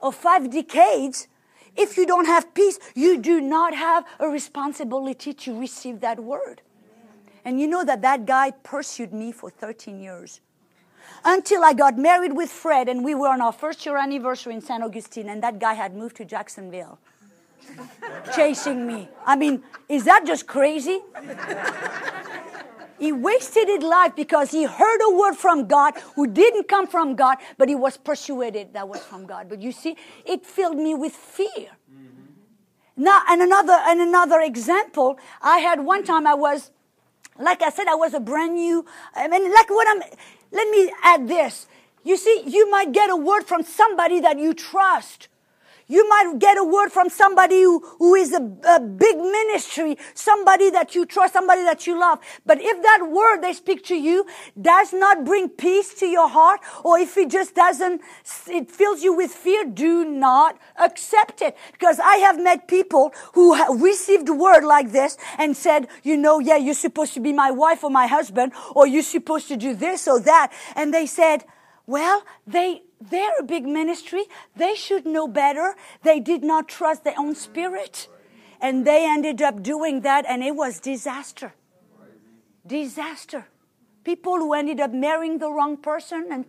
or 0.00 0.12
five 0.12 0.50
decades. 0.50 1.28
If 1.76 1.96
you 1.96 2.04
don't 2.04 2.26
have 2.26 2.52
peace, 2.52 2.78
you 2.94 3.18
do 3.18 3.40
not 3.40 3.74
have 3.74 4.04
a 4.18 4.26
responsibility 4.28 5.32
to 5.32 5.58
receive 5.58 6.00
that 6.00 6.18
word. 6.18 6.62
And 7.44 7.60
you 7.60 7.68
know 7.68 7.84
that 7.84 8.02
that 8.02 8.26
guy 8.26 8.50
pursued 8.50 9.12
me 9.12 9.30
for 9.32 9.48
13 9.48 10.00
years. 10.00 10.40
Until 11.24 11.64
I 11.64 11.72
got 11.72 11.96
married 11.96 12.34
with 12.34 12.50
Fred 12.50 12.88
and 12.88 13.04
we 13.04 13.14
were 13.14 13.28
on 13.28 13.40
our 13.40 13.52
first 13.52 13.86
year 13.86 13.96
anniversary 13.96 14.54
in 14.54 14.60
San 14.60 14.82
Augustine 14.82 15.28
and 15.28 15.42
that 15.42 15.58
guy 15.58 15.74
had 15.74 15.94
moved 15.94 16.16
to 16.16 16.24
Jacksonville. 16.24 16.98
chasing 18.34 18.86
me. 18.86 19.08
I 19.24 19.36
mean, 19.36 19.62
is 19.88 20.04
that 20.04 20.24
just 20.26 20.46
crazy? 20.46 21.00
He 23.00 23.12
wasted 23.12 23.66
his 23.66 23.82
life 23.82 24.14
because 24.14 24.50
he 24.50 24.64
heard 24.64 25.00
a 25.02 25.14
word 25.16 25.34
from 25.34 25.66
God 25.66 25.94
who 26.16 26.26
didn't 26.26 26.68
come 26.68 26.86
from 26.86 27.16
God, 27.16 27.38
but 27.56 27.66
he 27.66 27.74
was 27.74 27.96
persuaded 27.96 28.74
that 28.74 28.86
was 28.86 29.00
from 29.00 29.24
God. 29.24 29.48
But 29.48 29.62
you 29.62 29.72
see, 29.72 29.96
it 30.26 30.44
filled 30.44 30.76
me 30.76 30.94
with 30.94 31.14
fear. 31.14 31.70
Mm-hmm. 31.90 33.02
Now, 33.02 33.22
and 33.26 33.40
another, 33.40 33.72
and 33.86 34.02
another 34.02 34.40
example, 34.42 35.18
I 35.40 35.60
had 35.60 35.80
one 35.80 36.04
time 36.04 36.26
I 36.26 36.34
was, 36.34 36.72
like 37.38 37.62
I 37.62 37.70
said, 37.70 37.86
I 37.88 37.94
was 37.94 38.12
a 38.12 38.20
brand 38.20 38.54
new, 38.54 38.84
I 39.14 39.28
mean, 39.28 39.50
like 39.50 39.70
what 39.70 39.88
I'm, 39.88 40.02
let 40.52 40.68
me 40.68 40.92
add 41.02 41.26
this. 41.26 41.68
You 42.04 42.18
see, 42.18 42.42
you 42.46 42.70
might 42.70 42.92
get 42.92 43.08
a 43.08 43.16
word 43.16 43.44
from 43.44 43.62
somebody 43.62 44.20
that 44.20 44.38
you 44.38 44.52
trust 44.52 45.28
you 45.90 46.08
might 46.08 46.38
get 46.38 46.56
a 46.56 46.62
word 46.64 46.90
from 46.90 47.08
somebody 47.08 47.62
who, 47.62 47.80
who 47.98 48.14
is 48.14 48.32
a, 48.32 48.42
a 48.68 48.80
big 48.80 49.16
ministry, 49.16 49.98
somebody 50.14 50.70
that 50.70 50.94
you 50.94 51.04
trust, 51.04 51.32
somebody 51.32 51.62
that 51.64 51.86
you 51.86 51.98
love. 51.98 52.20
But 52.46 52.58
if 52.60 52.80
that 52.82 53.08
word 53.10 53.42
they 53.42 53.52
speak 53.52 53.84
to 53.86 53.96
you 53.96 54.24
does 54.60 54.92
not 54.92 55.24
bring 55.24 55.48
peace 55.48 55.92
to 55.94 56.06
your 56.06 56.28
heart, 56.28 56.60
or 56.84 56.98
if 56.98 57.16
it 57.16 57.28
just 57.28 57.56
doesn't, 57.56 58.02
it 58.46 58.70
fills 58.70 59.02
you 59.02 59.12
with 59.12 59.32
fear, 59.32 59.64
do 59.64 60.04
not 60.04 60.56
accept 60.78 61.42
it. 61.42 61.56
Because 61.72 61.98
I 61.98 62.16
have 62.16 62.40
met 62.40 62.68
people 62.68 63.12
who 63.34 63.56
received 63.74 64.28
word 64.28 64.64
like 64.64 64.92
this 64.92 65.18
and 65.38 65.56
said, 65.56 65.88
you 66.04 66.16
know, 66.16 66.38
yeah, 66.38 66.56
you're 66.56 66.74
supposed 66.74 67.14
to 67.14 67.20
be 67.20 67.32
my 67.32 67.50
wife 67.50 67.82
or 67.82 67.90
my 67.90 68.06
husband, 68.06 68.52
or 68.76 68.86
you're 68.86 69.02
supposed 69.02 69.48
to 69.48 69.56
do 69.56 69.74
this 69.74 70.06
or 70.06 70.20
that. 70.20 70.52
And 70.76 70.94
they 70.94 71.06
said, 71.06 71.44
Well, 71.90 72.22
they 72.46 72.82
they're 73.00 73.36
a 73.40 73.42
big 73.42 73.66
ministry. 73.66 74.26
They 74.54 74.76
should 74.76 75.04
know 75.04 75.26
better. 75.26 75.74
They 76.04 76.20
did 76.20 76.44
not 76.44 76.68
trust 76.68 77.02
their 77.02 77.18
own 77.18 77.34
spirit. 77.34 78.06
And 78.60 78.86
they 78.86 79.10
ended 79.10 79.42
up 79.42 79.60
doing 79.60 80.02
that 80.02 80.24
and 80.28 80.40
it 80.44 80.54
was 80.54 80.78
disaster. 80.78 81.52
Disaster. 82.64 83.48
People 84.04 84.36
who 84.38 84.54
ended 84.54 84.78
up 84.78 84.92
marrying 84.92 85.38
the 85.38 85.50
wrong 85.50 85.76
person 85.76 86.28
and 86.30 86.44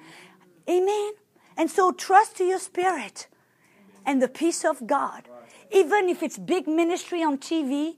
amen. 0.69 1.13
And 1.57 1.71
so 1.71 1.91
trust 1.91 2.37
to 2.37 2.43
your 2.43 2.59
spirit 2.59 3.27
and 4.05 4.21
the 4.21 4.27
peace 4.27 4.63
of 4.63 4.85
God. 4.85 5.27
Even 5.71 6.07
if 6.07 6.21
it's 6.21 6.37
big 6.37 6.67
ministry 6.67 7.23
on 7.23 7.39
TV, 7.39 7.95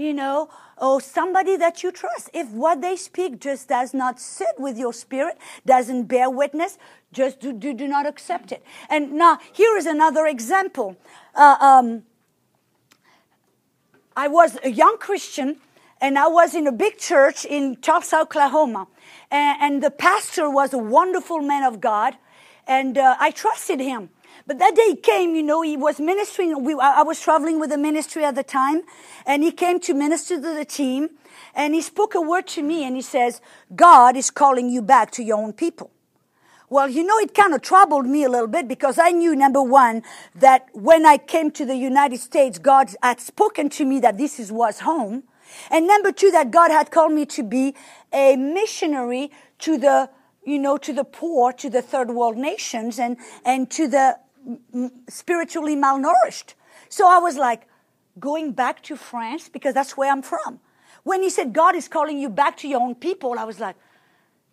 you 0.00 0.14
know, 0.14 0.48
or 0.78 1.00
somebody 1.00 1.56
that 1.56 1.82
you 1.82 1.92
trust. 1.92 2.30
If 2.32 2.50
what 2.50 2.80
they 2.80 2.96
speak 2.96 3.40
just 3.40 3.68
does 3.68 3.92
not 3.92 4.18
sit 4.18 4.58
with 4.58 4.78
your 4.78 4.92
spirit, 4.92 5.36
doesn't 5.66 6.04
bear 6.04 6.30
witness, 6.30 6.78
just 7.12 7.40
do, 7.40 7.52
do, 7.52 7.74
do 7.74 7.86
not 7.86 8.06
accept 8.06 8.52
it. 8.52 8.64
And 8.88 9.12
now, 9.12 9.38
here 9.52 9.76
is 9.76 9.86
another 9.86 10.26
example. 10.26 10.96
Uh, 11.34 11.56
um, 11.60 12.04
I 14.16 14.28
was 14.28 14.58
a 14.64 14.70
young 14.70 14.96
Christian 14.98 15.56
and 16.00 16.18
I 16.18 16.28
was 16.28 16.54
in 16.54 16.66
a 16.66 16.72
big 16.72 16.98
church 16.98 17.44
in 17.44 17.76
Tulsa, 17.76 18.20
Oklahoma. 18.20 18.86
And, 19.30 19.62
and 19.62 19.82
the 19.82 19.90
pastor 19.90 20.48
was 20.48 20.72
a 20.72 20.78
wonderful 20.78 21.40
man 21.40 21.62
of 21.62 21.80
God 21.80 22.16
and 22.66 22.96
uh, 22.96 23.16
I 23.18 23.30
trusted 23.32 23.80
him. 23.80 24.10
But 24.50 24.58
that 24.58 24.74
day 24.74 24.86
he 24.88 24.96
came, 24.96 25.36
you 25.36 25.44
know, 25.44 25.62
he 25.62 25.76
was 25.76 26.00
ministering. 26.00 26.64
We, 26.64 26.74
I 26.74 27.02
was 27.02 27.20
traveling 27.20 27.60
with 27.60 27.70
the 27.70 27.78
ministry 27.78 28.24
at 28.24 28.34
the 28.34 28.42
time, 28.42 28.82
and 29.24 29.44
he 29.44 29.52
came 29.52 29.78
to 29.78 29.94
minister 29.94 30.40
to 30.40 30.54
the 30.54 30.64
team, 30.64 31.10
and 31.54 31.72
he 31.72 31.80
spoke 31.80 32.16
a 32.16 32.20
word 32.20 32.48
to 32.48 32.62
me, 32.64 32.82
and 32.82 32.96
he 32.96 33.02
says, 33.02 33.40
God 33.76 34.16
is 34.16 34.28
calling 34.28 34.68
you 34.68 34.82
back 34.82 35.12
to 35.12 35.22
your 35.22 35.36
own 35.36 35.52
people. 35.52 35.92
Well, 36.68 36.88
you 36.88 37.04
know, 37.04 37.16
it 37.18 37.32
kind 37.32 37.54
of 37.54 37.62
troubled 37.62 38.06
me 38.06 38.24
a 38.24 38.28
little 38.28 38.48
bit 38.48 38.66
because 38.66 38.98
I 38.98 39.10
knew, 39.10 39.36
number 39.36 39.62
one, 39.62 40.02
that 40.34 40.66
when 40.72 41.06
I 41.06 41.18
came 41.18 41.52
to 41.52 41.64
the 41.64 41.76
United 41.76 42.18
States, 42.18 42.58
God 42.58 42.90
had 43.04 43.20
spoken 43.20 43.68
to 43.68 43.84
me 43.84 44.00
that 44.00 44.18
this 44.18 44.40
is, 44.40 44.50
was 44.50 44.80
home. 44.80 45.22
And 45.70 45.86
number 45.86 46.10
two, 46.10 46.32
that 46.32 46.50
God 46.50 46.72
had 46.72 46.90
called 46.90 47.12
me 47.12 47.24
to 47.26 47.44
be 47.44 47.76
a 48.12 48.34
missionary 48.34 49.30
to 49.60 49.78
the, 49.78 50.10
you 50.44 50.58
know, 50.58 50.76
to 50.78 50.92
the 50.92 51.04
poor, 51.04 51.52
to 51.52 51.70
the 51.70 51.82
third 51.82 52.10
world 52.10 52.36
nations 52.36 52.98
and, 52.98 53.16
and 53.44 53.70
to 53.70 53.86
the 53.86 54.18
spiritually 55.08 55.76
malnourished. 55.76 56.54
So 56.88 57.08
I 57.08 57.18
was 57.18 57.36
like, 57.36 57.66
going 58.18 58.52
back 58.52 58.82
to 58.84 58.96
France 58.96 59.48
because 59.48 59.74
that's 59.74 59.96
where 59.96 60.10
I'm 60.10 60.22
from. 60.22 60.60
When 61.02 61.22
he 61.22 61.30
said 61.30 61.52
God 61.52 61.74
is 61.74 61.88
calling 61.88 62.18
you 62.18 62.28
back 62.28 62.56
to 62.58 62.68
your 62.68 62.80
own 62.80 62.94
people, 62.94 63.38
I 63.38 63.44
was 63.44 63.60
like, 63.60 63.76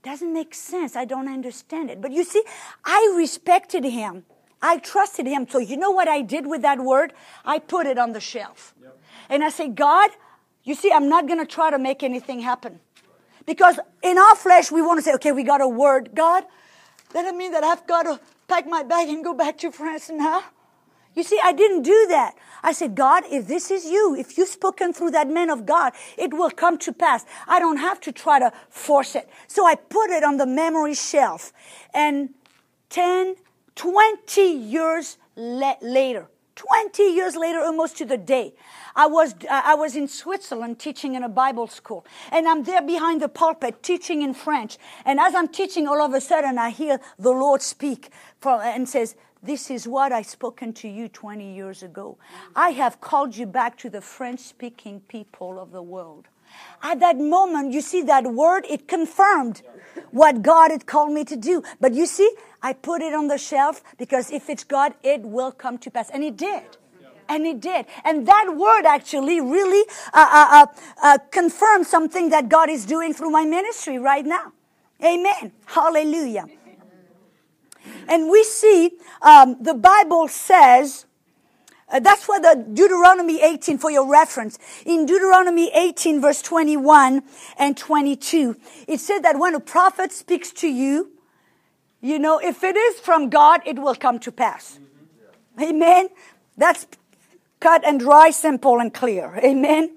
doesn't 0.04 0.32
make 0.32 0.54
sense. 0.54 0.96
I 0.96 1.06
don't 1.06 1.28
understand 1.28 1.90
it. 1.90 2.02
But 2.02 2.12
you 2.12 2.24
see, 2.24 2.44
I 2.86 3.14
respected 3.18 3.84
him. 3.84 4.24
I 4.62 4.78
trusted 4.78 5.28
him. 5.28 5.48
So 5.50 5.60
you 5.60 5.76
know 5.76 5.92
what 5.92 6.08
I 6.08 6.22
did 6.22 6.48
with 6.48 6.62
that 6.62 6.80
word? 6.80 7.14
I 7.44 7.60
put 7.60 7.86
it 7.86 7.98
on 7.98 8.14
the 8.14 8.20
shelf. 8.20 8.74
Yep. 8.82 8.98
And 9.30 9.44
I 9.44 9.50
say, 9.50 9.68
God, 9.68 10.12
you 10.64 10.76
see, 10.76 10.92
I'm 10.92 11.10
not 11.10 11.28
going 11.28 11.40
to 11.40 11.46
try 11.46 11.70
to 11.72 11.78
make 11.78 12.04
anything 12.04 12.40
happen. 12.40 12.80
Because 13.46 13.80
in 14.02 14.18
our 14.18 14.36
flesh, 14.36 14.72
we 14.72 14.82
want 14.82 15.00
to 15.00 15.04
say, 15.04 15.14
okay, 15.16 15.32
we 15.32 15.44
got 15.44 15.62
a 15.62 15.68
word. 15.68 16.12
God, 16.14 16.44
that 17.14 17.22
doesn't 17.24 17.38
mean 17.38 17.52
that 17.52 17.64
I've 17.64 17.86
got 17.88 18.04
to 18.04 18.20
pack 18.48 18.66
my 18.68 18.84
bag 18.84 19.10
and 19.10 19.24
go 19.24 19.34
back 19.34 19.58
to 19.60 19.72
France 19.72 20.10
now. 20.10 20.44
You 21.16 21.24
see, 21.24 21.40
I 21.44 21.52
didn't 21.52 21.82
do 21.82 22.06
that. 22.10 22.36
I 22.62 22.74
said, 22.74 22.94
God, 22.94 23.24
if 23.32 23.48
this 23.48 23.72
is 23.72 23.86
you, 23.86 24.16
if 24.16 24.38
you've 24.38 24.48
spoken 24.48 24.94
through 24.94 25.12
that 25.12 25.28
man 25.28 25.50
of 25.50 25.66
God, 25.66 25.94
it 26.18 26.34
will 26.34 26.52
come 26.52 26.78
to 26.80 26.94
pass. 26.94 27.26
I 27.48 27.60
don't 27.60 27.78
have 27.78 28.00
to 28.02 28.12
try 28.12 28.40
to 28.40 28.52
force 28.70 29.16
it. 29.16 29.28
So 29.48 29.66
I 29.66 29.76
put 29.76 30.12
it 30.12 30.24
on 30.24 30.38
the 30.38 30.46
memory 30.46 30.94
shelf. 30.94 31.54
And 31.94 32.36
10, 32.90 33.36
20 33.76 34.42
years 34.42 35.18
le- 35.36 35.78
later, 35.82 36.30
20 36.58 37.04
years 37.04 37.36
later, 37.36 37.60
almost 37.60 37.98
to 37.98 38.06
the 38.06 38.18
day, 38.18 38.54
I 38.96 39.06
was, 39.06 39.36
I 39.50 39.76
was 39.76 39.96
in 39.96 40.08
Switzerland 40.08 40.80
teaching 40.80 41.14
in 41.14 41.24
a 41.24 41.30
Bible 41.30 41.68
school. 41.68 42.06
And 42.32 42.48
I'm 42.48 42.64
there 42.64 42.82
behind 42.82 43.22
the 43.22 43.30
pulpit 43.30 43.84
teaching 43.84 44.24
in 44.24 44.34
French. 44.34 44.78
And 45.06 45.20
as 45.20 45.36
I'm 45.36 45.48
teaching, 45.48 45.88
all 45.88 46.02
of 46.02 46.14
a 46.14 46.20
sudden 46.20 46.58
I 46.58 46.72
hear 46.72 47.00
the 47.20 47.30
Lord 47.30 47.62
speak 47.62 48.10
for, 48.42 48.62
and 48.62 48.90
says, 48.90 49.16
this 49.44 49.70
is 49.70 49.88
what 49.88 50.12
I 50.12 50.24
spoken 50.24 50.74
to 50.74 50.88
you 50.88 51.08
20 51.08 51.54
years 51.54 51.84
ago. 51.84 52.18
I 52.56 52.72
have 52.72 53.00
called 53.00 53.38
you 53.38 53.46
back 53.46 53.78
to 53.80 53.90
the 53.90 54.02
French 54.02 54.40
speaking 54.40 55.00
people 55.02 55.60
of 55.60 55.72
the 55.72 55.84
world. 55.84 56.28
At 56.82 57.00
that 57.00 57.18
moment, 57.18 57.74
you 57.74 57.82
see 57.82 58.02
that 58.04 58.26
word, 58.26 58.66
it 58.70 58.88
confirmed 58.88 59.62
what 60.12 60.42
God 60.42 60.72
had 60.72 60.86
called 60.86 61.12
me 61.12 61.24
to 61.26 61.36
do. 61.36 61.64
But 61.80 61.94
you 61.94 62.06
see, 62.06 62.32
I 62.62 62.74
put 62.74 63.02
it 63.02 63.14
on 63.14 63.28
the 63.28 63.38
shelf 63.38 63.82
because 63.98 64.32
if 64.32 64.50
it's 64.50 64.64
God, 64.64 64.94
it 65.04 65.22
will 65.22 65.52
come 65.52 65.78
to 65.80 65.92
pass. 65.92 66.10
And 66.10 66.24
it 66.24 66.38
did. 66.38 66.64
And 67.30 67.46
it 67.46 67.60
did. 67.60 67.86
And 68.06 68.26
that 68.28 68.56
word 68.56 68.86
actually 68.86 69.42
really 69.42 69.86
uh, 70.14 70.28
uh, 70.32 70.66
uh, 71.04 71.18
uh 71.42 71.84
something 71.84 72.30
that 72.30 72.48
God 72.48 72.70
is 72.70 72.86
doing 72.86 73.14
through 73.14 73.32
my 73.32 73.44
ministry 73.44 74.00
right 74.00 74.26
now. 74.26 74.54
Amen. 75.04 75.52
Hallelujah. 75.66 76.46
And 78.08 78.30
we 78.30 78.44
see 78.44 78.92
um, 79.22 79.58
the 79.62 79.74
Bible 79.74 80.28
says, 80.28 81.06
uh, 81.90 82.00
that's 82.00 82.28
what 82.28 82.42
the 82.42 82.66
Deuteronomy 82.74 83.42
18 83.42 83.78
for 83.78 83.90
your 83.90 84.10
reference. 84.10 84.60
In 84.86 85.06
Deuteronomy 85.06 85.72
18 85.74 86.22
verse 86.22 86.42
21 86.42 87.24
and 87.58 87.78
22, 87.78 88.56
it 88.88 89.00
said 89.00 89.20
that 89.20 89.40
when 89.40 89.56
a 89.56 89.60
prophet 89.60 90.12
speaks 90.12 90.52
to 90.54 90.68
you, 90.68 91.12
you 92.02 92.20
know, 92.20 92.40
if 92.40 92.64
it 92.64 92.76
is 92.76 93.00
from 93.00 93.30
God, 93.30 93.62
it 93.66 93.80
will 93.80 93.96
come 93.96 94.20
to 94.20 94.32
pass. 94.32 94.80
Amen. 95.62 96.10
That's 96.58 96.88
cut 97.60 97.86
and 97.86 98.00
dry, 98.00 98.30
simple 98.30 98.80
and 98.80 98.94
clear. 98.94 99.40
Amen. 99.44 99.96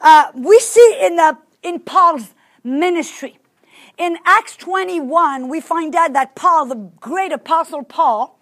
Uh, 0.00 0.30
we 0.34 0.58
see 0.60 0.98
in 1.02 1.18
uh, 1.18 1.34
in 1.62 1.80
Paul's 1.80 2.34
ministry 2.62 3.38
in 3.98 4.18
Acts 4.26 4.56
21, 4.56 5.48
we 5.48 5.60
find 5.60 5.94
out 5.94 6.12
that 6.12 6.34
Paul, 6.34 6.66
the 6.66 6.74
great 7.00 7.32
apostle 7.32 7.82
Paul, 7.82 8.38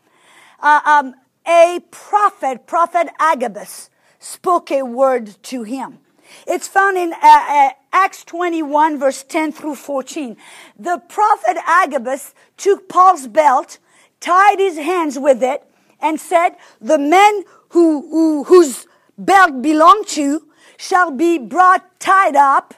uh, 0.61 0.81
um, 0.85 1.15
a 1.47 1.81
prophet, 1.91 2.67
prophet 2.67 3.09
Agabus, 3.19 3.91
spoke 4.19 4.71
a 4.71 4.83
word 4.83 5.43
to 5.45 5.63
him. 5.63 5.99
It's 6.47 6.67
found 6.67 6.97
in 6.97 7.13
uh, 7.13 7.19
uh, 7.23 7.71
Acts 7.93 8.25
21 8.25 8.99
verse 8.99 9.23
10 9.23 9.53
through 9.53 9.75
14. 9.77 10.37
The 10.79 11.03
prophet 11.09 11.57
Agabus 11.67 12.35
took 12.57 12.89
Paul's 12.89 13.29
belt, 13.29 13.79
tied 14.21 14.59
his 14.59 14.77
hands 14.77 15.19
with 15.19 15.43
it, 15.43 15.63
and 16.01 16.19
said, 16.19 16.57
the 16.81 16.99
men 16.99 17.45
who, 17.71 18.09
who 18.11 18.45
whose 18.45 18.87
belt 19.19 19.63
belonged 19.63 20.07
to 20.09 20.47
shall 20.77 21.11
be 21.11 21.39
brought 21.39 22.01
tied 22.01 22.37
up. 22.37 22.75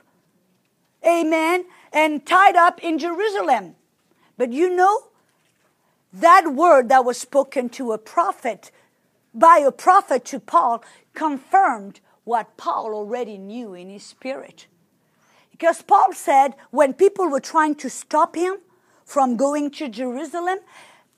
Amen 1.06 1.64
and 1.96 2.26
tied 2.26 2.56
up 2.56 2.78
in 2.84 2.98
Jerusalem. 2.98 3.74
But 4.36 4.52
you 4.52 4.74
know, 4.76 5.04
that 6.20 6.52
word 6.54 6.88
that 6.88 7.04
was 7.04 7.18
spoken 7.18 7.68
to 7.70 7.92
a 7.92 7.98
prophet, 7.98 8.70
by 9.34 9.58
a 9.58 9.72
prophet 9.72 10.24
to 10.26 10.40
Paul, 10.40 10.82
confirmed 11.14 12.00
what 12.24 12.56
Paul 12.56 12.94
already 12.94 13.38
knew 13.38 13.74
in 13.74 13.88
his 13.88 14.02
spirit. 14.02 14.66
Because 15.50 15.82
Paul 15.82 16.12
said 16.12 16.54
when 16.70 16.92
people 16.92 17.28
were 17.28 17.40
trying 17.40 17.76
to 17.76 17.88
stop 17.88 18.36
him 18.36 18.56
from 19.04 19.36
going 19.36 19.70
to 19.72 19.88
Jerusalem, 19.88 20.58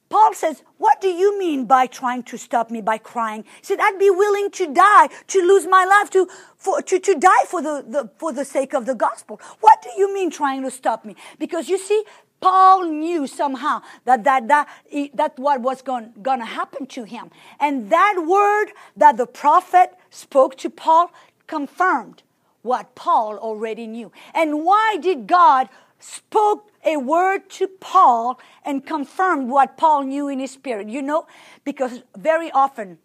Paul 0.09 0.33
says, 0.33 0.63
What 0.79 1.01
do 1.01 1.09
you 1.09 1.39
mean 1.39 1.67
by 1.67 1.87
trying 1.87 2.23
to 2.25 2.39
stop 2.39 2.71
me 2.71 2.81
by 2.81 2.99
crying? 2.99 3.45
He 3.61 3.65
said, 3.65 3.79
I'd 3.81 3.99
be 3.99 4.11
willing 4.11 4.51
to 4.53 4.73
die, 4.73 5.09
to 5.29 5.41
lose 5.41 5.67
my 5.67 5.85
life, 5.85 6.11
to, 6.11 6.29
for, 6.57 6.81
to, 6.83 6.99
to 6.99 7.15
die 7.15 7.45
for 7.47 7.61
the, 7.61 7.85
the, 7.87 8.11
for 8.17 8.33
the 8.33 8.45
sake 8.45 8.75
of 8.75 8.87
the 8.87 8.95
gospel. 8.95 9.41
What 9.61 9.83
do 9.83 9.91
you 9.97 10.13
mean 10.15 10.31
trying 10.31 10.63
to 10.63 10.71
stop 10.71 11.05
me? 11.05 11.17
Because 11.39 11.69
you 11.69 11.79
see, 11.79 12.05
Paul 12.41 12.85
knew 12.85 13.27
somehow 13.27 13.83
that 14.05 14.25
that 14.25 14.49
that 14.49 14.69
that 15.15 15.39
what 15.39 15.61
was 15.61 15.83
going, 15.83 16.13
going 16.23 16.41
to 16.41 16.47
happen 16.47 16.87
to 16.87 17.05
him, 17.05 17.31
and 17.61 17.91
that 17.91 18.25
word 18.27 18.73
that 18.97 19.17
the 19.17 19.27
prophet 19.27 19.93
spoke 20.11 20.57
to 20.59 20.71
Paul 20.71 21.13
confirmed 21.47 22.23
what 22.63 22.95
Paul 22.95 23.39
already 23.39 23.87
knew. 23.87 24.13
And 24.35 24.65
why 24.65 24.99
did 25.01 25.27
God 25.27 25.69
spoke 25.99 26.71
a 26.85 26.97
word 26.97 27.51
to 27.51 27.67
Paul 27.67 28.41
and 28.65 28.85
confirmed 28.85 29.49
what 29.51 29.77
Paul 29.77 30.05
knew 30.05 30.29
in 30.29 30.39
his 30.39 30.51
spirit. 30.51 30.89
You 30.89 31.03
know, 31.03 31.27
because 31.65 32.03
very 32.17 32.51
often, 32.51 32.99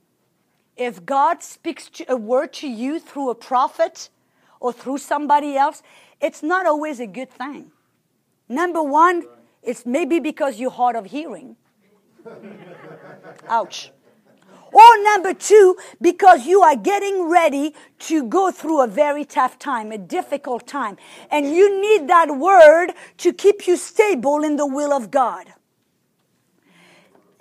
if 0.77 1.05
God 1.05 1.43
speaks 1.43 1.89
a 2.07 2.17
word 2.17 2.53
to 2.53 2.67
you 2.67 2.99
through 2.99 3.29
a 3.29 3.35
prophet 3.35 4.09
or 4.59 4.73
through 4.73 4.99
somebody 4.99 5.55
else, 5.55 5.83
it's 6.21 6.41
not 6.41 6.65
always 6.65 6.99
a 6.99 7.07
good 7.07 7.29
thing. 7.29 7.71
Number 8.49 8.83
one, 8.83 9.23
it's 9.61 9.85
maybe 9.85 10.19
because 10.19 10.59
you're 10.59 10.71
hard 10.71 10.95
of 10.95 11.05
hearing. 11.05 11.55
Ouch. 13.47 13.91
Or 14.73 15.03
number 15.03 15.35
two, 15.35 15.77
because 16.01 16.47
you 16.47 16.61
are 16.61 16.75
getting 16.75 17.29
ready 17.29 17.75
to 17.99 18.23
go 18.23 18.51
through 18.51 18.81
a 18.81 18.87
very 18.87 19.23
tough 19.23 19.59
time, 19.59 19.91
a 19.91 19.99
difficult 19.99 20.65
time. 20.65 20.97
And 21.29 21.45
you 21.45 21.79
need 21.79 22.07
that 22.09 22.37
word 22.37 22.93
to 23.19 23.33
keep 23.33 23.67
you 23.67 23.77
stable 23.77 24.43
in 24.43 24.55
the 24.55 24.65
will 24.65 24.91
of 24.91 25.11
God. 25.11 25.53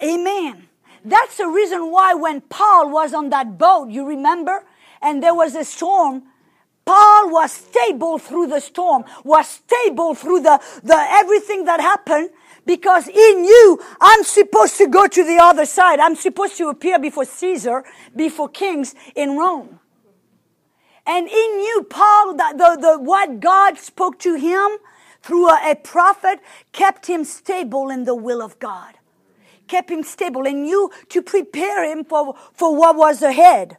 Amen. 0.02 0.68
That's 1.04 1.38
the 1.38 1.48
reason 1.48 1.90
why 1.90 2.12
when 2.12 2.42
Paul 2.42 2.90
was 2.90 3.14
on 3.14 3.30
that 3.30 3.56
boat, 3.56 3.90
you 3.90 4.06
remember, 4.06 4.64
and 5.00 5.22
there 5.22 5.34
was 5.34 5.54
a 5.54 5.64
storm, 5.64 6.24
Paul 6.84 7.30
was 7.30 7.52
stable 7.52 8.18
through 8.18 8.48
the 8.48 8.60
storm, 8.60 9.04
was 9.24 9.48
stable 9.48 10.14
through 10.14 10.40
the, 10.40 10.60
the 10.82 10.96
everything 10.96 11.64
that 11.64 11.80
happened 11.80 12.30
because 12.66 13.06
he 13.06 13.34
knew 13.34 13.80
I'm 14.00 14.24
supposed 14.24 14.76
to 14.78 14.86
go 14.88 15.06
to 15.06 15.24
the 15.24 15.38
other 15.38 15.66
side. 15.66 16.00
I'm 16.00 16.16
supposed 16.16 16.56
to 16.58 16.68
appear 16.68 16.98
before 16.98 17.24
Caesar, 17.24 17.84
before 18.14 18.48
kings 18.48 18.94
in 19.14 19.36
Rome. 19.36 19.80
And 21.06 21.28
he 21.28 21.48
knew 21.48 21.86
Paul 21.88 22.34
that 22.34 22.58
the, 22.58 22.78
the, 22.80 22.98
what 22.98 23.40
God 23.40 23.78
spoke 23.78 24.18
to 24.20 24.34
him 24.34 24.78
through 25.20 25.48
a, 25.48 25.72
a 25.72 25.74
prophet 25.74 26.40
kept 26.72 27.06
him 27.06 27.24
stable 27.24 27.90
in 27.90 28.04
the 28.04 28.14
will 28.14 28.40
of 28.42 28.58
God. 28.58 28.94
Kept 29.66 29.90
him 29.90 30.02
stable 30.02 30.46
and 30.46 30.62
knew 30.62 30.90
to 31.08 31.22
prepare 31.22 31.84
him 31.84 32.04
for, 32.04 32.36
for 32.52 32.76
what 32.76 32.96
was 32.96 33.22
ahead. 33.22 33.78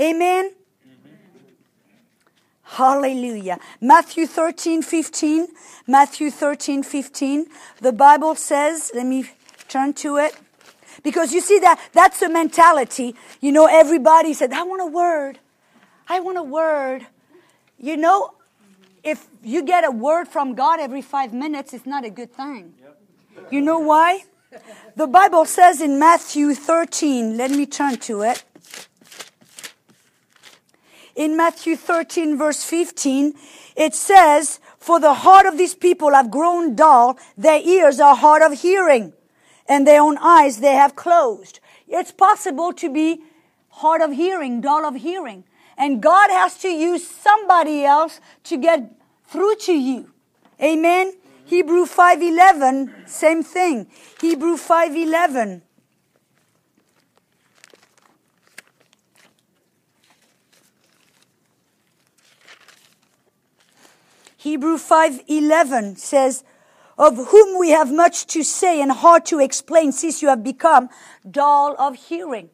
Amen. 0.00 0.52
Hallelujah. 2.72 3.58
Matthew 3.82 4.26
13, 4.26 4.80
15. 4.80 5.46
Matthew 5.86 6.30
13, 6.30 6.82
15. 6.82 7.46
The 7.82 7.92
Bible 7.92 8.34
says, 8.34 8.90
let 8.94 9.04
me 9.06 9.30
turn 9.68 9.92
to 9.94 10.16
it. 10.16 10.34
Because 11.02 11.34
you 11.34 11.42
see 11.42 11.58
that, 11.58 11.78
that's 11.92 12.22
a 12.22 12.30
mentality. 12.30 13.14
You 13.42 13.52
know, 13.52 13.66
everybody 13.66 14.32
said, 14.32 14.54
I 14.54 14.62
want 14.62 14.80
a 14.80 14.86
word. 14.86 15.38
I 16.08 16.20
want 16.20 16.38
a 16.38 16.42
word. 16.42 17.06
You 17.78 17.98
know, 17.98 18.34
if 19.04 19.26
you 19.42 19.62
get 19.64 19.84
a 19.84 19.90
word 19.90 20.28
from 20.28 20.54
God 20.54 20.80
every 20.80 21.02
five 21.02 21.34
minutes, 21.34 21.74
it's 21.74 21.84
not 21.84 22.06
a 22.06 22.10
good 22.10 22.32
thing. 22.32 22.72
You 23.50 23.60
know 23.60 23.80
why? 23.80 24.24
The 24.96 25.06
Bible 25.06 25.44
says 25.44 25.82
in 25.82 25.98
Matthew 25.98 26.54
13, 26.54 27.36
let 27.36 27.50
me 27.50 27.66
turn 27.66 27.98
to 27.98 28.22
it 28.22 28.44
in 31.14 31.36
Matthew 31.36 31.76
13 31.76 32.36
verse 32.36 32.64
15, 32.64 33.34
it 33.76 33.94
says, 33.94 34.60
For 34.78 35.00
the 35.00 35.14
heart 35.14 35.46
of 35.46 35.58
these 35.58 35.74
people 35.74 36.12
have 36.12 36.30
grown 36.30 36.74
dull, 36.74 37.18
their 37.36 37.60
ears 37.60 38.00
are 38.00 38.16
hard 38.16 38.42
of 38.42 38.60
hearing, 38.60 39.12
and 39.68 39.86
their 39.86 40.00
own 40.00 40.18
eyes 40.18 40.58
they 40.58 40.74
have 40.74 40.96
closed. 40.96 41.60
It's 41.88 42.12
possible 42.12 42.72
to 42.74 42.92
be 42.92 43.22
hard 43.68 44.02
of 44.02 44.12
hearing, 44.12 44.60
dull 44.60 44.84
of 44.84 44.96
hearing. 44.96 45.44
And 45.76 46.02
God 46.02 46.30
has 46.30 46.58
to 46.58 46.68
use 46.68 47.06
somebody 47.06 47.84
else 47.84 48.20
to 48.44 48.56
get 48.56 48.92
through 49.26 49.56
to 49.56 49.72
you. 49.72 50.10
Amen. 50.60 51.14
Hebrew 51.44 51.86
5:11, 51.86 53.06
same 53.06 53.42
thing. 53.42 53.86
Hebrew 54.20 54.56
5:11. 54.56 55.62
Hebrew 64.42 64.76
5:11 64.76 65.94
says, 65.94 66.42
"Of 66.98 67.28
whom 67.28 67.56
we 67.60 67.70
have 67.70 67.92
much 67.92 68.26
to 68.34 68.42
say 68.42 68.80
and 68.80 68.90
hard 68.90 69.24
to 69.26 69.38
explain, 69.38 69.92
since 69.92 70.20
you 70.20 70.26
have 70.30 70.42
become 70.42 70.88
dull 71.30 71.76
of 71.78 71.94
hearing." 71.94 72.50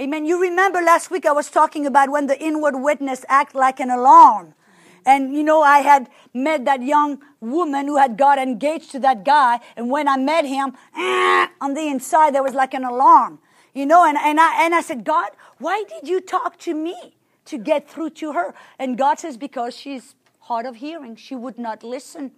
Amen. 0.00 0.26
You 0.26 0.40
remember 0.40 0.82
last 0.82 1.12
week 1.12 1.24
I 1.24 1.30
was 1.30 1.48
talking 1.48 1.86
about 1.86 2.10
when 2.10 2.26
the 2.26 2.36
inward 2.42 2.74
witness 2.80 3.24
act 3.28 3.54
like 3.54 3.78
an 3.78 3.88
alarm. 3.88 4.54
And 5.04 5.32
you 5.32 5.44
know, 5.44 5.62
I 5.62 5.78
had 5.78 6.08
met 6.34 6.64
that 6.64 6.82
young 6.82 7.22
woman 7.40 7.86
who 7.86 7.98
had 7.98 8.16
got 8.18 8.40
engaged 8.40 8.90
to 8.90 8.98
that 8.98 9.24
guy. 9.24 9.60
And 9.76 9.88
when 9.88 10.08
I 10.08 10.16
met 10.16 10.44
him, 10.44 10.74
on 11.60 11.74
the 11.74 11.86
inside, 11.86 12.34
there 12.34 12.42
was 12.42 12.54
like 12.54 12.74
an 12.74 12.82
alarm. 12.82 13.38
You 13.74 13.86
know, 13.86 14.04
and, 14.04 14.18
and 14.18 14.40
I, 14.40 14.64
and 14.64 14.74
I 14.74 14.80
said, 14.80 15.04
God, 15.04 15.30
why 15.58 15.84
did 15.88 16.08
you 16.08 16.20
talk 16.20 16.58
to 16.66 16.74
me 16.74 17.14
to 17.44 17.58
get 17.58 17.88
through 17.88 18.10
to 18.18 18.32
her? 18.32 18.54
And 18.76 18.98
God 18.98 19.20
says, 19.20 19.36
because 19.36 19.76
she's 19.76 20.15
hard 20.46 20.64
of 20.64 20.76
hearing. 20.76 21.16
She 21.16 21.34
would 21.34 21.58
not 21.58 21.82
listen. 21.82 22.30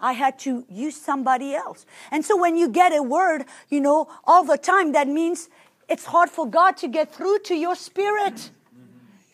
I 0.00 0.14
had 0.14 0.38
to 0.40 0.64
use 0.70 0.96
somebody 0.96 1.54
else. 1.54 1.84
And 2.10 2.24
so 2.24 2.34
when 2.36 2.56
you 2.56 2.68
get 2.70 2.92
a 2.92 3.02
word, 3.02 3.44
you 3.68 3.80
know, 3.80 4.08
all 4.24 4.44
the 4.44 4.56
time, 4.56 4.92
that 4.92 5.08
means 5.08 5.50
it's 5.86 6.06
hard 6.06 6.30
for 6.30 6.48
God 6.48 6.78
to 6.78 6.88
get 6.88 7.14
through 7.14 7.40
to 7.40 7.54
your 7.54 7.76
spirit. 7.76 8.50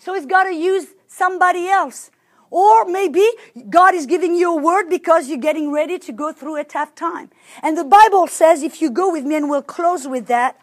So 0.01 0.15
he's 0.15 0.27
got 0.27 0.45
to 0.45 0.55
use 0.55 0.87
somebody 1.07 1.69
else. 1.69 2.11
Or 2.51 2.85
maybe 2.85 3.25
God 3.71 3.95
is 3.95 4.07
giving 4.07 4.35
you 4.35 4.57
a 4.57 4.61
word 4.61 4.89
because 4.89 5.29
you're 5.29 5.39
getting 5.39 5.73
ready 5.73 5.99
to 6.01 6.13
go 6.13 6.33
through 6.33 6.57
a 6.57 6.65
tough 6.65 6.95
time. 6.97 7.31
And 7.63 7.79
the 7.79 7.85
Bible 7.85 8.27
says, 8.27 8.63
if 8.63 8.83
you 8.83 8.91
go 8.91 9.11
with 9.13 9.25
me, 9.25 9.37
and 9.37 9.49
we'll 9.49 9.63
close 9.63 10.07
with 10.09 10.27
that, 10.27 10.61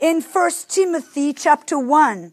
in 0.00 0.20
1 0.20 0.50
Timothy 0.68 1.32
chapter 1.32 1.78
1. 1.78 2.32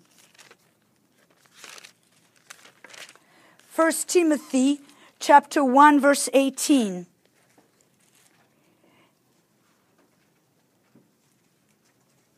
1 3.76 3.92
Timothy 4.06 4.82
chapter 5.20 5.64
1 5.64 6.00
verse 6.00 6.30
18. 6.32 7.08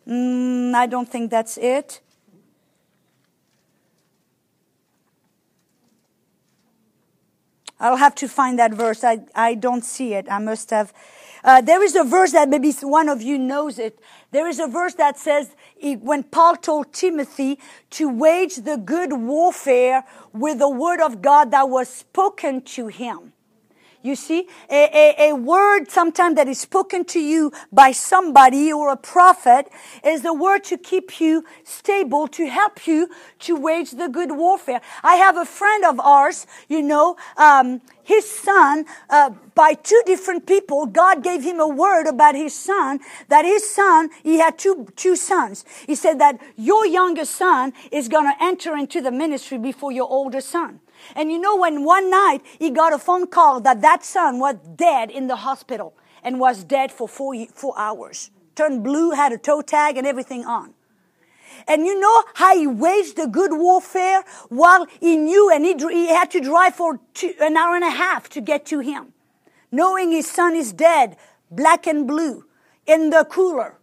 Mm, 0.08 0.74
I 0.74 0.86
don't 0.86 1.10
think 1.10 1.32
that's 1.32 1.58
it. 1.58 2.00
I'll 7.82 7.98
have 7.98 8.16
to 8.16 8.30
find 8.30 8.58
that 8.58 8.74
verse. 8.74 9.04
I, 9.04 9.20
I 9.36 9.56
don't 9.56 9.84
see 9.84 10.14
it. 10.14 10.28
I 10.32 10.40
must 10.40 10.70
have. 10.70 10.94
Uh, 11.44 11.60
there 11.60 11.84
is 11.84 11.96
a 11.96 12.06
verse 12.06 12.32
that 12.32 12.48
maybe 12.48 12.72
one 12.82 13.10
of 13.10 13.22
you 13.22 13.38
knows 13.38 13.78
it. 13.78 14.00
There 14.32 14.48
is 14.48 14.60
a 14.60 14.68
verse 14.68 14.94
that 14.96 15.18
says, 15.18 15.54
when 15.94 16.24
Paul 16.24 16.56
told 16.56 16.92
Timothy 16.92 17.60
to 17.92 18.10
wage 18.10 18.56
the 18.56 18.78
good 18.78 19.14
warfare 19.14 20.04
with 20.34 20.60
the 20.60 20.70
word 20.70 21.00
of 21.02 21.22
God 21.22 21.52
that 21.52 21.70
was 21.70 21.88
spoken 21.90 22.62
to 22.62 22.88
him. 22.88 23.34
You 24.06 24.16
see, 24.16 24.48
a, 24.70 24.84
a, 24.94 25.30
a 25.30 25.36
word 25.36 25.90
sometimes 25.90 26.36
that 26.36 26.48
is 26.48 26.60
spoken 26.60 27.06
to 27.06 27.20
you 27.20 27.52
by 27.72 27.92
somebody 27.92 28.72
or 28.72 28.92
a 28.92 28.96
prophet 28.96 29.68
is 30.06 30.22
the 30.22 30.32
word 30.32 30.64
to 30.66 30.78
keep 30.78 31.20
you 31.20 31.44
stable, 31.64 32.28
to 32.28 32.48
help 32.48 32.86
you 32.86 33.10
to 33.40 33.56
wage 33.56 33.92
the 33.92 34.08
good 34.08 34.32
warfare. 34.32 34.80
I 35.04 35.16
have 35.16 35.38
a 35.38 35.46
friend 35.46 35.84
of 35.84 36.00
ours, 36.00 36.46
you 36.70 36.84
know, 36.84 37.16
um, 37.36 37.82
his 38.04 38.30
son, 38.30 38.86
uh, 39.10 39.32
by 39.56 39.74
two 39.74 40.00
different 40.06 40.46
people, 40.46 40.86
God 40.86 41.24
gave 41.24 41.42
him 41.42 41.60
a 41.60 41.68
word 41.68 42.06
about 42.06 42.36
his 42.36 42.54
son, 42.54 43.00
that 43.30 43.44
his 43.44 43.68
son, 43.68 44.12
he 44.22 44.38
had 44.38 44.60
two, 44.60 44.88
two 44.96 45.16
sons. 45.16 45.66
He 45.88 45.96
said 45.96 46.20
that 46.20 46.40
your 46.56 46.86
youngest 46.86 47.36
son 47.36 47.74
is 47.92 48.08
going 48.08 48.26
to 48.32 48.44
enter 48.44 48.78
into 48.78 49.02
the 49.02 49.10
ministry 49.10 49.58
before 49.58 49.92
your 49.92 50.08
older 50.08 50.42
son. 50.42 50.80
And 51.16 51.32
you 51.32 51.40
know, 51.40 51.56
when 51.56 51.84
one 51.84 52.10
night 52.10 52.42
he 52.60 52.70
got 52.70 52.94
a 52.94 52.98
phone 52.98 53.28
call 53.28 53.62
that 53.62 53.82
that 53.82 54.04
son 54.04 54.40
was 54.40 54.56
dead 54.76 55.10
in 55.12 55.28
the 55.28 55.38
hospital 55.38 55.94
and 56.24 56.40
was 56.40 56.64
dead 56.64 56.92
for 56.92 57.08
four, 57.08 57.36
four 57.54 57.74
hours. 57.78 58.32
Turned 58.56 58.84
blue, 58.84 59.12
had 59.12 59.32
a 59.32 59.38
toe 59.38 59.62
tag 59.62 59.98
and 59.98 60.08
everything 60.08 60.46
on. 60.46 60.74
And 61.68 61.86
you 61.86 62.00
know 62.00 62.24
how 62.36 62.58
he 62.58 62.68
waged 62.68 63.16
the 63.16 63.28
good 63.28 63.52
warfare 63.54 64.24
while 64.50 64.86
he 65.00 65.16
knew 65.16 65.50
and 65.50 65.66
he, 65.66 65.74
he 65.74 66.08
had 66.08 66.32
to 66.32 66.40
drive 66.42 66.76
for 66.76 67.00
two, 67.14 67.34
an 67.40 67.58
hour 67.58 67.76
and 67.76 67.84
a 67.84 67.90
half 67.90 68.30
to 68.30 68.42
get 68.42 68.66
to 68.68 68.80
him. 68.80 69.14
Knowing 69.72 70.12
his 70.12 70.30
son 70.30 70.56
is 70.56 70.74
dead, 70.74 71.18
black 71.52 71.88
and 71.88 72.08
blue, 72.08 72.46
in 72.86 73.10
the 73.10 73.26
cooler 73.30 73.78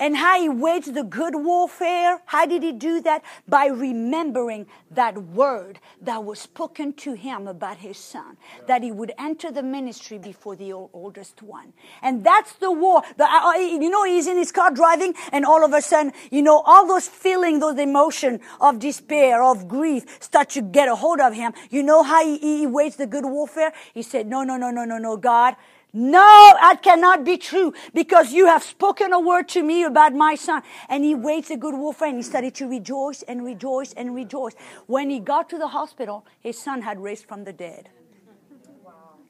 and 0.00 0.16
how 0.16 0.40
he 0.40 0.48
waged 0.48 0.94
the 0.94 1.04
good 1.04 1.36
warfare. 1.36 2.20
How 2.24 2.46
did 2.46 2.62
he 2.62 2.72
do 2.72 3.00
that? 3.02 3.22
By 3.46 3.66
remembering 3.66 4.66
that 4.90 5.16
word 5.16 5.78
that 6.00 6.24
was 6.24 6.40
spoken 6.40 6.94
to 6.94 7.12
him 7.12 7.46
about 7.46 7.76
his 7.76 7.98
son, 7.98 8.38
that 8.66 8.82
he 8.82 8.90
would 8.90 9.12
enter 9.18 9.52
the 9.52 9.62
ministry 9.62 10.18
before 10.18 10.56
the 10.56 10.72
oldest 10.72 11.42
one. 11.42 11.74
And 12.02 12.24
that's 12.24 12.54
the 12.54 12.72
war. 12.72 13.02
Uh, 13.18 13.24
uh 13.24 13.52
you 13.58 13.90
know, 13.90 14.04
he's 14.04 14.26
in 14.26 14.38
his 14.38 14.50
car 14.50 14.70
driving 14.70 15.14
and 15.32 15.44
all 15.44 15.64
of 15.64 15.72
a 15.74 15.82
sudden, 15.82 16.12
you 16.30 16.42
know, 16.42 16.62
all 16.64 16.86
those 16.86 17.06
feelings, 17.06 17.60
those 17.60 17.78
emotions 17.78 18.40
of 18.60 18.78
despair, 18.78 19.42
of 19.42 19.68
grief 19.68 20.06
start 20.20 20.48
to 20.50 20.62
get 20.62 20.88
a 20.88 20.96
hold 20.96 21.20
of 21.20 21.34
him. 21.34 21.52
You 21.68 21.82
know 21.82 22.02
how 22.02 22.24
he, 22.24 22.38
he 22.38 22.66
waged 22.66 22.98
the 22.98 23.06
good 23.06 23.26
warfare? 23.26 23.72
He 23.92 24.02
said, 24.02 24.26
no, 24.26 24.44
no, 24.44 24.56
no, 24.56 24.70
no, 24.70 24.84
no, 24.84 24.96
no, 24.96 25.16
God, 25.18 25.56
no, 25.92 26.52
that 26.60 26.82
cannot 26.82 27.24
be 27.24 27.36
true 27.36 27.74
because 27.92 28.32
you 28.32 28.46
have 28.46 28.62
spoken 28.62 29.12
a 29.12 29.18
word 29.18 29.48
to 29.50 29.62
me 29.62 29.82
about 29.82 30.14
my 30.14 30.36
son. 30.36 30.62
And 30.88 31.04
he 31.04 31.14
waits 31.14 31.50
a 31.50 31.56
good 31.56 31.74
warfare 31.74 32.08
and 32.08 32.16
he 32.16 32.22
started 32.22 32.54
to 32.56 32.68
rejoice 32.68 33.22
and 33.22 33.44
rejoice 33.44 33.92
and 33.94 34.14
rejoice. 34.14 34.54
When 34.86 35.10
he 35.10 35.18
got 35.18 35.50
to 35.50 35.58
the 35.58 35.68
hospital, 35.68 36.24
his 36.40 36.58
son 36.58 36.82
had 36.82 37.00
raised 37.00 37.26
from 37.26 37.44
the 37.44 37.52
dead. 37.52 37.88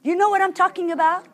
You 0.02 0.16
know 0.16 0.28
what 0.28 0.42
I'm 0.42 0.52
talking 0.52 0.90
about? 0.90 1.26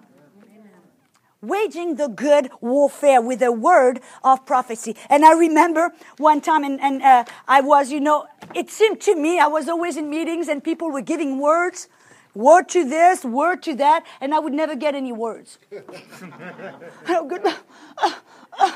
Waging 1.40 1.96
the 1.96 2.08
good 2.08 2.50
warfare 2.60 3.20
with 3.20 3.42
a 3.42 3.52
word 3.52 4.00
of 4.24 4.46
prophecy. 4.46 4.96
And 5.10 5.24
I 5.24 5.32
remember 5.32 5.92
one 6.18 6.40
time, 6.40 6.64
and, 6.64 6.80
and 6.80 7.02
uh, 7.02 7.24
I 7.46 7.60
was, 7.60 7.92
you 7.92 8.00
know, 8.00 8.26
it 8.54 8.70
seemed 8.70 9.00
to 9.02 9.14
me, 9.14 9.38
I 9.38 9.46
was 9.46 9.68
always 9.68 9.96
in 9.96 10.08
meetings 10.08 10.48
and 10.48 10.62
people 10.62 10.90
were 10.90 11.02
giving 11.02 11.38
words 11.38 11.88
word 12.36 12.68
to 12.68 12.88
this, 12.88 13.24
word 13.24 13.62
to 13.64 13.74
that, 13.76 14.04
and 14.20 14.34
I 14.34 14.38
would 14.38 14.52
never 14.52 14.76
get 14.76 14.94
any 14.94 15.12
words. 15.12 15.58
oh, 17.08 17.26
good. 17.26 17.44
Uh, 17.44 18.12
uh, 18.58 18.72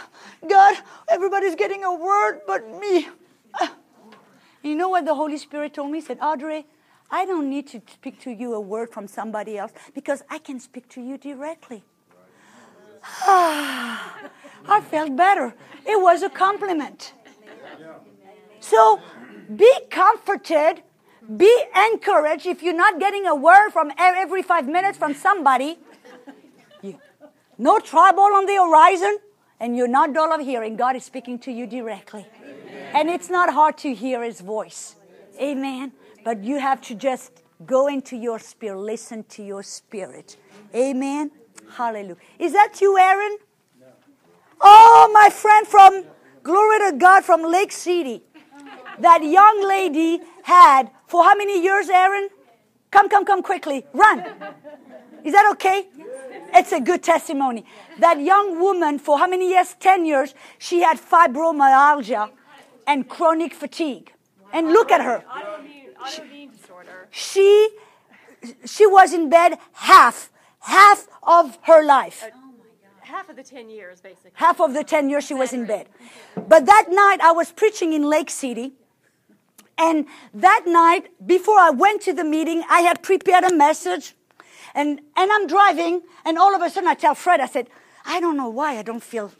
God, 0.48 0.76
everybody's 1.08 1.54
getting 1.54 1.84
a 1.84 1.94
word 1.94 2.40
but 2.46 2.66
me. 2.80 3.08
Uh, 3.61 3.68
you 4.62 4.74
know 4.74 4.88
what 4.88 5.04
the 5.04 5.14
Holy 5.14 5.36
Spirit 5.36 5.74
told 5.74 5.90
me? 5.90 5.98
He 5.98 6.04
said, 6.04 6.18
Audrey, 6.22 6.66
I 7.11 7.26
don't 7.26 7.50
need 7.50 7.66
to 7.68 7.82
speak 7.92 8.20
to 8.20 8.30
you 8.30 8.54
a 8.54 8.61
word 8.61 8.92
from 8.92 9.06
somebody 9.06 9.58
else 9.58 9.72
because 9.94 10.22
I 10.30 10.38
can 10.38 10.58
speak 10.58 10.88
to 10.90 11.00
you 11.00 11.18
directly. 11.18 11.84
I 13.26 14.80
felt 14.90 15.16
better. 15.16 15.54
It 15.86 16.00
was 16.00 16.22
a 16.22 16.30
compliment. 16.30 17.12
So 18.61 19.00
be 19.54 19.72
comforted, 19.90 20.82
be 21.36 21.62
encouraged. 21.92 22.46
If 22.46 22.62
you're 22.62 22.74
not 22.74 22.98
getting 22.98 23.26
a 23.26 23.34
word 23.34 23.70
from 23.70 23.92
every 23.98 24.42
five 24.42 24.66
minutes 24.66 24.98
from 24.98 25.14
somebody, 25.14 25.78
no 27.58 27.78
trouble 27.78 28.22
on 28.22 28.46
the 28.46 28.54
horizon, 28.54 29.18
and 29.60 29.76
you're 29.76 29.88
not 29.88 30.14
dull 30.14 30.32
of 30.32 30.40
hearing. 30.40 30.76
God 30.76 30.96
is 30.96 31.04
speaking 31.04 31.38
to 31.40 31.52
you 31.52 31.66
directly. 31.66 32.26
And 32.94 33.10
it's 33.10 33.28
not 33.28 33.52
hard 33.52 33.76
to 33.78 33.94
hear 33.94 34.22
his 34.22 34.40
voice. 34.40 34.96
Amen. 35.38 35.92
But 36.24 36.42
you 36.42 36.58
have 36.58 36.80
to 36.82 36.94
just 36.94 37.42
go 37.66 37.86
into 37.86 38.16
your 38.16 38.38
spirit, 38.38 38.78
listen 38.78 39.24
to 39.24 39.42
your 39.42 39.62
spirit. 39.62 40.38
Amen. 40.74 41.30
Hallelujah. 41.72 42.16
Is 42.38 42.52
that 42.52 42.80
you, 42.80 42.98
Aaron? 42.98 43.36
Oh, 44.60 45.10
my 45.12 45.28
friend 45.30 45.66
from, 45.66 46.04
glory 46.42 46.78
to 46.90 46.96
God, 46.96 47.24
from 47.24 47.42
Lake 47.42 47.72
City. 47.72 48.22
That 48.98 49.22
young 49.22 49.66
lady 49.66 50.20
had, 50.42 50.90
for 51.11 51.24
how 51.24 51.34
many 51.34 51.61
years, 51.61 51.88
Aaron? 51.88 52.28
Come, 52.92 53.08
come, 53.08 53.24
come 53.24 53.42
quickly. 53.42 53.84
Run. 53.92 54.24
Is 55.24 55.32
that 55.32 55.50
okay? 55.52 55.88
It's 56.54 56.72
a 56.72 56.80
good 56.80 57.02
testimony. 57.02 57.64
That 57.98 58.20
young 58.20 58.61
woman, 58.61 58.98
for 58.98 59.18
how 59.18 59.26
many 59.26 59.50
years? 59.50 59.74
10 59.80 60.06
years, 60.06 60.34
she 60.58 60.82
had 60.82 60.98
fibromyalgia 60.98 62.30
and 62.86 63.08
chronic 63.08 63.54
fatigue. 63.54 64.12
And 64.52 64.68
look 64.72 64.90
at 64.90 65.00
her. 65.00 65.24
Autoimmune 66.00 66.56
disorder. 66.56 67.08
She, 67.11 67.68
she 68.64 68.86
was 68.86 69.12
in 69.12 69.28
bed 69.28 69.58
half, 69.72 70.30
half 70.61 71.08
of 71.22 71.58
her 71.62 71.84
life. 71.84 72.24
Uh, 72.24 72.30
half 73.00 73.28
of 73.28 73.36
the 73.36 73.42
10 73.42 73.68
years, 73.68 74.00
basically. 74.00 74.30
Half 74.34 74.61
of 74.61 74.74
the 74.74 74.84
10 74.84 75.11
years 75.11 75.24
she 75.24 75.34
was 75.34 75.52
in 75.52 75.66
bed. 75.66 75.88
But 76.36 76.66
that 76.66 76.86
night 76.88 77.18
I 77.20 77.32
was 77.32 77.52
preaching 77.52 77.92
in 77.92 78.02
Lake 78.08 78.30
City. 78.30 78.74
And 79.80 80.04
that 80.34 80.64
night, 80.66 81.10
before 81.26 81.58
I 81.58 81.70
went 81.70 82.02
to 82.02 82.12
the 82.12 82.22
meeting, 82.22 82.62
I 82.68 82.82
had 82.82 83.02
prepared 83.02 83.44
a 83.44 83.56
message. 83.56 84.14
And, 84.74 85.00
and 85.16 85.30
I'm 85.32 85.46
driving, 85.46 86.02
and 86.24 86.38
all 86.38 86.54
of 86.54 86.60
a 86.60 86.68
sudden 86.68 86.88
I 86.88 86.94
tell 86.94 87.14
Fred, 87.14 87.40
I 87.40 87.46
said, 87.46 87.68
I 88.04 88.20
don't 88.20 88.36
know 88.36 88.50
why 88.50 88.78
I 88.78 88.82
don't 88.82 89.02
feel 89.02 89.32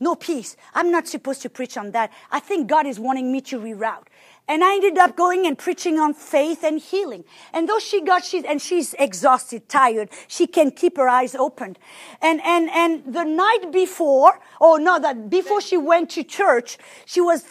no 0.00 0.16
peace. 0.16 0.56
I'm 0.74 0.90
not 0.90 1.06
supposed 1.06 1.42
to 1.42 1.48
preach 1.48 1.76
on 1.76 1.92
that. 1.92 2.12
I 2.30 2.40
think 2.40 2.68
God 2.68 2.86
is 2.86 2.98
wanting 2.98 3.30
me 3.30 3.40
to 3.42 3.58
reroute. 3.60 4.08
And 4.46 4.62
I 4.62 4.74
ended 4.74 4.98
up 4.98 5.16
going 5.16 5.46
and 5.46 5.56
preaching 5.56 5.98
on 5.98 6.12
faith 6.12 6.64
and 6.64 6.78
healing. 6.78 7.24
And 7.54 7.66
though 7.66 7.78
she 7.78 8.02
got, 8.02 8.24
she, 8.24 8.44
and 8.46 8.60
she's 8.60 8.94
exhausted, 8.98 9.68
tired, 9.68 10.10
she 10.28 10.46
can 10.46 10.70
keep 10.70 10.98
her 10.98 11.08
eyes 11.08 11.34
open. 11.34 11.76
And, 12.20 12.42
and, 12.44 12.68
and 12.70 13.14
the 13.14 13.24
night 13.24 13.72
before, 13.72 14.40
oh 14.60 14.76
no, 14.76 14.98
that 14.98 15.30
before 15.30 15.62
she 15.62 15.78
went 15.78 16.10
to 16.10 16.24
church, 16.24 16.76
she 17.06 17.22
was 17.22 17.42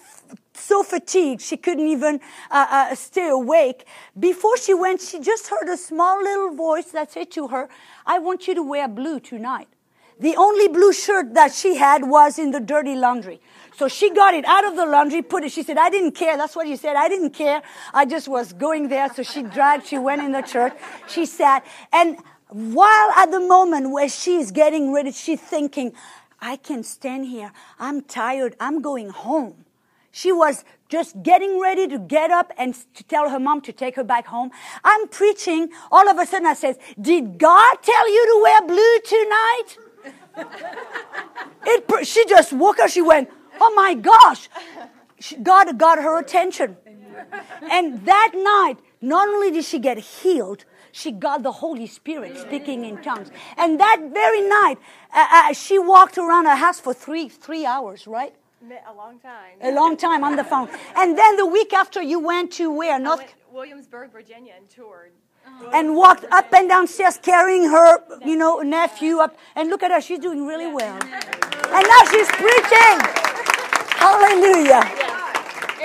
so 0.56 0.84
fatigued 0.84 1.42
she 1.42 1.58
couldn't 1.58 1.88
even 1.88 2.20
uh, 2.52 2.68
uh, 2.70 2.96
stay 2.96 3.30
awake. 3.30 3.86
Before 4.18 4.58
she 4.58 4.74
went, 4.74 5.02
she 5.02 5.20
just 5.20 5.48
heard 5.48 5.68
a 5.70 5.78
small 5.78 6.22
little 6.22 6.56
voice 6.56 6.92
that 6.92 7.12
said 7.12 7.32
to 7.32 7.48
her, 7.48 7.70
I 8.06 8.20
want 8.20 8.48
you 8.48 8.56
to 8.56 8.64
wear 8.64 8.88
blue 8.88 9.20
tonight. 9.20 9.68
The 10.20 10.36
only 10.36 10.68
blue 10.68 10.94
shirt 10.94 11.34
that 11.34 11.54
she 11.54 11.76
had 11.76 12.08
was 12.08 12.38
in 12.38 12.52
the 12.52 12.60
dirty 12.60 12.96
laundry. 12.96 13.42
So 13.76 13.88
she 13.88 14.12
got 14.12 14.36
it 14.36 14.46
out 14.46 14.64
of 14.64 14.76
the 14.76 14.86
laundry, 14.86 15.24
put 15.24 15.44
it. 15.44 15.52
She 15.52 15.64
said, 15.64 15.78
I 15.78 15.90
didn't 15.90 16.12
care. 16.12 16.38
That's 16.38 16.56
what 16.56 16.68
she 16.68 16.76
said. 16.76 16.96
I 16.96 17.10
didn't 17.10 17.32
care. 17.32 17.64
I 17.94 18.06
just 18.06 18.28
was 18.28 18.54
going 18.54 18.90
there. 18.90 19.12
So 19.14 19.24
she 19.24 19.42
dragged, 19.42 19.88
she 19.88 19.98
went 19.98 20.22
in 20.22 20.32
the 20.32 20.42
church. 20.42 20.74
She 21.08 21.26
sat. 21.26 21.66
And 21.92 22.18
while 22.50 23.12
at 23.18 23.32
the 23.32 23.40
moment 23.40 23.90
where 23.90 24.08
she's 24.08 24.52
getting 24.52 24.94
ready, 24.94 25.12
she's 25.12 25.42
thinking, 25.42 25.94
I 26.40 26.58
can 26.58 26.84
stand 26.84 27.26
here. 27.26 27.52
I'm 27.80 28.02
tired. 28.02 28.56
I'm 28.60 28.82
going 28.82 29.10
home. 29.10 29.66
She 30.16 30.32
was 30.32 30.64
just 30.90 31.22
getting 31.24 31.60
ready 31.60 31.88
to 31.88 31.98
get 31.98 32.30
up 32.30 32.54
and 32.56 32.76
to 32.94 33.04
tell 33.04 33.30
her 33.30 33.40
mom 33.40 33.62
to 33.62 33.74
take 33.74 33.96
her 33.96 34.04
back 34.04 34.28
home. 34.28 34.52
I'm 34.84 35.08
preaching. 35.08 35.70
All 35.92 36.08
of 36.08 36.20
a 36.20 36.26
sudden 36.28 36.46
I 36.46 36.54
says, 36.54 36.78
did 37.02 37.40
God 37.40 37.78
tell 37.82 38.08
you 38.08 38.24
to 38.28 38.40
wear 38.44 38.62
blue 38.62 39.00
tonight? 39.04 39.70
it, 41.66 42.06
she 42.06 42.24
just 42.28 42.54
woke 42.54 42.80
up. 42.80 42.92
She 42.92 43.02
went, 43.02 43.28
Oh 43.60 43.74
my 43.76 43.94
gosh! 43.96 44.50
God 45.42 45.78
got 45.78 45.98
her 45.98 46.20
attention. 46.20 46.78
And 47.72 48.06
that 48.06 48.32
night, 48.34 48.78
not 49.02 49.28
only 49.28 49.52
did 49.52 49.66
she 49.66 49.80
get 49.80 49.98
healed, 49.98 50.66
she 50.92 51.12
got 51.12 51.44
the 51.44 51.52
Holy 51.52 51.88
Spirit 51.88 52.38
speaking 52.38 52.86
in 52.86 53.02
tongues. 53.02 53.32
And 53.58 53.80
that 53.80 53.98
very 54.14 54.42
night, 54.42 54.78
uh, 55.14 55.28
uh, 55.32 55.54
she 55.54 55.80
walked 55.80 56.18
around 56.18 56.46
her 56.46 56.56
house 56.56 56.80
for 56.80 56.94
three 56.94 57.30
three 57.30 57.66
hours, 57.66 58.06
right? 58.06 58.36
A 58.64 58.94
long 58.94 59.20
time. 59.20 59.58
A 59.62 59.72
long 59.72 59.98
time 59.98 60.24
on 60.24 60.38
the 60.38 60.44
phone. 60.44 60.70
And 60.96 61.18
then 61.18 61.36
the 61.36 61.46
week 61.46 61.74
after, 61.74 62.02
you 62.02 62.20
went 62.20 62.54
to 62.54 62.72
where? 62.72 62.98
North 62.98 63.36
Williamsburg, 63.52 64.12
Virginia, 64.12 64.54
and 64.56 64.70
toured. 64.70 65.12
And 65.74 65.98
walked 65.98 66.26
up 66.32 66.54
and 66.54 66.70
down 66.70 66.88
stairs 66.88 67.20
carrying 67.22 67.66
her, 67.66 68.00
you 68.26 68.38
know, 68.38 68.60
nephew 68.60 69.18
up. 69.18 69.38
And 69.58 69.70
look 69.70 69.84
at 69.84 69.92
her, 69.92 70.00
she's 70.00 70.20
doing 70.20 70.46
really 70.46 70.72
well. 70.72 70.94
And 70.96 71.88
now 71.94 72.02
she's 72.10 72.30
preaching. 72.30 72.98
Hallelujah. 74.00 74.84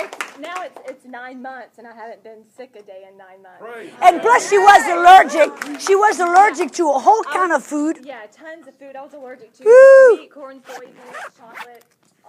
It's, 0.01 0.39
now 0.39 0.63
it's, 0.63 0.79
it's 0.87 1.05
nine 1.05 1.41
months, 1.41 1.77
and 1.79 1.85
I 1.85 1.93
haven't 1.93 2.23
been 2.23 2.43
sick 2.55 2.77
a 2.77 2.81
day 2.81 3.03
in 3.11 3.17
nine 3.17 3.43
months. 3.43 3.61
Right. 3.61 3.93
And 4.01 4.21
plus, 4.21 4.49
she 4.49 4.57
was 4.57 4.87
allergic. 4.87 5.81
She 5.81 5.95
was 5.95 6.19
allergic 6.19 6.71
to 6.73 6.89
a 6.91 6.99
whole 6.99 7.23
kind 7.23 7.51
of 7.51 7.61
food. 7.61 7.99
Yeah, 8.03 8.21
tons 8.31 8.67
of 8.69 8.75
food. 8.75 8.95
I 8.95 9.03
was 9.03 9.13
allergic 9.13 9.51
to 9.55 9.63
Woo! 9.65 10.17
meat, 10.17 10.31
corn, 10.31 10.61
soybeans, 10.61 11.37
chocolate, 11.37 11.83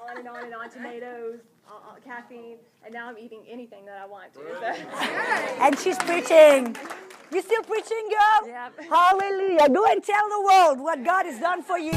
on 0.09 0.19
and 0.19 0.29
on 0.29 0.45
and 0.45 0.55
on, 0.55 0.71
tomatoes. 0.71 1.41
Uh, 1.69 1.75
uh, 1.75 1.95
caffeine, 2.05 2.57
and 2.85 2.93
now 2.93 3.09
I'm 3.09 3.17
eating 3.17 3.43
anything 3.49 3.85
that 3.85 3.97
I 3.97 4.05
want 4.05 4.35
to. 4.35 4.41
So. 4.41 4.67
and 5.65 5.79
she's 5.79 5.97
preaching. 5.99 6.77
You 7.33 7.43
still 7.43 7.63
preaching, 7.63 8.09
girl? 8.09 8.49
Yeah. 8.49 8.71
Hallelujah. 8.89 9.69
Go 9.69 9.85
and 9.87 10.03
tell 10.03 10.29
the 10.29 10.41
world 10.51 10.81
what 10.81 11.05
God 11.05 11.27
has 11.27 11.39
done 11.39 11.63
for 11.63 11.79
you. 11.79 11.93